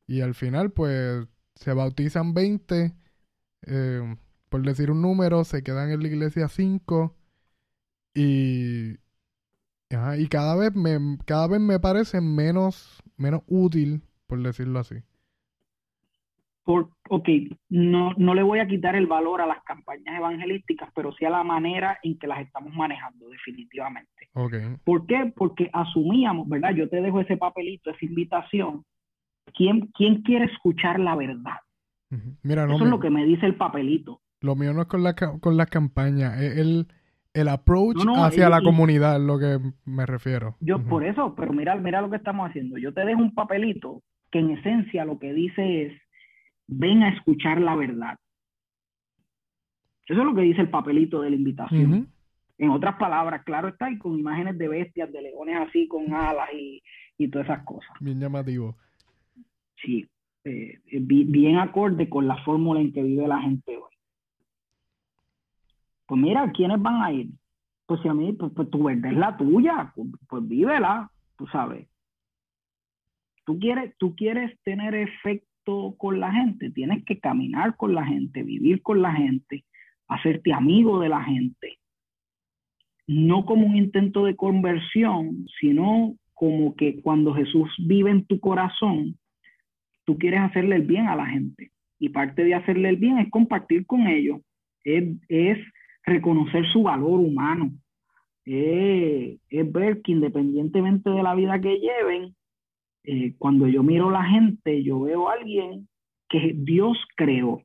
[0.06, 2.94] Y al final, pues, se bautizan 20,
[3.66, 4.16] eh,
[4.48, 7.16] por decir un número, se quedan en la iglesia 5
[8.14, 8.98] y,
[9.90, 14.96] y cada vez me, cada vez me parece menos, menos útil, por decirlo así.
[16.68, 17.26] Por, ok,
[17.70, 21.30] no, no le voy a quitar el valor a las campañas evangelísticas, pero sí a
[21.30, 24.28] la manera en que las estamos manejando, definitivamente.
[24.34, 24.76] Okay.
[24.84, 25.32] ¿Por qué?
[25.34, 26.74] Porque asumíamos, ¿verdad?
[26.74, 28.84] Yo te dejo ese papelito, esa invitación.
[29.54, 31.56] ¿Quién, quién quiere escuchar la verdad?
[32.42, 34.20] Mira, Eso es lo que me dice el papelito.
[34.42, 36.86] Lo mío no es con la, con las campañas, es el
[37.32, 40.56] el approach hacia la comunidad es lo que me refiero.
[40.60, 42.78] Yo por eso, pero mira, mira lo que estamos haciendo.
[42.78, 45.92] Yo te dejo un papelito que en esencia lo que dice es,
[46.68, 48.16] ven a escuchar la verdad.
[50.06, 52.08] Eso es lo que dice el papelito de la invitación.
[52.56, 56.48] En otras palabras, claro está, y con imágenes de bestias, de leones así, con alas
[56.52, 56.82] y,
[57.16, 57.90] y todas esas cosas.
[58.00, 58.76] Bien llamativo.
[59.76, 60.08] Sí,
[60.44, 63.94] eh, eh, bien acorde con la fórmula en que vive la gente hoy.
[66.06, 67.28] Pues mira, ¿quiénes van a ir?
[67.86, 71.46] Pues si a mí, pues, pues tu verdad es la tuya, pues, pues, vívela, tú
[71.48, 71.86] sabes.
[73.44, 75.47] Tú quieres, tú quieres tener efecto
[75.98, 79.64] con la gente, tienes que caminar con la gente, vivir con la gente,
[80.08, 81.78] hacerte amigo de la gente.
[83.06, 89.18] No como un intento de conversión, sino como que cuando Jesús vive en tu corazón,
[90.04, 91.70] tú quieres hacerle el bien a la gente.
[91.98, 94.40] Y parte de hacerle el bien es compartir con ellos,
[94.84, 95.58] es, es
[96.04, 97.72] reconocer su valor humano.
[98.44, 102.34] es ver que independientemente de la vida que lleven,
[103.10, 105.88] eh, cuando yo miro a la gente, yo veo a alguien
[106.28, 107.62] que Dios creó.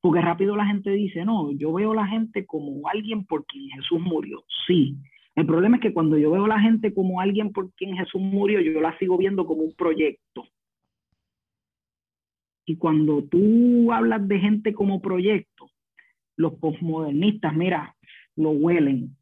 [0.00, 3.68] Porque rápido la gente dice, no, yo veo a la gente como alguien por quien
[3.70, 4.42] Jesús murió.
[4.66, 4.96] Sí.
[5.36, 8.20] El problema es que cuando yo veo a la gente como alguien por quien Jesús
[8.20, 10.48] murió, yo la sigo viendo como un proyecto.
[12.66, 15.70] Y cuando tú hablas de gente como proyecto,
[16.34, 17.94] los postmodernistas, mira,
[18.34, 19.16] lo huelen.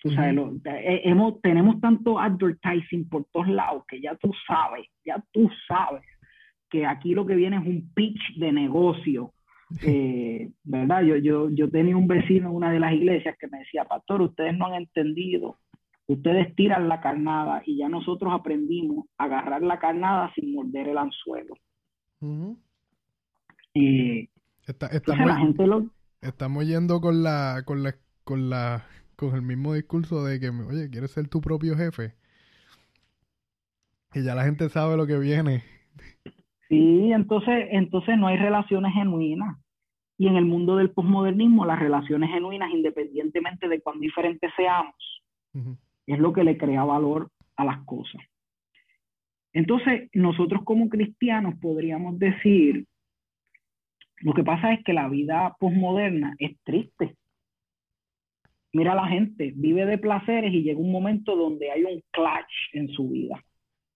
[0.00, 0.34] Tú sabes,
[0.64, 6.02] eh, hemos, tenemos tanto advertising por todos lados que ya tú sabes, ya tú sabes
[6.70, 9.32] que aquí lo que viene es un pitch de negocio.
[9.86, 11.02] Eh, ¿Verdad?
[11.02, 14.20] Yo, yo, yo tenía un vecino en una de las iglesias que me decía, pastor,
[14.20, 15.58] ustedes no han entendido,
[16.08, 20.98] ustedes tiran la carnada y ya nosotros aprendimos a agarrar la carnada sin morder el
[20.98, 21.54] anzuelo.
[23.74, 24.28] Eh,
[25.06, 25.88] la gente lo,
[26.20, 27.94] Estamos yendo con la, con la,
[28.24, 28.84] con la,
[29.20, 32.14] con el mismo discurso de que, oye, ¿quieres ser tu propio jefe?
[34.14, 35.62] Y ya la gente sabe lo que viene.
[36.68, 39.58] Sí, entonces, entonces no hay relaciones genuinas.
[40.16, 45.22] Y en el mundo del posmodernismo, las relaciones genuinas, independientemente de cuán diferentes seamos,
[46.06, 48.22] es lo que le crea valor a las cosas.
[49.52, 52.86] Entonces, nosotros como cristianos podríamos decir,
[54.20, 57.16] lo que pasa es que la vida posmoderna es triste.
[58.72, 62.88] Mira la gente, vive de placeres y llega un momento donde hay un clash en
[62.88, 63.42] su vida.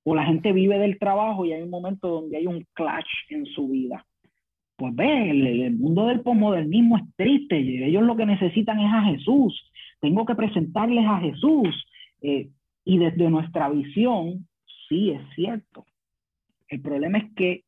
[0.05, 3.47] O la gente vive del trabajo y hay un momento donde hay un clash en
[3.47, 4.05] su vida.
[4.77, 7.57] Pues ve, el, mundo del posmodernismo es triste.
[7.59, 9.70] Ellos lo que necesitan es a Jesús.
[10.01, 11.87] Tengo que presentarles a Jesús.
[12.20, 12.49] Eh,
[12.85, 14.47] y desde nuestra visión,
[14.89, 15.87] sí, es cierto.
[16.68, 17.64] El problema es que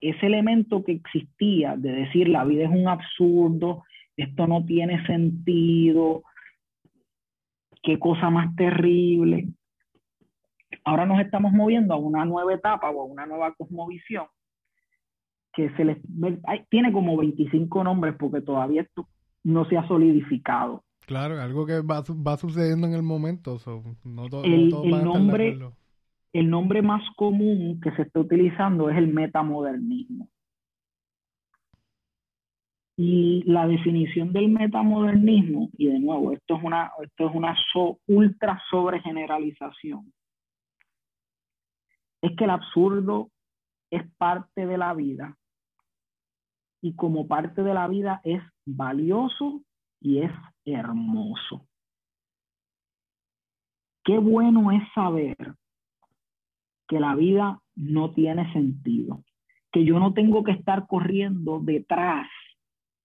[0.00, 3.84] ese elemento que existía de decir la vida es un absurdo,
[4.16, 6.22] esto no tiene sentido,
[7.82, 9.48] qué cosa más terrible.
[10.84, 14.26] Ahora nos estamos moviendo a una nueva etapa o a una nueva cosmovisión
[15.52, 15.98] que se les
[16.68, 19.08] tiene como 25 nombres porque todavía esto
[19.42, 20.84] no se ha solidificado.
[21.06, 23.58] Claro, algo que va, va sucediendo en el momento.
[24.04, 25.58] no, el, nombre,
[26.32, 30.28] el nombre más común que se está utilizando es el metamodernismo.
[33.02, 37.56] Y la definición del metamodernismo, y de nuevo, esto es una, esto es una
[38.08, 40.12] ultra sobregeneralización,
[42.20, 43.30] es que el absurdo
[43.90, 45.34] es parte de la vida
[46.82, 49.62] y como parte de la vida es valioso
[49.98, 50.32] y es
[50.66, 51.66] hermoso.
[54.04, 55.54] Qué bueno es saber
[56.86, 59.24] que la vida no tiene sentido,
[59.72, 62.28] que yo no tengo que estar corriendo detrás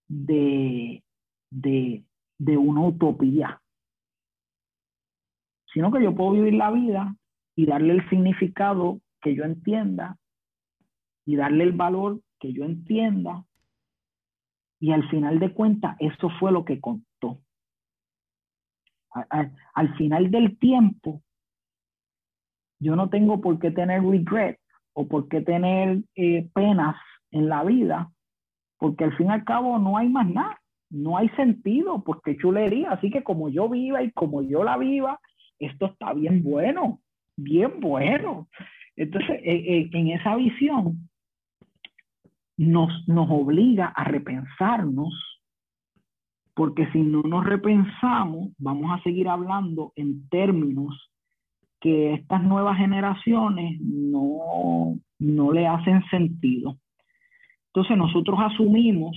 [0.08, 1.02] de,
[1.50, 2.04] de,
[2.38, 3.60] de una utopía,
[5.72, 7.16] sino que yo puedo vivir la vida
[7.54, 10.18] y darle el significado que yo entienda
[11.24, 13.44] y darle el valor que yo entienda
[14.78, 17.40] y al final de cuentas eso fue lo que contó.
[19.74, 21.22] al final del tiempo,
[22.78, 24.60] yo no tengo por qué tener regret
[24.92, 26.96] o por qué tener eh, penas
[27.30, 28.12] en la vida
[28.86, 30.60] porque al fin y al cabo no hay más nada,
[30.90, 35.18] no hay sentido, porque chulería, así que como yo viva y como yo la viva,
[35.58, 37.00] esto está bien bueno,
[37.36, 38.46] bien bueno.
[38.94, 41.08] Entonces, e, e, en esa visión
[42.56, 45.12] nos, nos obliga a repensarnos,
[46.54, 51.10] porque si no nos repensamos, vamos a seguir hablando en términos
[51.80, 56.78] que estas nuevas generaciones no, no le hacen sentido.
[57.76, 59.14] Entonces nosotros asumimos,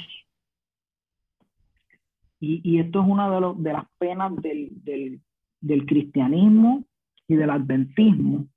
[2.41, 6.83] y, esto es una de, las penas del, cristianismo
[7.25, 8.47] y del adventismo,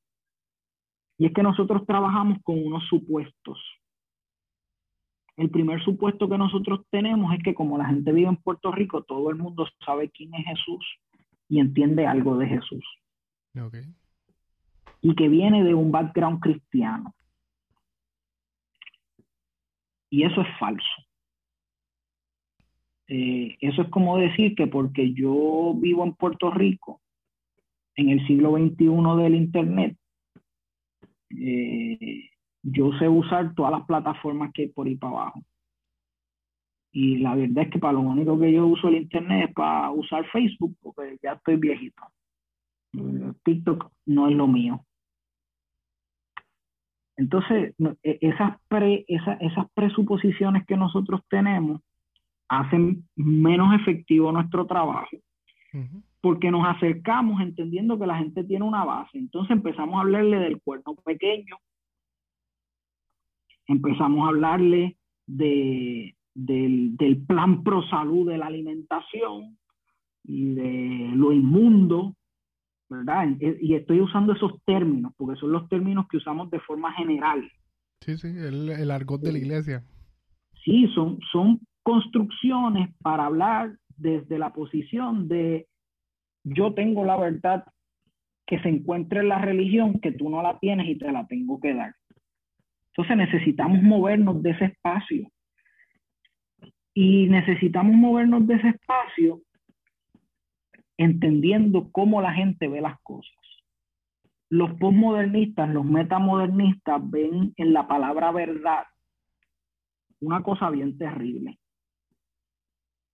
[1.19, 3.61] y es que nosotros trabajamos con unos supuestos.
[5.37, 9.05] El primer supuesto que nosotros tenemos es que como la gente vive en Puerto Rico,
[9.05, 10.85] todo el mundo sabe quién es Jesús
[11.49, 12.85] y entiende algo de Jesús.
[15.01, 17.15] Y que viene de un background cristiano.
[20.13, 20.95] Y eso es falso.
[23.09, 27.01] Eh, eso es como decir que porque yo vivo en Puerto Rico,
[27.97, 29.97] en el siglo XXI del Internet,
[31.31, 32.29] eh,
[32.63, 35.43] yo sé usar todas las plataformas que hay por ahí para abajo.
[36.93, 39.91] Y la verdad es que para lo único que yo uso el Internet es para
[39.93, 42.03] usar Facebook, porque ya estoy viejito.
[43.45, 44.85] TikTok no es lo mío.
[47.17, 51.81] Entonces, e, esas, esas presuposiciones que nosotros tenemos
[52.49, 55.17] hacen menos efectivo nuestro trabajo,
[56.21, 59.19] porque nos acercamos entendiendo que la gente tiene una base.
[59.19, 61.57] Entonces empezamos a hablarle del cuerno pequeño,
[63.67, 64.97] empezamos a hablarle
[65.27, 69.57] de, del, del plan pro salud de la alimentación
[70.25, 72.15] y de lo inmundo,
[72.93, 73.27] ¿verdad?
[73.61, 77.51] Y estoy usando esos términos, porque son los términos que usamos de forma general.
[78.01, 79.83] Sí, sí, el, el argot de la iglesia.
[80.65, 85.67] Sí, son, son construcciones para hablar desde la posición de
[86.45, 87.65] yo tengo la verdad
[88.47, 91.61] que se encuentra en la religión, que tú no la tienes y te la tengo
[91.61, 91.95] que dar.
[92.89, 95.31] Entonces necesitamos movernos de ese espacio.
[96.95, 99.41] Y necesitamos movernos de ese espacio
[101.05, 103.35] entendiendo cómo la gente ve las cosas.
[104.49, 108.85] Los postmodernistas, los metamodernistas ven en la palabra verdad
[110.23, 111.59] una cosa bien terrible.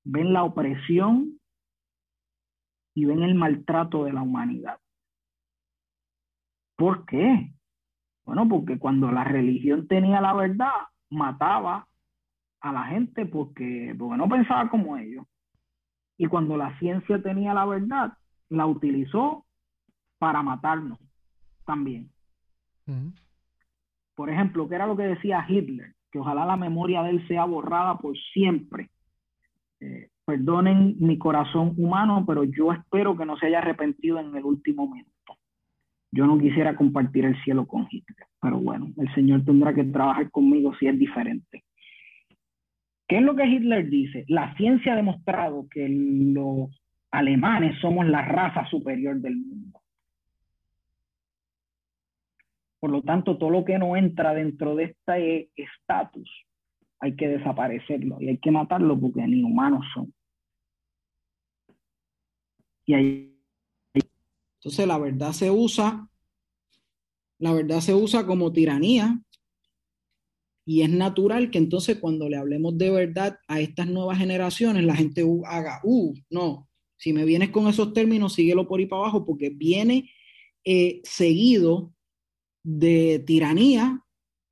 [0.04, 1.40] Ven la opresión
[2.94, 4.78] y ven el maltrato de la humanidad.
[6.76, 7.52] ¿Por qué?
[8.24, 10.72] Bueno, porque cuando la religión tenía la verdad,
[11.10, 11.88] mataba
[12.60, 15.24] a la gente porque, porque no pensaba como ellos.
[16.18, 18.12] Y cuando la ciencia tenía la verdad,
[18.50, 19.46] la utilizó
[20.18, 20.98] para matarnos
[21.64, 22.10] también.
[24.14, 25.94] Por ejemplo, ¿qué era lo que decía Hitler?
[26.10, 28.90] Que ojalá la memoria de él sea borrada por siempre.
[29.80, 34.44] Eh, perdonen mi corazón humano, pero yo espero que no se haya arrepentido en el
[34.44, 35.36] último minuto.
[36.10, 40.30] Yo no quisiera compartir el cielo con Hitler, pero bueno, el Señor tendrá que trabajar
[40.30, 41.64] conmigo si es diferente.
[43.08, 44.24] ¿Qué es lo que Hitler dice?
[44.28, 46.68] La ciencia ha demostrado que los
[47.10, 49.80] alemanes somos la raza superior del mundo.
[52.78, 56.30] Por lo tanto, todo lo que no entra dentro de este estatus
[57.00, 60.12] hay que desaparecerlo y hay que matarlo porque ni humanos son.
[62.86, 63.34] Y.
[63.94, 66.08] Entonces la verdad se usa,
[67.38, 69.18] la verdad se usa como tiranía
[70.68, 74.94] y es natural que entonces cuando le hablemos de verdad a estas nuevas generaciones, la
[74.94, 79.24] gente haga, uh, no, si me vienes con esos términos, síguelo por ahí para abajo,
[79.24, 80.10] porque viene
[80.66, 81.94] eh, seguido
[82.62, 84.04] de tiranía,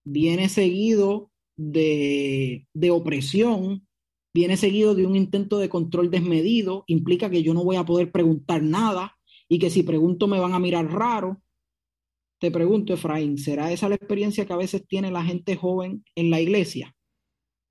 [0.06, 3.86] viene seguido de, de opresión,
[4.32, 8.10] viene seguido de un intento de control desmedido, implica que yo no voy a poder
[8.10, 9.18] preguntar nada
[9.50, 11.42] y que si pregunto me van a mirar raro
[12.38, 16.30] te pregunto, Efraín, ¿será esa la experiencia que a veces tiene la gente joven en
[16.30, 16.94] la iglesia?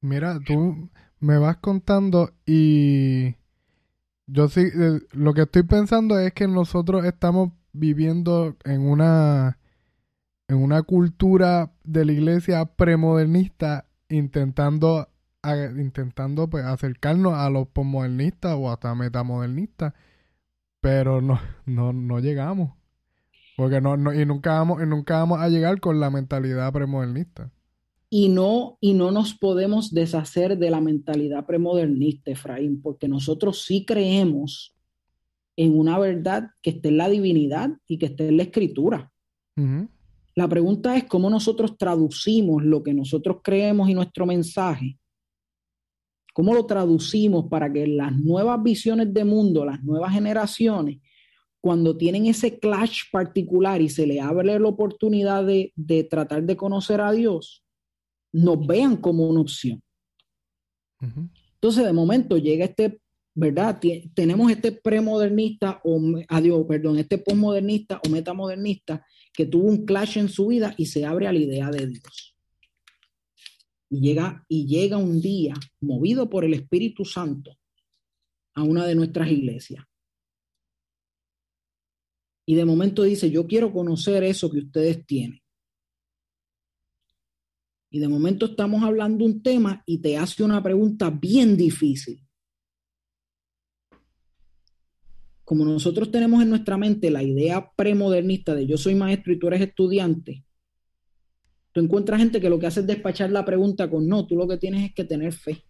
[0.01, 0.89] Mira, tú
[1.19, 3.35] me vas contando y
[4.27, 9.59] yo sí, eh, lo que estoy pensando es que nosotros estamos viviendo en una
[10.47, 15.09] en una cultura de la iglesia premodernista intentando
[15.77, 19.93] intentando pues, acercarnos a los postmodernistas o hasta metamodernistas,
[20.81, 22.71] pero no, no, no llegamos.
[23.57, 27.51] Porque no, no, y nunca vamos, y nunca vamos a llegar con la mentalidad premodernista.
[28.09, 33.85] Y no, y no nos podemos deshacer de la mentalidad premodernista, Efraín, porque nosotros sí
[33.85, 34.75] creemos
[35.57, 39.11] en una verdad que esté en la divinidad y que esté en la escritura.
[40.35, 44.99] La pregunta es cómo nosotros traducimos lo que nosotros creemos y nuestro mensaje.
[46.33, 50.97] ¿Cómo lo traducimos para que las nuevas visiones de mundo, las nuevas generaciones,
[51.65, 57.01] cuando tienen ese clash particular y se le abre la oportunidad de, tratar de conocer
[57.01, 57.65] a Dios,
[58.31, 59.81] nos vean como una opción.
[61.55, 63.01] Entonces, de momento llega este,
[63.33, 63.81] ¿verdad?
[64.13, 69.03] tenemos este premodernista o, adiós, perdón, este postmodernista o metamodernista
[69.33, 72.35] que tuvo un clash en su vida y se abre a la idea de Dios.
[73.89, 77.57] Y llega, y llega un día, movido por el Espíritu Santo,
[78.53, 79.83] a una de nuestras iglesias
[82.45, 85.41] y de momento dice, yo quiero conocer eso que ustedes tienen.
[87.89, 92.21] Y de momento estamos hablando un tema y te hace una pregunta bien difícil.
[95.43, 99.47] Como nosotros tenemos en nuestra mente la idea premodernista de yo soy maestro y tú
[99.47, 100.43] eres estudiante,
[101.71, 104.47] tú encuentras gente que lo que hace es despachar la pregunta con no, tú lo
[104.47, 105.64] que tienes es que tener fe.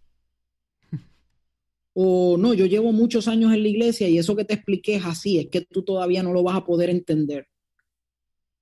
[1.98, 5.06] O no, yo llevo muchos años en la iglesia y eso que te expliqué es
[5.06, 7.48] así, es que tú todavía no lo vas a poder entender.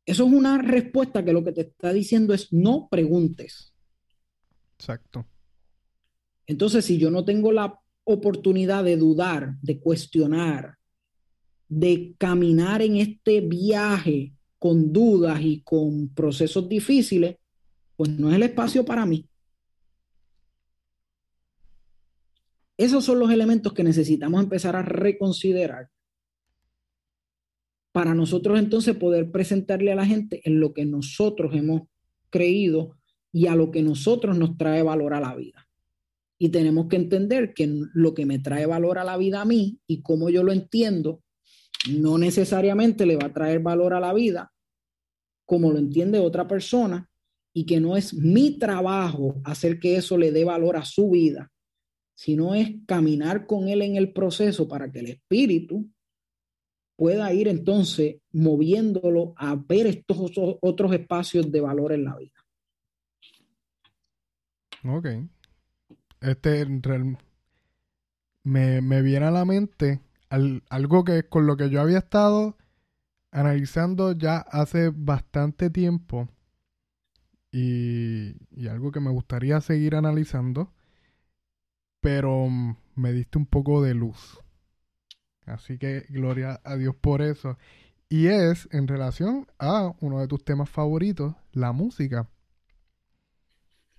[0.07, 3.75] Eso es una respuesta que lo que te está diciendo es no preguntes.
[4.79, 5.27] Exacto.
[6.47, 10.77] Entonces, si yo no tengo la oportunidad de dudar, de cuestionar,
[11.69, 17.35] de caminar en este viaje con dudas y con procesos difíciles,
[17.97, 19.29] pues no es el espacio para mí.
[22.77, 25.91] Esos son los elementos que necesitamos empezar a reconsiderar
[27.93, 31.83] para nosotros entonces poder presentarle a la gente en lo que nosotros hemos
[32.29, 32.97] creído
[33.31, 35.69] y a lo que nosotros nos trae valor a la vida.
[36.37, 39.79] Y tenemos que entender que lo que me trae valor a la vida a mí
[39.87, 41.23] y cómo yo lo entiendo,
[41.89, 44.53] no necesariamente le va a traer valor a la vida
[45.47, 47.09] como lo entiende otra persona
[47.53, 51.53] y que no es mi trabajo hacer que eso le dé valor a su vida
[52.15, 55.91] sino es caminar con Él en el proceso para que el Espíritu
[56.97, 62.33] pueda ir entonces moviéndolo a ver estos otros espacios de valor en la vida.
[64.85, 65.07] Ok.
[66.21, 66.67] Este
[68.45, 72.57] me, me viene a la mente algo que con lo que yo había estado
[73.31, 76.29] analizando ya hace bastante tiempo
[77.51, 80.73] y, y algo que me gustaría seguir analizando
[82.05, 84.39] pero mm, me diste un poco de luz.
[85.47, 87.57] Así que gloria a Dios por eso.
[88.11, 92.29] Y es en relación a uno de tus temas favoritos, la música.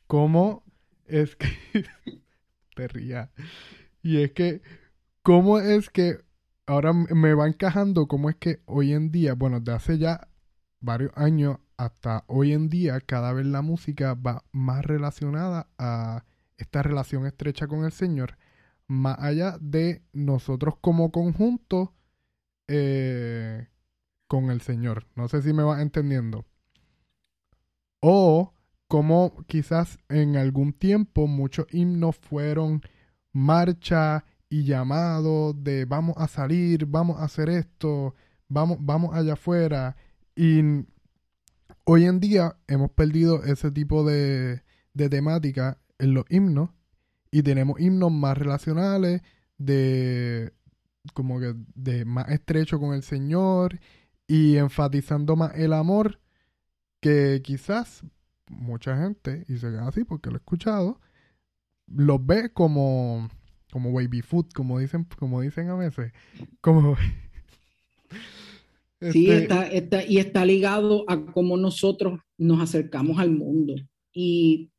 [0.06, 0.64] ¿Cómo
[1.08, 1.48] es que...
[2.76, 3.32] te ría.
[4.04, 4.62] Y es que,
[5.24, 6.20] ¿cómo es que
[6.68, 10.28] ahora me va encajando cómo es que hoy en día, bueno, de hace ya
[10.80, 16.24] varios años hasta hoy en día, cada vez la música va más relacionada a
[16.58, 18.38] esta relación estrecha con el Señor,
[18.88, 21.94] más allá de nosotros como conjunto
[22.68, 23.68] eh,
[24.28, 25.08] con el Señor.
[25.16, 26.46] No sé si me va entendiendo.
[28.00, 28.54] O
[28.88, 32.82] como quizás en algún tiempo muchos himnos fueron
[33.32, 38.16] marcha y llamado de vamos a salir, vamos a hacer esto,
[38.48, 39.96] vamos, vamos allá afuera.
[40.36, 40.62] Y
[41.84, 44.62] hoy en día hemos perdido ese tipo de,
[44.94, 46.70] de temática en los himnos
[47.32, 49.22] y tenemos himnos más relacionales,
[49.58, 50.54] de
[51.14, 53.80] como que de más estrecho con el Señor
[54.28, 56.20] y enfatizando más el amor
[57.00, 58.04] que quizás
[58.48, 61.00] mucha gente, y se queda así porque lo he escuchado,
[61.88, 63.30] los ve como,
[63.72, 66.12] como baby food, como dicen, como dicen a veces.
[66.62, 66.96] Como
[69.12, 73.76] Sí, este está, y está ligado a cómo nosotros nos acercamos al mundo.
[74.14, 74.72] Y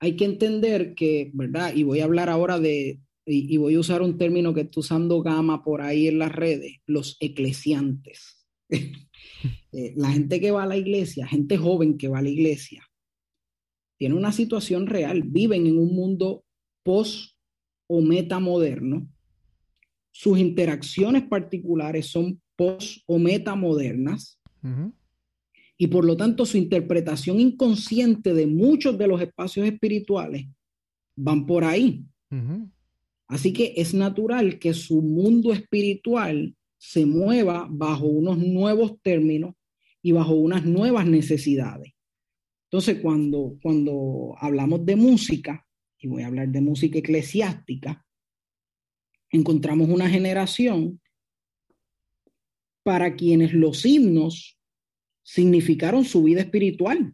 [0.00, 1.74] hay que entender que, ¿verdad?
[1.74, 5.22] Y voy a hablar ahora de, y, voy a usar un término que está usando
[5.22, 8.46] Gama por ahí en las redes, los eclesiantes.
[9.72, 12.82] Eh, la gente que va a la iglesia, gente joven que va a la iglesia,
[13.98, 16.44] tiene una situación real, viven en un mundo
[16.82, 17.36] post
[17.86, 19.06] o metamoderno,
[20.10, 24.40] sus interacciones particulares son post o metamodernas,
[25.78, 30.46] y por lo tanto su interpretación inconsciente de muchos de los espacios espirituales
[31.16, 32.04] van por ahí.
[33.28, 39.54] Así que es natural que su mundo espiritual se mueva bajo unos nuevos términos
[40.02, 41.92] y bajo unas nuevas necesidades.
[42.70, 45.66] Entonces, cuando, cuando hablamos de música,
[45.98, 48.04] y voy a hablar de música eclesiástica,
[49.30, 51.00] encontramos una generación
[52.82, 54.58] para quienes los himnos
[55.26, 57.12] significaron su vida espiritual.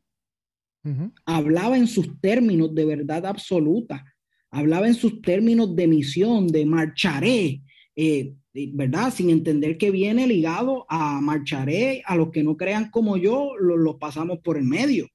[1.24, 4.04] Hablaba en sus términos de verdad absoluta,
[4.50, 7.62] hablaba en sus términos de misión, de marcharé,
[7.96, 9.14] eh, ¿verdad?
[9.14, 13.96] Sin entender que viene ligado a marcharé, a los que no crean como yo, los
[13.96, 15.08] pasamos por el medio.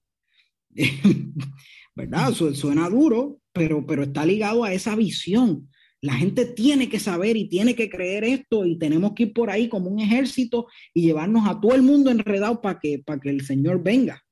[1.95, 2.31] ¿verdad?
[2.31, 5.69] Suena duro, pero, pero está ligado a esa visión.
[6.01, 9.49] La gente tiene que saber y tiene que creer esto y tenemos que ir por
[9.49, 13.29] ahí como un ejército y llevarnos a todo el mundo enredado para que, para que
[13.29, 14.23] el Señor venga.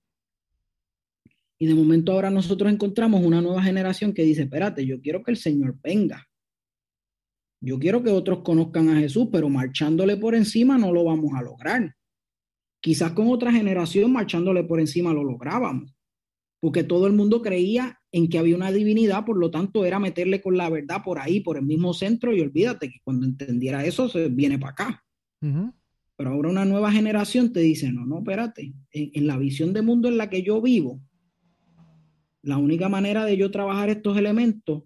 [1.57, 5.31] Y de momento ahora nosotros encontramos una nueva generación que dice, espérate, yo quiero que
[5.31, 6.27] el Señor venga.
[7.61, 11.41] Yo quiero que otros conozcan a Jesús, pero marchándole por encima no lo vamos a
[11.41, 11.95] lograr.
[12.79, 15.95] Quizás con otra generación marchándole por encima lo lográbamos
[16.65, 20.41] porque todo el mundo creía en que había una divinidad, por lo tanto era meterle
[20.41, 24.07] con la verdad por ahí, por el mismo centro, y olvídate que cuando entendiera eso
[24.07, 25.05] se viene para acá.
[25.41, 30.07] Pero ahora una nueva generación te dice, no, no, espérate, en, la visión de mundo
[30.07, 31.01] en la que yo vivo,
[32.41, 34.83] la única manera de yo trabajar estos elementos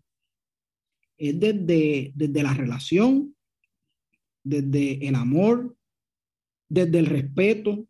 [1.15, 3.35] es desde, desde la relación,
[4.43, 5.77] desde el amor,
[6.67, 7.87] desde el respeto,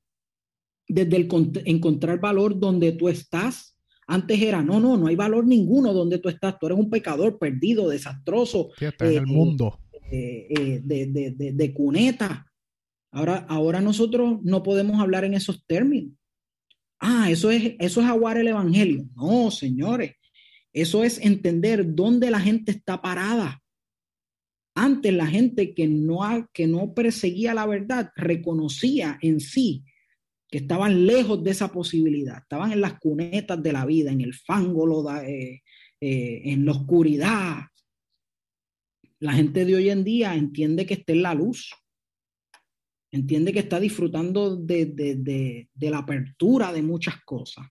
[0.85, 1.29] desde el
[1.63, 3.78] encontrar valor donde tú estás,
[4.11, 6.57] antes era, no, no, no hay valor ninguno donde tú estás.
[6.57, 8.71] Tú eres un pecador perdido, desastroso.
[8.79, 9.79] en el eh, mundo.
[10.11, 12.51] Eh, eh, de, de, cuneta.
[13.11, 16.15] Ahora, ahora nosotros no podemos hablar en esos términos.
[16.99, 19.05] Ah, eso es, eso es aguar el evangelio.
[19.15, 20.13] No, señores.
[20.73, 23.61] Eso es entender dónde la gente está parada.
[24.73, 29.83] Antes la gente que no, que no perseguía la verdad reconocía en sí
[30.49, 34.33] que estaban lejos de esa posibilidad, estaban en las cunetas de la vida, en el
[34.33, 35.61] fango, eh,
[36.01, 37.59] eh, en la oscuridad.
[39.19, 41.71] La gente de hoy en día entiende que está en la luz,
[43.11, 47.67] entiende que está disfrutando de, de la apertura de muchas cosas,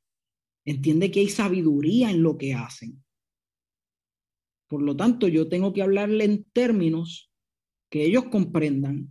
[0.64, 3.02] entiende que hay sabiduría en lo que hacen.
[4.68, 7.32] Por lo tanto, yo tengo que hablarle en términos
[7.90, 9.10] que ellos comprendan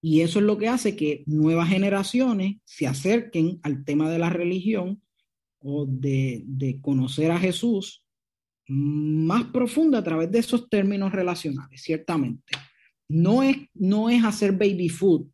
[0.00, 4.30] y eso es lo que hace que nuevas generaciones se acerquen al tema de la
[4.30, 5.02] religión
[5.60, 8.04] o de, conocer a Jesús
[8.68, 12.52] más profunda a través de esos términos relacionales, ciertamente.
[13.08, 15.26] No es, no es hacer baby food,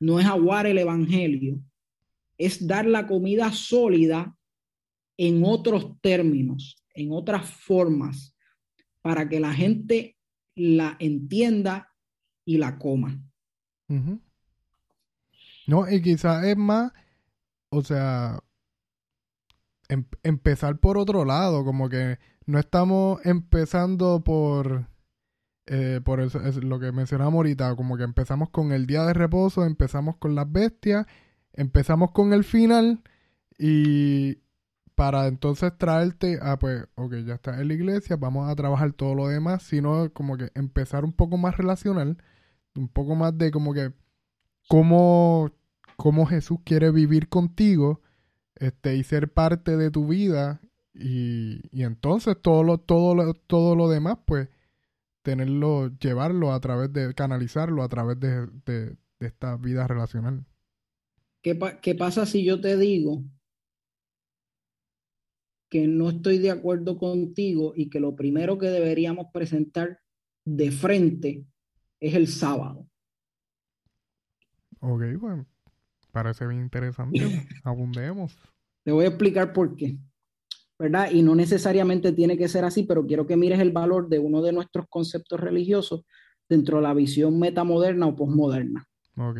[0.00, 1.62] no es aguar el evangelio,
[2.36, 4.36] es dar la comida sólida
[5.16, 8.36] en otros términos, en otras formas,
[9.00, 10.16] para que la gente
[10.56, 11.88] la entienda
[12.44, 13.22] y la coma.
[15.66, 16.92] No, y quizás es más,
[17.70, 18.40] o sea,
[19.88, 24.86] em- empezar por otro lado, como que no estamos empezando por,
[25.66, 29.14] eh, por eso, es lo que mencionamos ahorita, como que empezamos con el día de
[29.14, 31.06] reposo, empezamos con las bestias,
[31.54, 33.02] empezamos con el final
[33.58, 34.38] y
[34.96, 39.14] para entonces traerte a, pues, ok, ya está en la iglesia, vamos a trabajar todo
[39.14, 42.18] lo demás, sino como que empezar un poco más relacional,
[42.76, 43.92] un poco más de como que
[44.68, 45.50] cómo,
[45.96, 48.02] cómo Jesús quiere vivir contigo
[48.56, 50.60] este, y ser parte de tu vida
[50.94, 54.48] y, y entonces todo lo, todo lo, todo lo demás, pues
[55.22, 60.46] tenerlo, llevarlo a través de, canalizarlo a través de, de, esta vida relacional.
[61.42, 63.22] ¿Qué, pa- qué pasa si yo te digo
[65.68, 70.00] que no estoy de acuerdo contigo y que lo primero que deberíamos presentar
[70.44, 71.46] de frente
[72.02, 72.86] es el sábado?
[74.80, 75.46] Ok, bueno,
[76.10, 77.20] parece bien interesante.
[77.64, 78.36] Abundemos.
[78.84, 79.96] Te voy a explicar por qué,
[80.78, 81.10] ¿verdad?
[81.12, 84.42] Y no necesariamente tiene que ser así, pero quiero que mires el valor de uno
[84.42, 86.04] de nuestros conceptos religiosos
[86.48, 88.84] dentro de la visión metamoderna o posmoderna.
[89.16, 89.38] Ok.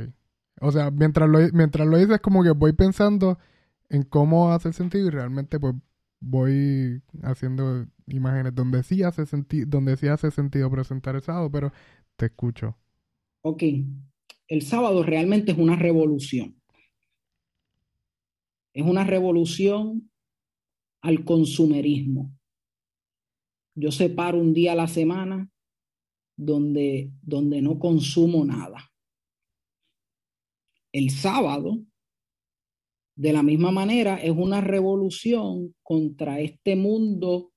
[0.61, 3.39] O sea, mientras lo, mientras lo dices, como que voy pensando
[3.89, 5.75] en cómo hace sentido y realmente pues
[6.21, 11.73] voy haciendo imágenes donde sí hace sentido, donde sí hace sentido presentar el sábado, pero
[12.17, 12.77] te escucho.
[13.43, 13.63] Ok,
[14.49, 16.61] el sábado realmente es una revolución.
[18.75, 20.11] Es una revolución
[21.03, 22.33] al consumerismo.
[23.75, 25.51] Yo separo un día a la semana
[26.37, 28.91] donde, donde no consumo nada.
[30.93, 31.81] El sábado,
[33.17, 37.53] de la misma manera, es una revolución contra este mundo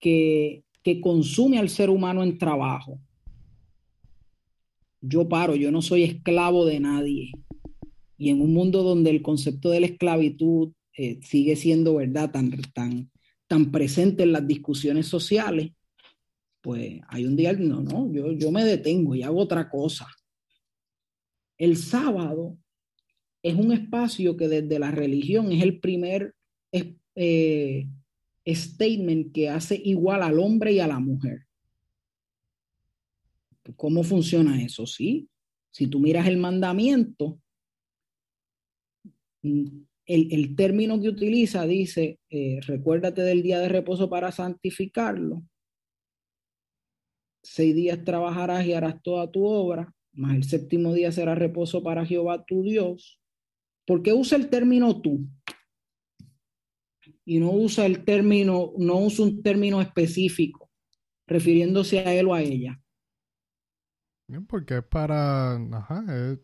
[0.00, 3.00] que, que consume al ser humano en trabajo.
[5.02, 7.32] Yo paro, yo no soy esclavo de nadie.
[8.16, 12.50] Y en un mundo donde el concepto de la esclavitud eh, sigue siendo, ¿verdad?, tan,
[12.72, 13.10] tan,
[13.48, 15.72] tan presente en las discusiones sociales,
[16.60, 20.06] pues hay un día, no, no, yo, yo me detengo y hago otra cosa.
[21.58, 22.56] El sábado
[23.42, 26.34] es un espacio que desde la religión es el primer
[27.14, 27.88] eh,
[28.46, 31.46] statement que hace igual al hombre y a la mujer.
[33.76, 34.86] ¿Cómo funciona eso?
[34.86, 35.28] Sí,
[35.70, 37.40] si tú miras el mandamiento,
[39.42, 45.42] el, el término que utiliza dice, eh, recuérdate del día de reposo para santificarlo.
[47.42, 52.04] Seis días trabajarás y harás toda tu obra, más el séptimo día será reposo para
[52.04, 53.20] Jehová tu Dios.
[53.86, 55.26] ¿Por qué usa el término tú?
[57.24, 60.70] Y no usa el término, no usa un término específico,
[61.26, 62.81] refiriéndose a él o a ella.
[64.48, 65.54] Porque es para.
[65.54, 66.38] Ajá, es,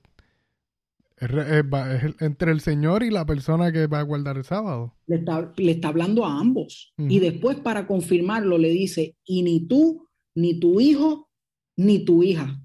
[1.16, 1.64] es, es,
[2.04, 4.94] es, entre el Señor y la persona que va a guardar el sábado.
[5.06, 6.92] Le está, le está hablando a ambos.
[6.98, 7.12] Uh -huh.
[7.12, 11.28] Y después, para confirmarlo, le dice: y ni tú, ni tu hijo,
[11.76, 12.60] ni tu hija.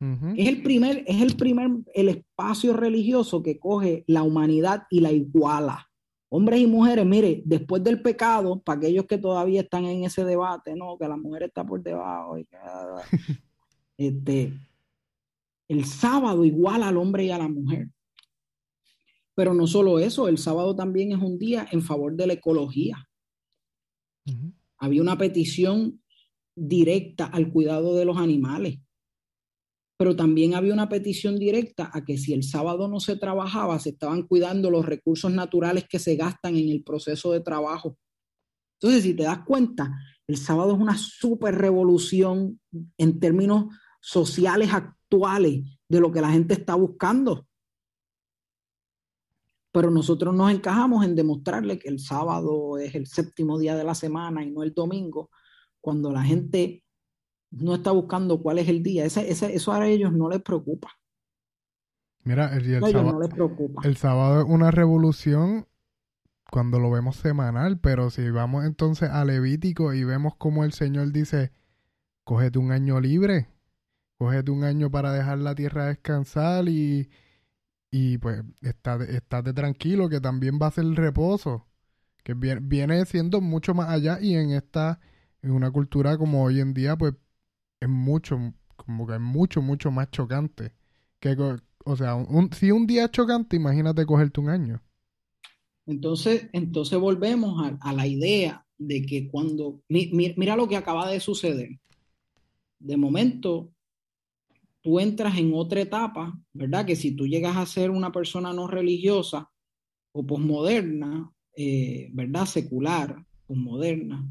[0.00, 0.34] Uh -huh.
[0.38, 5.12] Es el primer, es el primer, el espacio religioso que coge la humanidad y la
[5.12, 5.86] iguala.
[6.32, 10.76] Hombres y mujeres, mire, después del pecado, para aquellos que todavía están en ese debate,
[10.76, 12.56] no, que la mujer está por debajo y que,
[14.00, 14.58] este,
[15.68, 17.88] el sábado igual al hombre y a la mujer.
[19.34, 22.96] Pero no solo eso, el sábado también es un día en favor de la ecología.
[24.26, 24.52] Uh -huh.
[24.78, 26.02] Había una petición
[26.56, 28.80] directa al cuidado de los animales,
[29.98, 33.90] pero también había una petición directa a que si el sábado no se trabajaba, se
[33.90, 37.98] estaban cuidando los recursos naturales que se gastan en el proceso de trabajo.
[38.80, 39.92] Entonces, si te das cuenta,
[40.26, 42.58] el sábado es una super revolución
[42.96, 43.66] en términos
[44.00, 47.46] sociales actuales de lo que la gente está buscando.
[49.72, 53.94] Pero nosotros nos encajamos en demostrarle que el sábado es el séptimo día de la
[53.94, 55.30] semana y no el domingo,
[55.80, 56.84] cuando la gente
[57.50, 59.04] no está buscando cuál es el día.
[59.04, 60.90] Ese, ese, eso a ellos no les preocupa.
[62.22, 63.82] Mira, el, sábado, no les preocupa.
[63.84, 65.66] el sábado es una revolución
[66.50, 71.12] cuando lo vemos semanal, pero si vamos entonces a Levítico y vemos como el Señor
[71.12, 71.52] dice,
[72.24, 73.48] cógete un año libre,
[74.20, 77.08] cógete un año para dejar la tierra descansar y,
[77.90, 81.66] y pues estate, estate tranquilo que también va a ser reposo,
[82.22, 85.00] que viene, siendo mucho más allá y en esta,
[85.40, 87.14] en una cultura como hoy en día, pues
[87.80, 90.74] es mucho, como que es mucho, mucho más chocante.
[91.18, 91.34] Que,
[91.86, 92.18] o sea,
[92.52, 94.82] si un día es chocante, imagínate cogerte un año.
[95.86, 101.10] Entonces, entonces volvemos a, la idea de que cuando, mi, mi, mira lo que acaba
[101.10, 101.80] de suceder.
[102.78, 103.72] De momento,
[104.82, 106.86] tú entras en otra etapa, ¿verdad?
[106.86, 109.50] Que si tú llegas a ser una persona no religiosa
[110.12, 112.46] o posmoderna, eh, ¿verdad?
[112.46, 114.26] Secular, posmoderna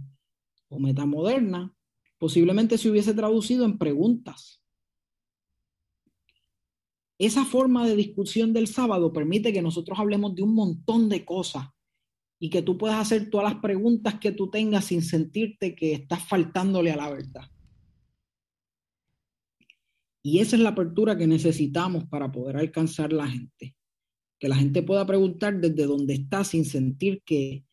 [0.69, 1.73] o metamoderna,
[2.17, 4.63] posiblemente se hubiese traducido en preguntas.
[7.17, 11.67] Esa forma de discusión del sábado permite que nosotros hablemos de un montón de cosas
[12.39, 16.25] y que tú puedas hacer todas las preguntas que tú tengas sin sentirte que estás
[16.25, 17.51] faltándole a la verdad.
[20.29, 23.75] Y esa es la apertura que necesitamos para poder alcanzar la gente.
[24.37, 27.65] Que la gente pueda preguntar desde donde está sin sentir que,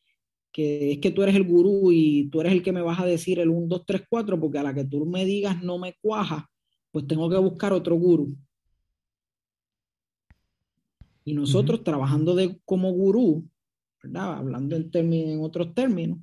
[0.53, 3.05] que es que tú eres el gurú y tú eres el que me vas a
[3.05, 5.97] decir el 1, 2, 3, 4, porque a la que tú me digas no me
[6.01, 6.49] cuaja,
[6.91, 8.35] pues tengo que buscar otro gurú.
[11.25, 13.47] Y nosotros trabajando de, como gurú,
[14.15, 16.21] Hablando en, en otros términos,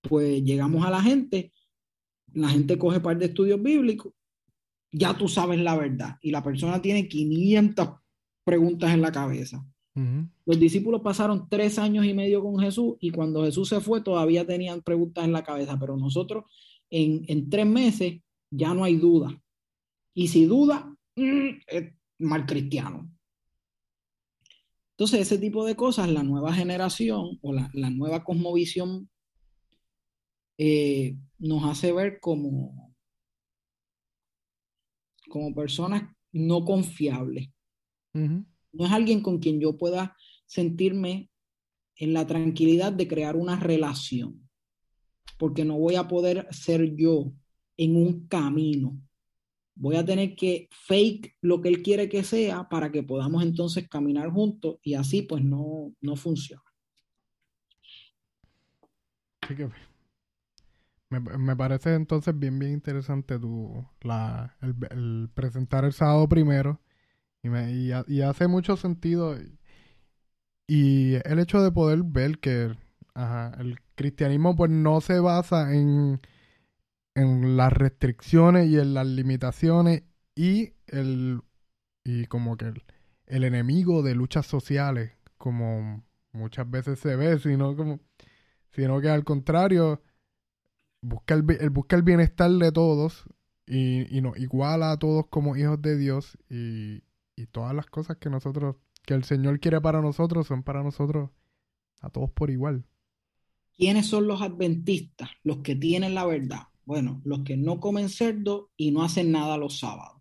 [0.00, 1.52] pues llegamos a la gente,
[2.32, 4.12] la gente coge par de estudios bíblicos,
[4.90, 7.88] ya tú sabes la verdad y la persona tiene 500
[8.44, 9.64] preguntas en la cabeza.
[10.46, 14.46] Los discípulos pasaron tres años y medio con Jesús y cuando Jesús se fue todavía
[14.46, 16.44] tenían preguntas en la cabeza, pero nosotros
[16.88, 19.36] en, en tres meses ya no hay duda.
[20.14, 23.10] Y si duda, mm, es mal cristiano.
[24.98, 29.08] Entonces, ese tipo de cosas, la nueva generación o la, nueva cosmovisión
[30.58, 32.87] eh, nos hace ver como,
[35.28, 37.50] como personas no confiables.
[38.12, 41.30] No es alguien con quien yo pueda sentirme
[41.96, 44.48] en la tranquilidad de crear una relación,
[45.38, 47.32] porque no voy a poder ser yo
[47.76, 49.00] en un camino
[49.78, 53.88] voy a tener que fake lo que él quiere que sea para que podamos entonces
[53.88, 56.62] caminar juntos y así pues no, no funciona.
[61.10, 66.80] Me, parece entonces bien, bien interesante tu, la, el, presentar el sábado primero.
[67.42, 69.36] Y, me, y, hace mucho sentido.
[70.66, 72.76] Y el hecho de poder ver que
[73.14, 76.20] el cristianismo pues no se basa en
[77.18, 80.04] en las restricciones y en las limitaciones
[80.36, 81.40] y el
[82.04, 82.66] y como que
[83.26, 88.00] el, enemigo de luchas sociales como muchas veces se ve sino como
[88.70, 90.00] sino que al contrario
[91.00, 93.24] busca el, busca el bienestar de todos
[93.66, 97.02] y, y nos iguala a todos como hijos de Dios y,
[97.36, 101.30] y todas las cosas que nosotros que el Señor quiere para nosotros son para nosotros
[102.00, 102.84] a todos por igual.
[103.74, 105.30] ¿Quiénes son los adventistas?
[105.44, 106.64] Los que tienen la verdad.
[106.84, 110.20] Bueno, los que no comen cerdo y no hacen nada los sábados.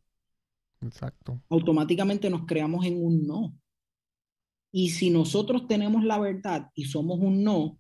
[0.82, 1.42] Exacto.
[1.50, 3.58] Automáticamente nos creamos en un no.
[4.72, 7.80] Y si nosotros tenemos la verdad y somos un no,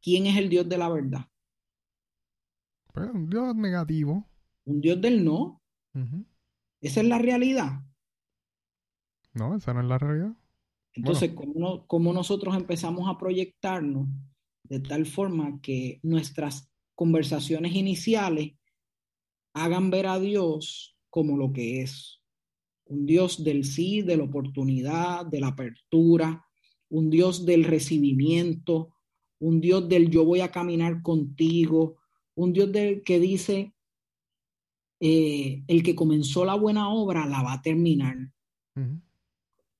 [0.00, 1.26] ¿quién es el Dios de la verdad?
[2.96, 4.26] Pues un Dios negativo.
[4.64, 5.60] Un Dios del no.
[6.80, 7.82] Esa es la realidad.
[9.34, 10.34] No, esa no es la realidad.
[10.94, 11.34] Entonces,
[11.86, 14.08] ¿cómo, nosotros empezamos a proyectarnos
[14.62, 18.54] de tal forma que nuestras conversaciones iniciales
[19.52, 22.22] hagan ver a Dios como lo que es.
[22.86, 26.46] Un Dios del sí, de la oportunidad, de la apertura,
[26.88, 28.94] un Dios del recibimiento,
[29.38, 31.98] un Dios del yo voy a caminar contigo,
[32.36, 32.70] un Dios
[33.04, 33.74] que dice,
[35.00, 38.16] eh, el que comenzó la buena obra la va a terminar.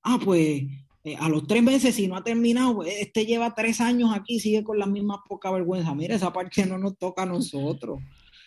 [0.03, 0.65] Ah, pues
[1.05, 4.41] eh, a los tres meses, si no ha terminado, pues, este lleva tres años aquí,
[4.41, 5.95] sigue con la misma poca vergüenza.
[5.95, 8.01] Mira, esa parte no nos toca a nosotros.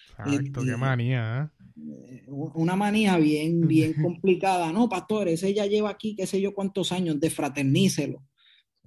[0.10, 1.52] Exacto, qué este, manía.
[1.78, 2.24] ¿eh?
[2.28, 4.74] Una manía bien, bien complicada.
[4.74, 8.24] No, pastor, ese ya lleva aquí, qué sé yo cuántos años, defraternícelo.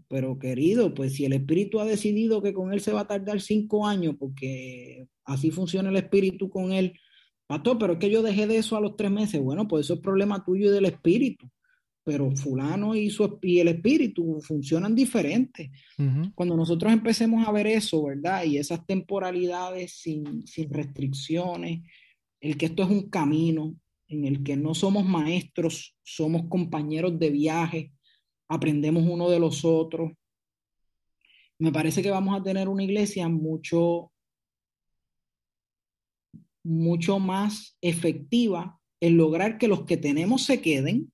[0.06, 3.40] Pero querido, pues si el espíritu ha decidido que con él se va a tardar
[3.40, 6.98] cinco años, porque así funciona el espíritu con él,
[7.46, 9.40] pastor, pero es que yo dejé de eso a los tres meses.
[9.40, 11.50] Bueno, pues eso es problema tuyo y del espíritu
[12.04, 15.70] pero fulano y, su, y el espíritu funcionan diferentes.
[16.34, 18.44] Cuando nosotros empecemos a ver eso, ¿verdad?
[18.44, 21.82] Y esas temporalidades sin, sin, restricciones,
[22.40, 23.76] el que esto es un camino
[24.08, 27.92] en el que no somos maestros, somos compañeros de viaje,
[28.48, 30.10] aprendemos uno de los otros.
[31.58, 34.11] Me parece que vamos a tener una iglesia mucho,
[36.64, 41.12] mucho más efectiva en lograr que los que tenemos se queden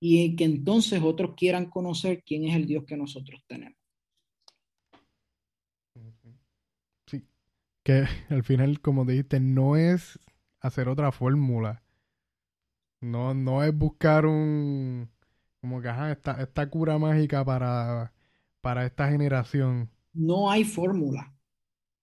[0.00, 3.76] y que entonces otros quieran conocer quién es el Dios que nosotros tenemos.
[7.06, 7.26] Sí,
[7.82, 10.20] que al final, como dijiste, no es
[10.60, 11.82] hacer otra fórmula.
[13.00, 15.08] No, no es buscar un,
[15.60, 18.12] como que, ajá, esta, esta cura mágica para,
[18.60, 19.90] para esta generación.
[20.12, 21.32] No hay fórmula,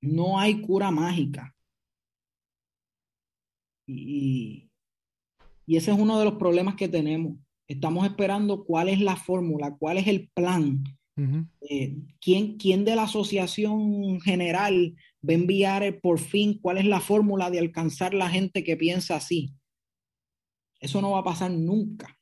[0.05, 1.55] no hay cura mágica.
[3.87, 4.69] Y,
[5.65, 7.37] y ese es uno de los problemas que tenemos.
[7.67, 10.83] Estamos esperando cuál es la fórmula, cuál es el plan.
[11.61, 14.95] Eh, ¿quién, ¿Quién de la asociación general
[15.27, 19.15] va a enviar por fin cuál es la fórmula de alcanzar la gente que piensa
[19.15, 19.53] así?
[20.79, 22.19] Eso no va a pasar nunca.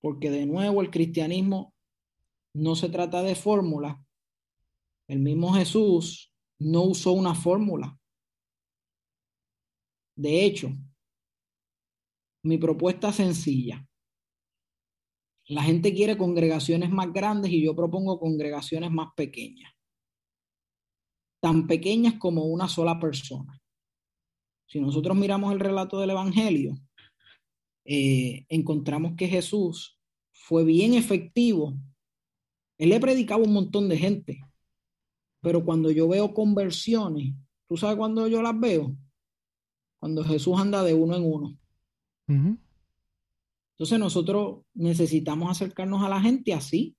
[0.00, 1.74] Porque de nuevo el cristianismo
[2.54, 4.02] no se trata de fórmula.
[5.10, 7.98] El mismo Jesús no usó una fórmula.
[10.16, 10.70] De hecho,
[12.44, 13.84] mi propuesta es sencilla.
[15.48, 19.72] La gente quiere congregaciones más grandes y yo propongo congregaciones más pequeñas.
[21.42, 23.60] Tan pequeñas como una sola persona.
[24.68, 26.78] Si nosotros miramos el relato del Evangelio,
[27.84, 29.98] eh, encontramos que Jesús
[30.30, 31.74] fue bien efectivo.
[32.78, 34.40] Él le predicaba un montón de gente,
[35.40, 37.34] pero cuando yo veo conversiones,
[37.66, 38.94] ¿tú sabes cuándo yo las veo?
[39.98, 41.58] Cuando Jesús anda de uno en uno.
[43.80, 46.96] Entonces nosotros necesitamos acercarnos a la gente así.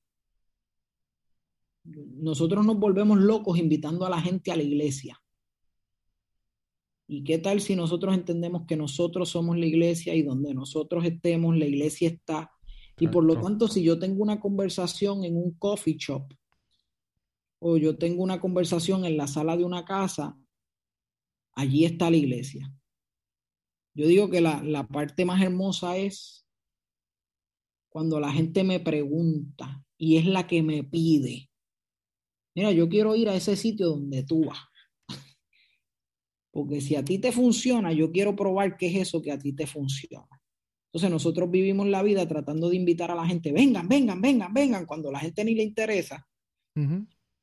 [1.84, 5.20] Nosotros nos volvemos locos invitando a la gente a la iglesia.
[7.08, 11.58] ¿Y qué tal si nosotros entendemos que nosotros somos la iglesia y donde nosotros estemos,
[11.58, 12.52] la iglesia está?
[12.98, 16.34] Y por lo tanto, si yo tengo una conversación en un coffee shop
[17.64, 20.36] o yo tengo una conversación en la sala de una casa,
[21.54, 22.74] allí está la iglesia.
[23.94, 26.48] Yo digo que la, parte más hermosa es
[27.90, 31.52] cuando la gente me pregunta y es la que me pide.
[32.56, 34.60] Mira, yo quiero ir a ese sitio donde tú vas.
[36.52, 39.54] Porque si a ti te funciona, yo quiero probar qué es eso que a ti
[39.54, 40.42] te funciona.
[40.88, 44.86] Entonces nosotros vivimos la vida tratando de invitar a la gente, vengan, vengan, vengan, vengan,
[44.88, 46.28] cuando la gente ni le interesa.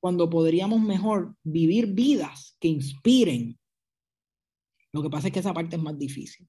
[0.00, 3.58] Cuando podríamos mejor vivir vidas que inspiren,
[4.92, 6.48] lo que pasa es que esa parte es más difícil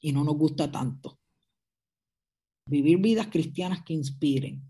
[0.00, 1.18] y no nos gusta tanto.
[2.66, 4.62] Vivir vidas cristianas que inspiren.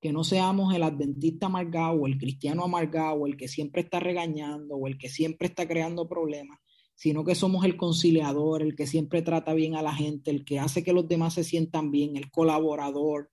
[0.00, 4.86] Que no seamos el adventista amargado el cristiano amargado el que siempre está regañando o
[4.86, 6.60] el que siempre está creando problemas,
[6.94, 10.60] sino que somos el conciliador, el que siempre trata bien a la gente, el que
[10.60, 13.30] hace que los demás se sientan bien, el colaborador,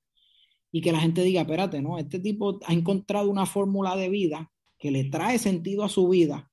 [0.76, 1.98] y que la gente diga, espérate, ¿no?
[1.98, 6.52] Este tipo ha encontrado una fórmula de vida que le trae sentido a su vida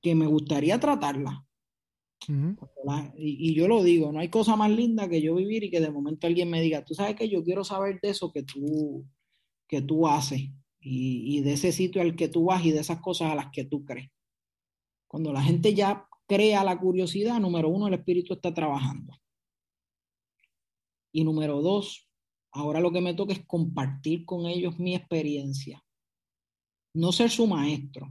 [0.00, 1.44] que me gustaría tratarla.
[3.16, 5.90] y, yo lo digo, no hay cosa más linda que yo vivir y que de
[5.90, 9.04] momento alguien me diga, tú sabes que yo quiero saber de eso que tú,
[9.66, 10.42] que tú haces
[10.78, 13.50] y, y de ese sitio al que tú vas y de esas cosas a las
[13.50, 14.08] que tú crees.
[15.08, 19.20] Cuando la gente ya crea la curiosidad, número uno, el espíritu está trabajando.
[21.10, 22.05] Y número dos,
[22.56, 25.82] ahora lo que me toca es compartir con ellos mi experiencia.
[26.94, 28.10] No ser su maestro,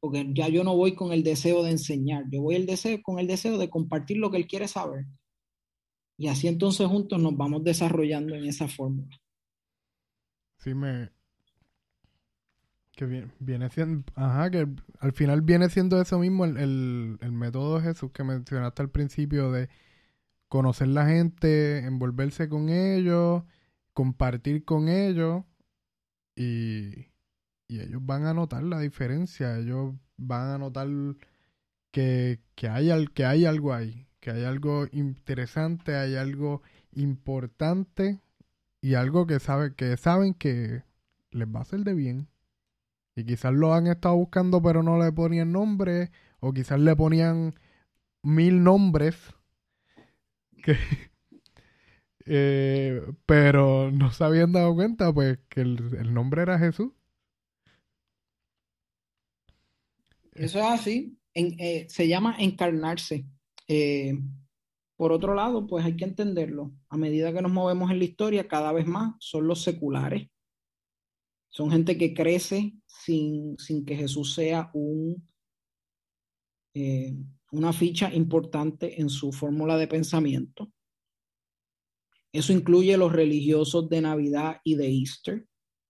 [0.00, 3.20] porque ya yo no voy con el deseo de enseñar, yo voy el deseo, con
[3.20, 5.06] el deseo de compartir lo que él quiere saber.
[6.18, 9.16] Y así entonces juntos nos vamos desarrollando en esa fórmula.
[10.58, 11.10] Sí, me...
[12.94, 13.06] Que
[13.38, 14.04] viene, siendo...
[14.14, 14.66] Ajá, que
[14.98, 19.50] al final viene siendo eso mismo el, el método de Jesús que mencionaste al principio
[19.50, 19.68] de
[20.52, 23.42] conocer la gente, envolverse con ellos,
[23.94, 25.44] compartir con ellos
[26.36, 27.12] y
[27.72, 30.88] y ellos van a notar la diferencia, ellos van a notar
[31.90, 32.38] que,
[32.68, 36.60] hay, que hay algo ahí, que hay algo interesante, hay algo
[36.92, 38.20] importante
[38.82, 40.82] y algo que, sabe, que saben que
[41.30, 42.28] les va a hacer de bien.
[43.16, 46.10] Y quizás lo han estado buscando pero no le ponían nombre,
[46.40, 47.54] o quizás le ponían
[48.22, 49.16] mil nombres,
[52.26, 56.92] eh, pero no se habían dado cuenta pues que el nombre era Jesús.
[60.34, 61.18] Eso es así.
[61.34, 63.26] Eh, se llama encarnarse.
[63.68, 64.18] Eh,
[64.96, 66.72] por otro lado, pues hay que entenderlo.
[66.88, 70.28] A medida que nos movemos en la historia, cada vez más son los seculares.
[71.50, 75.22] Son gente que crece sin, que Jesús sea un,
[77.52, 80.72] una ficha importante en su fórmula de pensamiento.
[82.32, 85.46] Eso incluye los religiosos de Navidad y de Easter,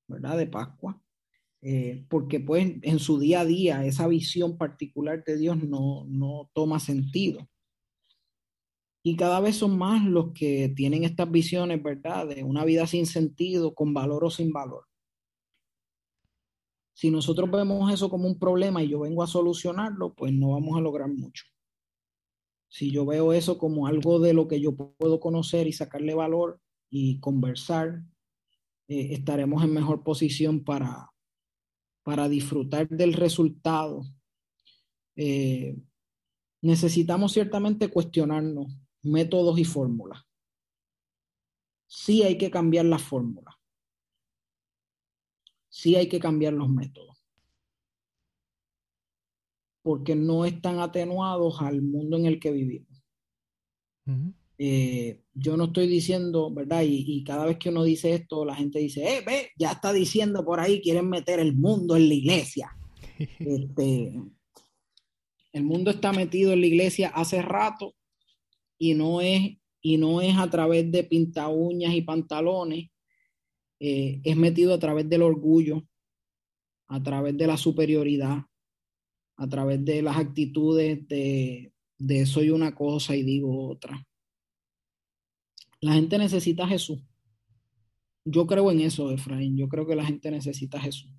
[0.09, 0.37] ¿verdad?
[0.37, 1.01] De Pascua.
[1.65, 6.51] Eh, porque pues en su día a día esa visión particular de Dios no, no
[6.53, 7.49] toma sentido.
[9.05, 12.27] Y cada vez son más los que tienen estas visiones, ¿verdad?
[12.27, 14.87] De una vida sin sentido, con valor o sin valor.
[16.93, 20.77] Si nosotros vemos eso como un problema y yo vengo a solucionarlo, pues no vamos
[20.77, 21.52] a lograr mucho.
[22.73, 26.59] Si yo veo eso como algo de lo que yo puedo conocer y sacarle valor
[26.89, 28.03] y conversar,
[28.89, 31.13] eh, estaremos en mejor posición para,
[32.03, 34.05] para disfrutar del resultado
[35.17, 35.77] eh,
[36.63, 40.23] necesitamos ciertamente cuestionarnos métodos y fórmulas.
[41.87, 43.55] Sí hay que cambiar las fórmulas.
[45.69, 47.12] Sí hay que cambiar los métodos.
[49.83, 53.03] Porque no están atenuados al mundo en el que vivimos.
[54.59, 56.83] Eh, yo no estoy diciendo, ¿verdad?
[56.87, 60.45] Y, cada vez que uno dice esto, la gente dice, eh, ve, ya está diciendo
[60.45, 62.77] por ahí, quieren meter el mundo en la iglesia.
[63.19, 64.15] este,
[65.53, 67.95] el mundo está metido en la iglesia hace rato
[68.79, 72.91] y no es, y no es a través de pinta uñas y pantalones,
[73.81, 75.83] eh, es metido a través del orgullo,
[76.87, 78.45] a través de la superioridad,
[79.37, 84.07] a través de las actitudes de, de soy una cosa y digo otra.
[85.81, 87.03] La gente necesita a Jesús.
[88.25, 89.57] Yo creo en eso, Efraín.
[89.57, 91.11] Yo creo que la gente necesita a Jesús.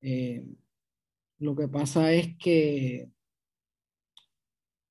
[0.00, 0.44] Eh,
[1.38, 3.10] lo que pasa es que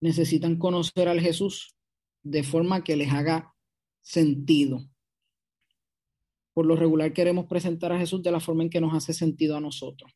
[0.02, 1.76] necesitan conocer al Jesús
[2.24, 3.54] de forma que les haga
[4.02, 4.90] sentido.
[6.54, 9.56] Por lo regular queremos presentar a Jesús de la forma en que nos hace sentido
[9.56, 10.12] a nosotros.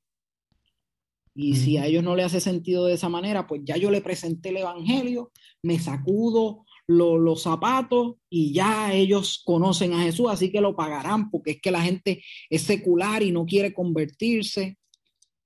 [1.34, 4.02] Y si a ellos no le hace sentido de esa manera, pues ya yo le
[4.02, 5.32] presenté el Evangelio,
[5.64, 11.52] me sacudo los zapatos y ya ellos conocen a Jesús, así que lo pagarán porque
[11.52, 14.78] es que la gente es secular y no quiere convertirse.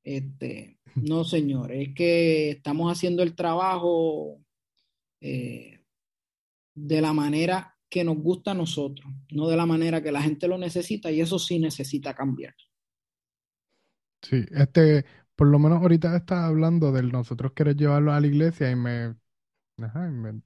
[0.03, 4.39] Este, no, señor, es que estamos haciendo el trabajo
[5.21, 5.81] eh,
[6.73, 10.47] de la manera que nos gusta a nosotros, no de la manera que la gente
[10.47, 12.55] lo necesita y eso sí necesita cambiar.
[14.21, 15.05] Sí, este,
[15.35, 19.15] por lo menos ahorita estás hablando del nosotros querer llevarlo a la iglesia y me,
[19.79, 20.41] ajá, me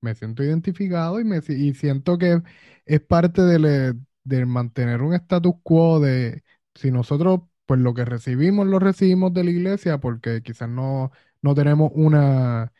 [0.00, 2.42] me siento identificado y, me, y siento que
[2.86, 6.42] es parte de, mantener un status quo de
[6.74, 11.12] si nosotros, pues lo que recibimos lo recibimos de la iglesia porque quizás no,
[11.42, 12.72] no tenemos una,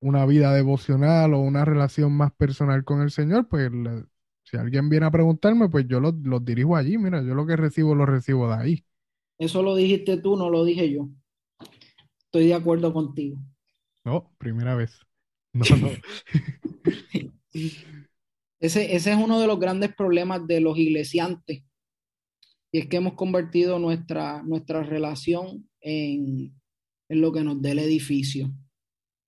[0.00, 3.70] una vida devocional o una relación más personal con el Señor, pues
[4.44, 7.56] si alguien viene a preguntarme, pues yo los lo dirijo allí, mira, yo lo que
[7.56, 8.86] recibo lo recibo de ahí.
[9.38, 11.08] Eso lo dijiste tú, no lo dije yo.
[12.24, 13.38] Estoy de acuerdo contigo.
[14.04, 14.98] No, primera vez.
[18.58, 21.62] Ese, ese es uno de los grandes problemas de los iglesiantes.
[22.72, 26.54] Y es que hemos convertido nuestra, nuestra relación en,
[27.08, 28.52] lo que nos dé el edificio,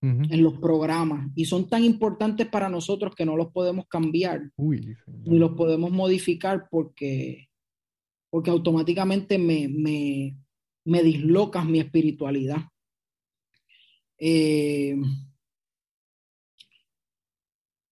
[0.01, 1.30] en los programas.
[1.35, 6.68] Y son tan importantes para nosotros que no los podemos cambiar ni los podemos modificar
[6.70, 7.48] porque,
[8.30, 10.36] porque automáticamente me, me,
[10.84, 12.62] me dislocas mi espiritualidad.
[14.18, 14.96] Eh,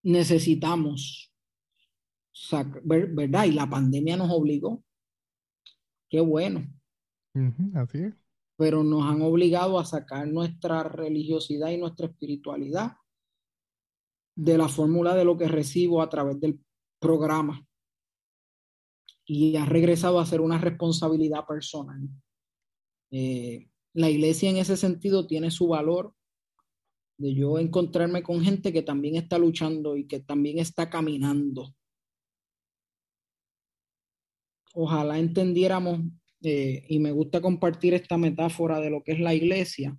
[0.03, 1.33] necesitamos,
[2.83, 3.45] ¿verdad?
[3.45, 4.83] Y la pandemia nos obligó.
[6.09, 6.67] Qué bueno.
[7.75, 8.13] así es.
[8.57, 12.93] Pero nos han obligado a sacar nuestra religiosidad y nuestra espiritualidad
[14.35, 16.59] de la fórmula de lo que recibo a través del
[16.99, 17.66] programa
[19.27, 21.99] y ha regresado a ser una responsabilidad personal.
[23.11, 26.13] Eh, la iglesia en ese sentido tiene su valor
[27.17, 31.75] de yo encontrarme con gente que también está luchando y que también está caminando.
[34.73, 35.99] Ojalá entendiéramos,
[36.43, 39.97] eh, y me gusta compartir esta metáfora de lo que es la iglesia.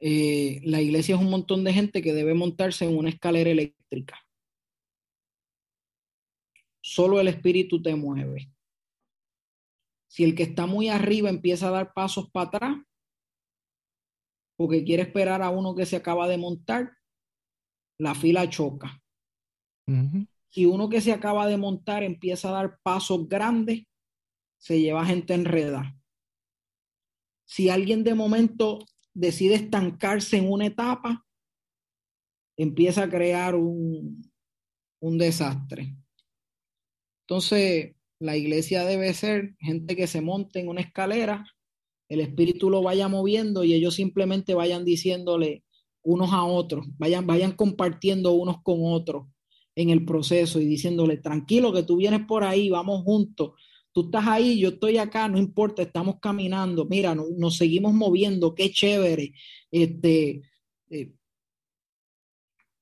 [0.00, 4.23] Eh, la iglesia es un montón de gente que debe montarse en una escalera eléctrica.
[6.86, 8.52] Solo el espíritu te mueve.
[10.06, 12.76] Si el que está muy arriba empieza a dar pasos para atrás,
[14.54, 16.92] porque quiere esperar a uno que se acaba de montar,
[17.98, 19.02] la fila choca.
[20.50, 23.86] Si uno que se acaba de montar empieza a dar pasos grandes,
[24.58, 25.98] se lleva gente enredada.
[27.46, 28.80] Si alguien de momento
[29.14, 31.24] decide estancarse en una etapa,
[32.58, 34.22] empieza a crear un,
[35.00, 35.96] un desastre.
[37.26, 41.44] Entonces, la iglesia debe ser gente que se monte en una escalera
[42.08, 45.64] el espíritu lo vaya moviendo y ellos simplemente vayan diciéndole
[46.02, 49.26] unos a otros, vayan, vayan compartiendo unos con otros
[49.74, 53.52] en el proceso y diciéndole, tranquilo que tú vienes por ahí, vamos juntos,
[53.92, 58.70] tú estás ahí, yo estoy acá, no importa, estamos caminando, mira, nos seguimos moviendo, qué
[58.70, 59.32] chévere,
[59.70, 60.42] este,
[60.90, 61.12] eh,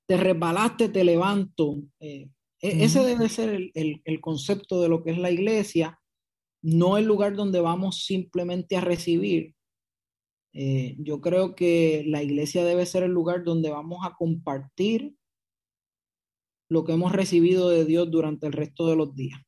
[0.04, 1.80] te resbalaste, te levanto.
[2.00, 2.28] Eh,
[2.62, 5.98] e, ese debe ser el, el concepto de lo que es la iglesia
[6.62, 9.54] no el lugar donde vamos simplemente a recibir.
[10.54, 15.14] Eh, yo creo que la iglesia debe ser el lugar donde vamos a compartir
[16.68, 19.40] lo que hemos recibido de Dios durante el resto de los días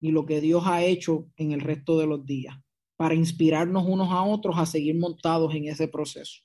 [0.00, 2.56] y lo que Dios ha hecho en el resto de los días.
[2.96, 6.40] para inspirarnos unos a otros a seguir montados en ese proceso.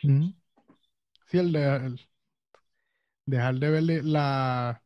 [0.00, 1.96] Sí, el de
[3.26, 4.80] dejar de ver la,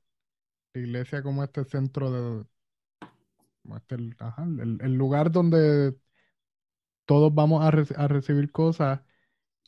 [0.81, 2.45] iglesia como este centro de
[3.77, 5.95] este, el, lugar donde
[7.07, 7.71] todos vamos a,
[8.09, 9.01] recibir cosas.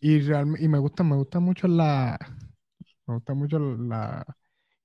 [0.00, 2.18] Y realmente y me gusta me gusta mucho la
[3.06, 4.26] me gusta mucho la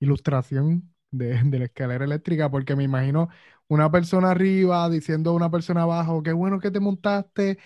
[0.00, 3.28] ilustración de, la escalera eléctrica porque me imagino
[3.68, 7.58] una persona arriba diciendo a una persona abajo qué bueno que te montaste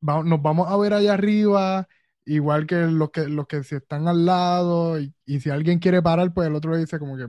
[0.00, 1.88] nos vamos a ver allá arriba
[2.24, 6.32] igual que los que los que si están al lado y, si alguien quiere parar
[6.34, 7.28] pues el otro le dice como que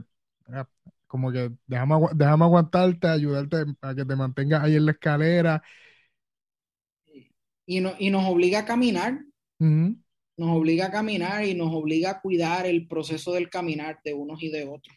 [1.06, 5.62] como que déjame, déjame aguantarte ayudarte a que te mantengas ahí en la escalera.
[7.66, 9.20] Y, no, y nos obliga a caminar.
[9.58, 14.42] Nos obliga a caminar y nos obliga a cuidar el proceso del caminar de unos
[14.42, 14.96] y de otros.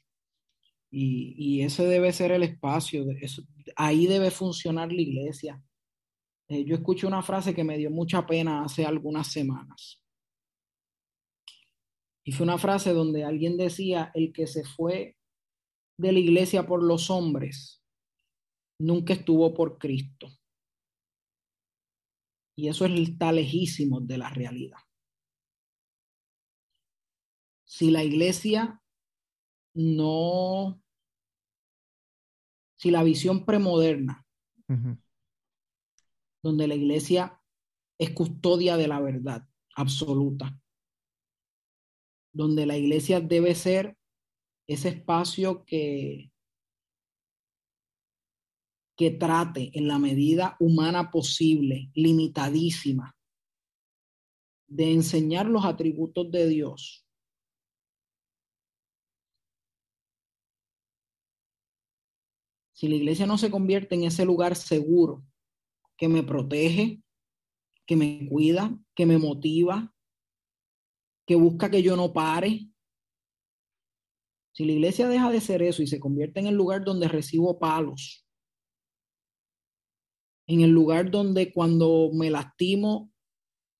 [0.89, 3.41] Y, y ese debe ser el espacio eso,
[3.75, 5.61] ahí debe funcionar la iglesia.
[6.47, 10.01] Eh, yo escuché una frase que me dio mucha pena hace algunas semanas.
[12.23, 15.17] Y fue una frase donde alguien decía, el que se fue
[15.97, 17.83] de la iglesia por los hombres,
[18.79, 20.27] nunca estuvo por Cristo.
[22.55, 24.79] Y eso está lejísimo de la realidad.
[27.65, 28.79] Si la iglesia
[29.73, 30.79] no,
[32.75, 34.23] si la visión premoderna
[36.43, 37.41] donde la iglesia
[37.97, 40.59] es custodia de la verdad absoluta,
[42.33, 43.97] donde la iglesia debe ser
[44.67, 46.31] ese espacio que,
[48.95, 53.15] que trate en la medida humana posible, limitadísima,
[54.67, 57.05] de enseñar los atributos de Dios.
[62.73, 65.23] Si la iglesia no se convierte en ese lugar seguro,
[65.95, 67.01] que me protege,
[67.85, 69.93] que me cuida, que me motiva,
[71.25, 72.72] que busca que yo no pare.
[74.53, 77.59] Si la iglesia deja de ser eso y se convierte en el lugar donde recibo
[77.59, 78.25] palos,
[80.47, 83.11] en el lugar donde cuando me lastimo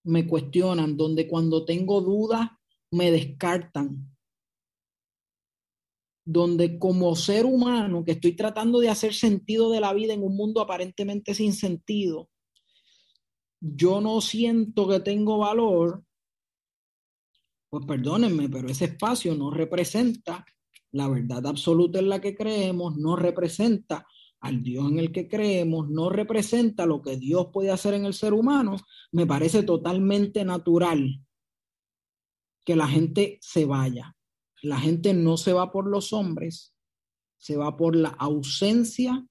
[0.06, 2.50] me cuestionan, donde cuando tengo dudas
[2.92, 4.14] me descartan,
[6.26, 10.36] donde como ser humano que estoy tratando de hacer sentido de la vida en un
[10.36, 12.30] mundo aparentemente sin sentido,
[13.60, 16.04] yo no siento que tengo valor,
[17.70, 20.46] pues perdónenme, pero ese espacio no representa
[20.94, 24.08] la verdad absoluta en la que creemos, no representa
[24.40, 28.14] al Dios en el que creemos, no representa lo que Dios puede hacer en el
[28.14, 28.78] ser humano,
[29.12, 31.22] me parece totalmente natural
[32.66, 34.16] que la gente se vaya
[34.64, 36.74] la gente no se va por los hombres,
[37.38, 39.28] se va por la ausencia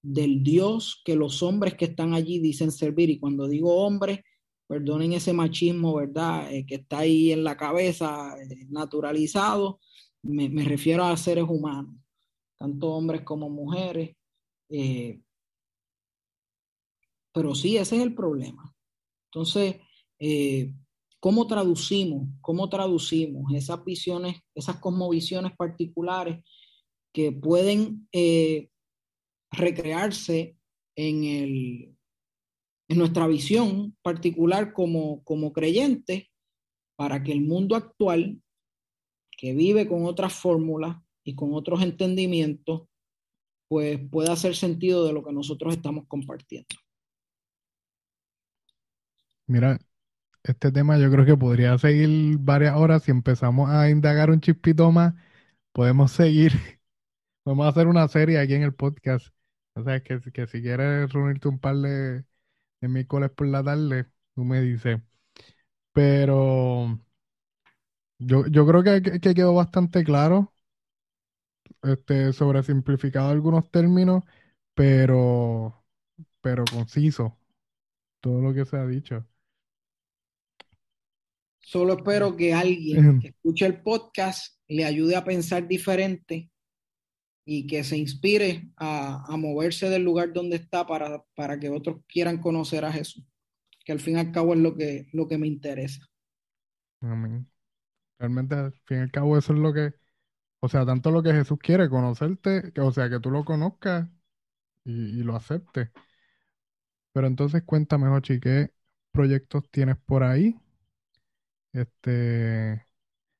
[0.00, 3.10] del Dios que los hombres que están allí dicen servir.
[3.10, 4.20] Y cuando digo hombres,
[4.68, 6.52] perdonen ese machismo, ¿verdad?
[6.52, 9.80] Eh, que está ahí en la cabeza, eh, naturalizado,
[10.22, 11.94] me, refiero a seres humanos,
[12.58, 14.16] tanto hombres como mujeres.
[14.68, 15.20] Eh,
[17.32, 18.74] pero sí, ese es el problema.
[19.30, 19.76] Entonces,
[21.22, 26.44] ¿Cómo traducimos, cómo traducimos esas visiones, esas cosmovisiones particulares
[27.14, 28.70] que pueden eh,
[29.52, 30.56] recrearse
[30.96, 31.96] en, el,
[32.88, 36.24] en nuestra visión particular como, como creyentes
[36.96, 38.42] para que el mundo actual,
[39.42, 42.82] que vive con otras fórmulas y con otros entendimientos,
[43.66, 46.76] pues pueda hacer sentido de lo que nosotros estamos compartiendo.
[49.46, 49.78] Mira,
[50.44, 53.04] este tema yo creo que podría seguir varias horas.
[53.04, 55.14] Si empezamos a indagar un chispito más,
[55.72, 56.52] podemos seguir.
[57.44, 59.28] Vamos a hacer una serie aquí en el podcast.
[59.74, 62.24] O sea, que, que si quieres reunirte un par de,
[62.82, 65.00] de miércoles por la tarde, tú me dices.
[65.92, 66.98] Pero
[68.26, 70.52] yo, yo creo que, que quedó bastante claro,
[71.82, 74.24] este, sobre simplificado algunos términos,
[74.74, 75.84] pero,
[76.40, 77.38] pero conciso
[78.20, 79.26] todo lo que se ha dicho.
[81.58, 86.50] Solo espero que alguien que escuche el podcast le ayude a pensar diferente
[87.44, 92.38] y que se inspire a, moverse del lugar donde está para, para, que otros quieran
[92.40, 93.24] conocer a Jesús,
[93.84, 96.06] que al fin y al cabo es lo que, lo que me interesa.
[97.00, 97.51] Amén.
[98.22, 99.94] Realmente, al fin y al cabo, eso es lo que,
[100.60, 104.08] o sea, tanto lo que Jesús quiere, conocerte, que, o sea, que tú lo conozcas
[104.84, 105.90] y, y lo aceptes.
[107.14, 108.70] Pero entonces cuéntame, Jochi, ¿qué
[109.12, 110.56] proyectos tienes por ahí?
[111.72, 112.86] Este,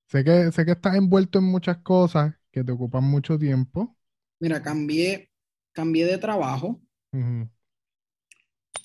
[0.09, 3.97] sé que, sé que estás envuelto en muchas cosas que te ocupan mucho tiempo.
[4.41, 5.31] Mira, cambié,
[5.73, 6.69] cambié de trabajo.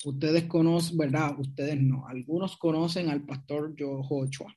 [0.04, 1.38] ustedes conocen, ¿verdad?
[1.38, 4.52] Ustedes no, algunos conocen al pastor Joe Ochoa.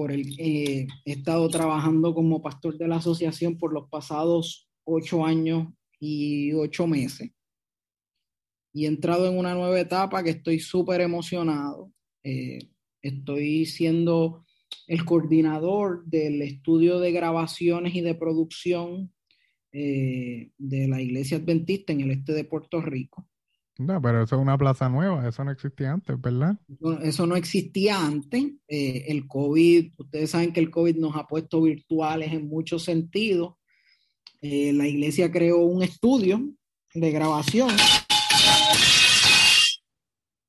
[0.00, 5.26] Por el eh, he estado trabajando como pastor de la asociación por los pasados ocho
[5.26, 5.68] años
[5.98, 7.32] y ocho meses.
[8.72, 11.92] Y he entrado en una nueva etapa que estoy súper emocionado.
[12.24, 12.70] Eh,
[13.02, 14.46] estoy siendo
[14.86, 19.12] el coordinador del estudio de grabaciones y de producción
[19.70, 23.28] eh, de la Iglesia Adventista en el este de Puerto Rico.
[23.80, 26.54] No, pero eso es una plaza nueva, eso no existía antes, ¿verdad?
[27.02, 28.44] Eso, no existía antes.
[28.68, 33.54] Eh, el COVID, ustedes saben que el COVID nos ha puesto virtuales en muchos sentidos.
[34.42, 36.46] Eh, la iglesia creó un estudio
[36.92, 37.70] de grabación.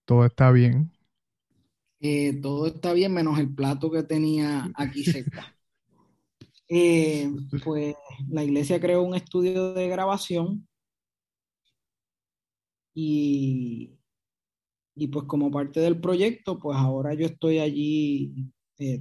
[0.03, 0.91] Todo está bien.
[2.01, 5.55] Eh, todo está bien, menos el plato que tenía aquí cerca.
[6.73, 7.29] Eh,
[7.65, 7.95] pues
[8.29, 10.69] la iglesia creó un estudio de grabación
[12.93, 13.97] y,
[14.95, 18.51] y pues como parte del proyecto, pues ahora yo estoy allí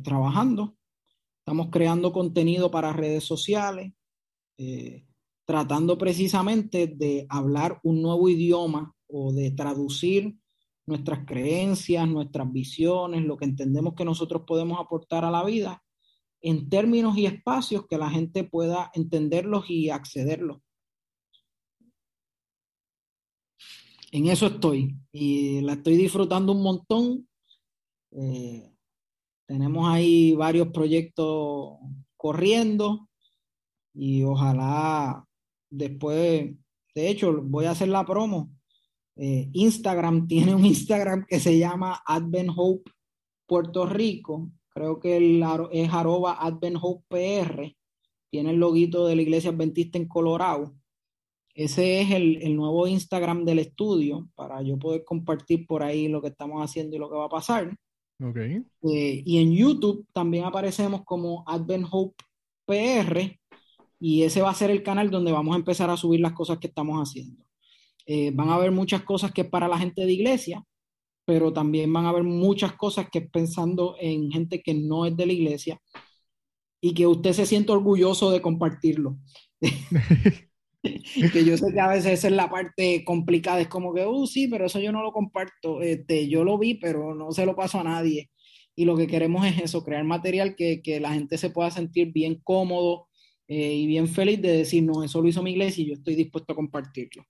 [0.02, 0.76] trabajando.
[1.40, 3.92] Estamos creando contenido para redes sociales,
[4.58, 5.06] eh,
[5.44, 10.36] tratando precisamente de hablar un nuevo idioma o de traducir
[10.86, 15.82] nuestras creencias, nuestras visiones, lo que entendemos que nosotros podemos aportar a la vida
[16.40, 20.58] en términos y espacios que la gente pueda entenderlos y accederlos.
[24.12, 27.28] En eso estoy y la estoy disfrutando un montón.
[28.12, 28.72] Eh,
[29.46, 31.78] tenemos ahí varios proyectos
[32.16, 33.08] corriendo
[33.94, 35.24] y ojalá
[35.70, 36.52] después,
[36.94, 38.50] de hecho, voy a hacer la promo.
[39.16, 42.90] Eh, Instagram tiene un Instagram que se llama Advent Hope
[43.46, 44.50] Puerto Rico.
[44.70, 45.40] Creo que
[45.72, 47.76] es arroba Advent Hope PR.
[48.30, 50.74] Tiene el loguito de la iglesia adventista en Colorado.
[51.60, 56.22] Ese es el, el, nuevo Instagram del estudio para yo poder compartir por ahí lo
[56.22, 57.76] que estamos haciendo y lo que va a pasar.
[58.18, 58.62] Okay.
[58.90, 62.24] Eh, y en YouTube también aparecemos como Advent Hope
[62.64, 63.38] PR
[63.98, 66.56] y ese va a ser el canal donde vamos a empezar a subir las cosas
[66.56, 67.44] que estamos haciendo.
[68.06, 70.64] Eh, van a haber muchas cosas que es para la gente de iglesia,
[71.26, 75.14] pero también van a haber muchas cosas que es pensando en gente que no es
[75.14, 75.78] de la iglesia
[76.80, 79.18] y que usted se siente orgulloso de compartirlo.
[81.32, 84.26] que yo sé que a veces esa es la parte complicada, es como que, uh,
[84.26, 87.54] sí, pero eso yo no lo comparto, este, yo lo vi, pero no se lo
[87.56, 88.30] paso a nadie.
[88.74, 92.12] Y lo que queremos es eso, crear material que, que la gente se pueda sentir
[92.12, 93.08] bien cómodo,
[93.48, 96.14] eh, y bien feliz de decir, no, eso lo hizo mi iglesia y yo estoy
[96.14, 97.24] dispuesto a compartirlo.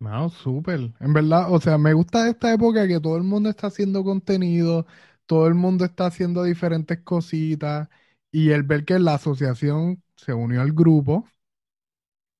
[0.00, 0.92] No, súper.
[1.00, 4.86] En verdad, o sea, me gusta esta época que todo el mundo está haciendo contenido,
[5.26, 7.88] todo el mundo está haciendo diferentes cositas
[8.30, 11.28] y el ver que la asociación se unió al grupo,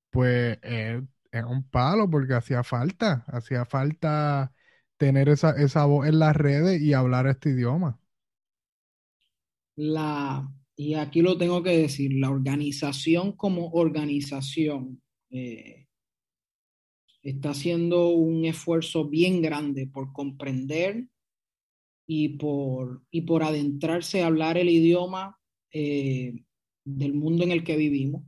[0.09, 1.01] pues es,
[1.45, 4.53] un palo porque hacía falta, hacía falta
[4.97, 7.99] tener esa, esa voz en las redes y hablar este idioma.
[9.75, 15.87] La, y aquí lo tengo que decir, la organización como organización eh,
[17.21, 21.05] está haciendo un esfuerzo bien grande por comprender
[22.07, 25.37] y por, y por adentrarse a hablar el idioma
[25.71, 26.43] eh,
[26.83, 28.23] del mundo en el que vivimos.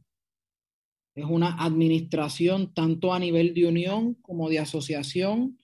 [1.13, 5.59] Es una administración tanto a nivel de unión como de asociación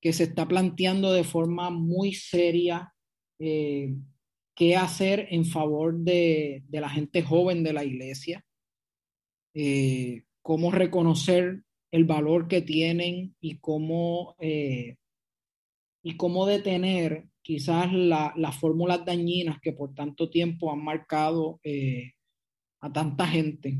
[0.00, 2.94] que se está planteando de forma muy seria
[3.38, 3.94] eh,
[4.54, 8.44] qué hacer en favor de, la gente joven de la iglesia,
[9.54, 14.96] eh, cómo reconocer el valor que tienen y cómo, eh,
[16.02, 21.60] y cómo detener quizás las fórmulas dañinas que por tanto tiempo han marcado
[22.80, 23.78] a tanta gente.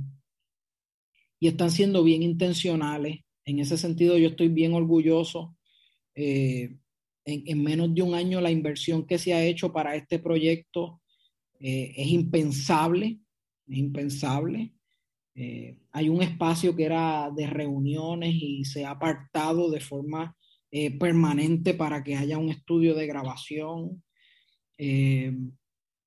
[1.40, 3.20] Y están siendo bien intencionales.
[3.44, 5.56] En ese sentido, yo estoy bien orgulloso
[7.24, 11.00] en, menos de un año la inversión que se ha hecho para este proyecto
[11.58, 13.20] eh, es impensable,
[13.66, 14.72] es impensable.
[15.34, 20.36] Eh, hay un espacio que era de reuniones y se ha apartado de forma
[20.70, 24.02] eh, permanente para que haya un estudio de grabación.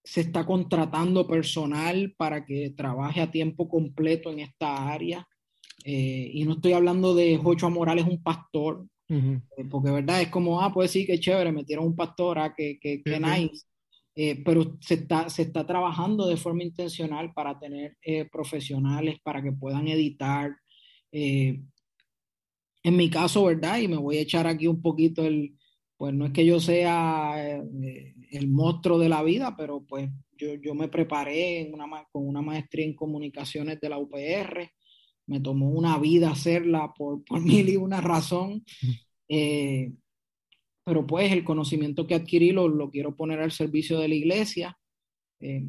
[0.04, 5.28] Se está contratando personal para que trabaje a tiempo completo en esta área.
[5.86, 10.74] y no estoy hablando de Joshua Morales, un pastor, eh, porque verdad es como, ah,
[10.74, 13.66] pues sí, qué chévere, metieron un pastor, ah, que, que, nice.
[14.16, 19.42] Eh, pero se está, se está trabajando de forma intencional para tener eh, profesionales para
[19.42, 20.56] que puedan editar.
[21.12, 21.68] en
[22.98, 23.80] mi caso, ¿verdad?
[23.80, 25.56] Y me voy a echar aquí un poquito el,
[25.98, 27.64] pues no es que yo sea
[28.34, 32.42] el monstruo de la vida, pero pues yo, yo me preparé en una, con una
[32.42, 34.70] maestría en comunicaciones de la UPR
[35.26, 38.64] me tomó una vida hacerla por, por mil y una razón.
[39.30, 39.94] Eh,
[40.86, 44.78] pero pues el conocimiento que adquirí lo, lo, quiero poner al servicio de la iglesia.
[45.40, 45.66] Eh,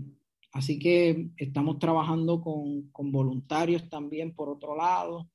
[0.52, 5.30] así que estamos trabajando con, con, voluntarios también por otro lado.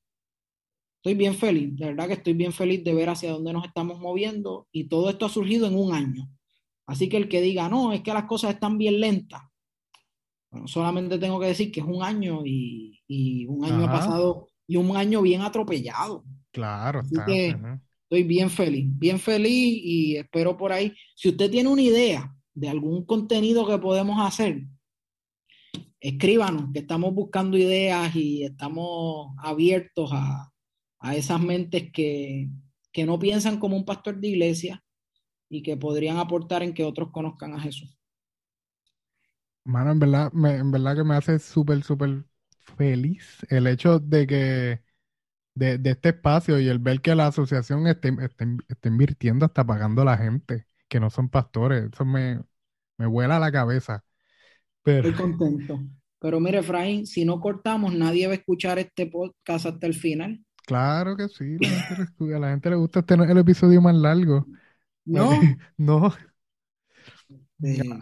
[0.96, 3.98] Estoy bien feliz, de verdad que estoy bien feliz de ver hacia dónde nos estamos
[3.98, 6.28] moviendo y todo esto ha surgido en un año.
[6.90, 9.42] Así que el que diga, no, es que las cosas están bien lentas,
[10.50, 14.48] bueno, solamente tengo que decir que es un año y, y un año ha pasado
[14.66, 16.24] y un año bien atropellado.
[16.50, 17.56] Claro, Así que
[18.02, 20.92] estoy bien feliz, bien feliz y espero por ahí.
[21.14, 24.64] Si usted tiene una idea de algún contenido que podemos hacer,
[26.00, 30.50] escríbanos, que estamos buscando ideas y estamos abiertos a,
[30.98, 32.48] a esas mentes que,
[32.90, 34.82] que no piensan como un pastor de iglesia
[35.50, 37.98] y que podrían aportar en que otros conozcan a Jesús.
[39.64, 42.24] Mano, en verdad, me, en verdad que me hace súper, súper
[42.76, 44.80] feliz el hecho de que
[45.54, 50.02] de, de, este espacio y el ver que la asociación esté, esté, invirtiendo hasta pagando
[50.02, 51.90] a la gente, que no son pastores.
[51.92, 52.40] Eso me,
[52.96, 54.04] me vuela la cabeza.
[54.82, 55.08] Pero...
[55.08, 55.80] Estoy contento.
[56.20, 60.44] Pero mire, Efraín, si no cortamos, nadie va a escuchar este podcast hasta el final.
[60.66, 64.46] Claro que sí, la gente, a la gente le gusta tener el episodio más largo.
[65.06, 65.30] No.
[65.78, 66.12] no.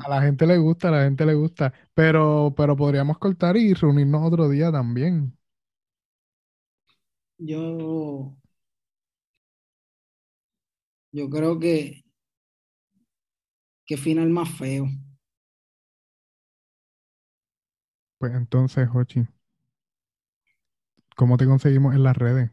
[0.05, 1.73] A la gente le gusta, a la gente le gusta.
[1.95, 5.37] Pero, pero podríamos cortar y reunirnos otro día también.
[7.39, 8.37] Yo,
[11.13, 12.03] yo creo que,
[13.87, 14.87] que final más feo.
[18.19, 19.27] Pues entonces, Jochi,
[21.17, 22.51] ¿cómo te conseguimos en las redes?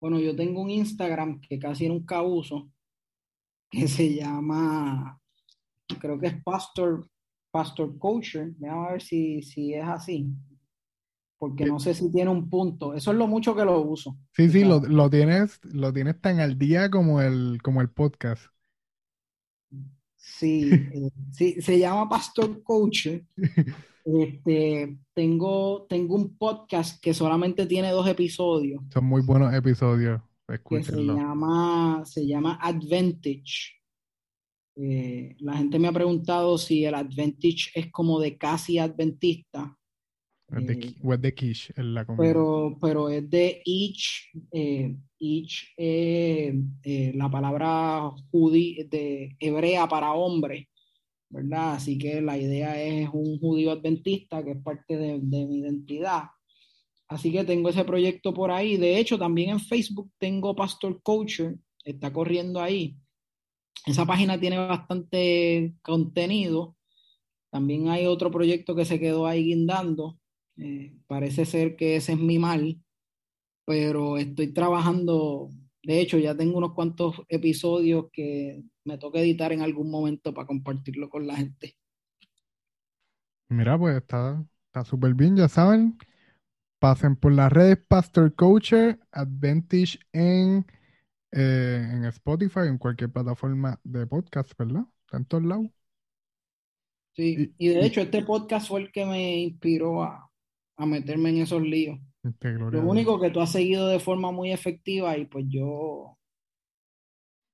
[0.00, 2.70] Bueno, yo tengo un Instagram que casi nunca uso,
[3.70, 5.20] que se llama
[5.94, 7.06] creo que es Pastor,
[7.50, 10.28] Pastor Coacher, vamos a ver si, si es así,
[11.38, 14.16] porque no sé si tiene un punto, eso es lo mucho que lo uso.
[14.32, 18.46] Sí, sí, lo, lo, tienes, lo tienes tan al día como el, como el podcast.
[20.16, 23.24] Sí, eh, sí, se llama Pastor Coacher.
[24.08, 28.80] Este, tengo, tengo un podcast que solamente tiene dos episodios.
[28.92, 30.22] Son muy buenos episodios.
[30.46, 33.74] Que se llama, se llama Advantage.
[34.76, 39.76] Eh, la gente me ha preguntado si el Advantage es como de casi adventista.
[40.48, 45.74] Es de, eh, o es de en la pero, pero es de each, eh, each
[45.76, 50.68] la palabra judí, de hebrea para hombre,
[51.28, 51.72] ¿verdad?
[51.72, 56.26] Así que la idea es un judío adventista que es parte de, de mi identidad.
[57.08, 58.76] Así que tengo ese proyecto por ahí.
[58.76, 62.96] De hecho, también en Facebook tengo Pastor Coacher, está corriendo ahí.
[63.86, 66.76] Esa página tiene bastante contenido.
[67.50, 70.18] También hay otro proyecto que se quedó ahí guindando.
[70.56, 72.82] Eh, parece ser que ese es mi mal,
[73.64, 75.50] pero estoy trabajando.
[75.84, 80.46] De hecho, ya tengo unos cuantos episodios que me toca editar en algún momento para
[80.48, 81.76] compartirlo con la gente.
[83.48, 84.44] Mira, pues está
[84.84, 85.96] súper bien, ya saben.
[86.78, 90.66] Pasen por las redes Pastor Coacher, Advantage en
[91.32, 94.84] eh, en Spotify, en cualquier plataforma de podcast, ¿verdad?
[95.04, 95.66] Está en todos lados.
[97.14, 100.30] Sí, y, de hecho este podcast fue el que me inspiró a,
[100.78, 101.98] meterme en esos líos.
[102.22, 106.16] Este, lo único que tú has seguido de forma muy efectiva y pues yo...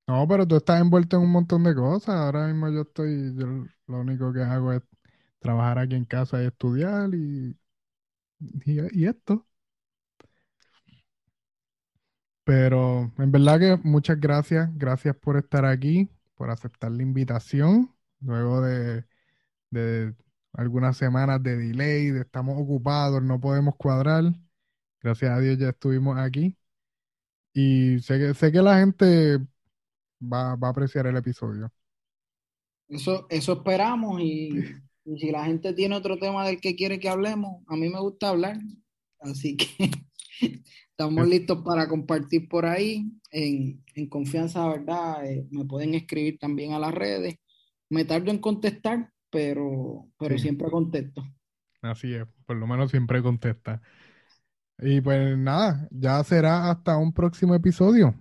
[0.07, 2.15] No, pero tú estás envuelto en un montón de cosas.
[2.15, 3.47] Ahora mismo yo estoy, yo
[3.87, 4.83] lo único que hago es
[5.41, 7.57] trabajar aquí en casa y estudiar y,
[8.65, 9.47] y esto.
[12.45, 18.61] Pero en verdad que muchas gracias, gracias por estar aquí, por aceptar la invitación, luego
[18.61, 19.05] de,
[20.53, 24.25] algunas semanas de delay, de estamos ocupados, no podemos cuadrar.
[25.01, 26.57] Gracias a Dios ya estuvimos aquí.
[27.53, 29.39] Y sé que, sé que la gente
[30.21, 31.73] va, va a apreciar el episodio.
[32.89, 34.51] Eso, eso esperamos y,
[35.05, 38.01] y si la gente tiene otro tema del que quiere que hablemos, a mí me
[38.01, 38.59] gusta hablar.
[39.21, 39.67] Así que
[40.91, 43.11] Estamos listos para compartir por ahí.
[43.31, 45.27] En, confianza, ¿verdad?
[45.27, 47.37] Eh, me pueden escribir también a las redes.
[47.89, 51.25] Me tardo en contestar, pero, pero siempre contesto.
[51.81, 53.83] Así es, por lo menos siempre contesta.
[54.79, 58.15] Y pues nada, ya será hasta un próximo episodio.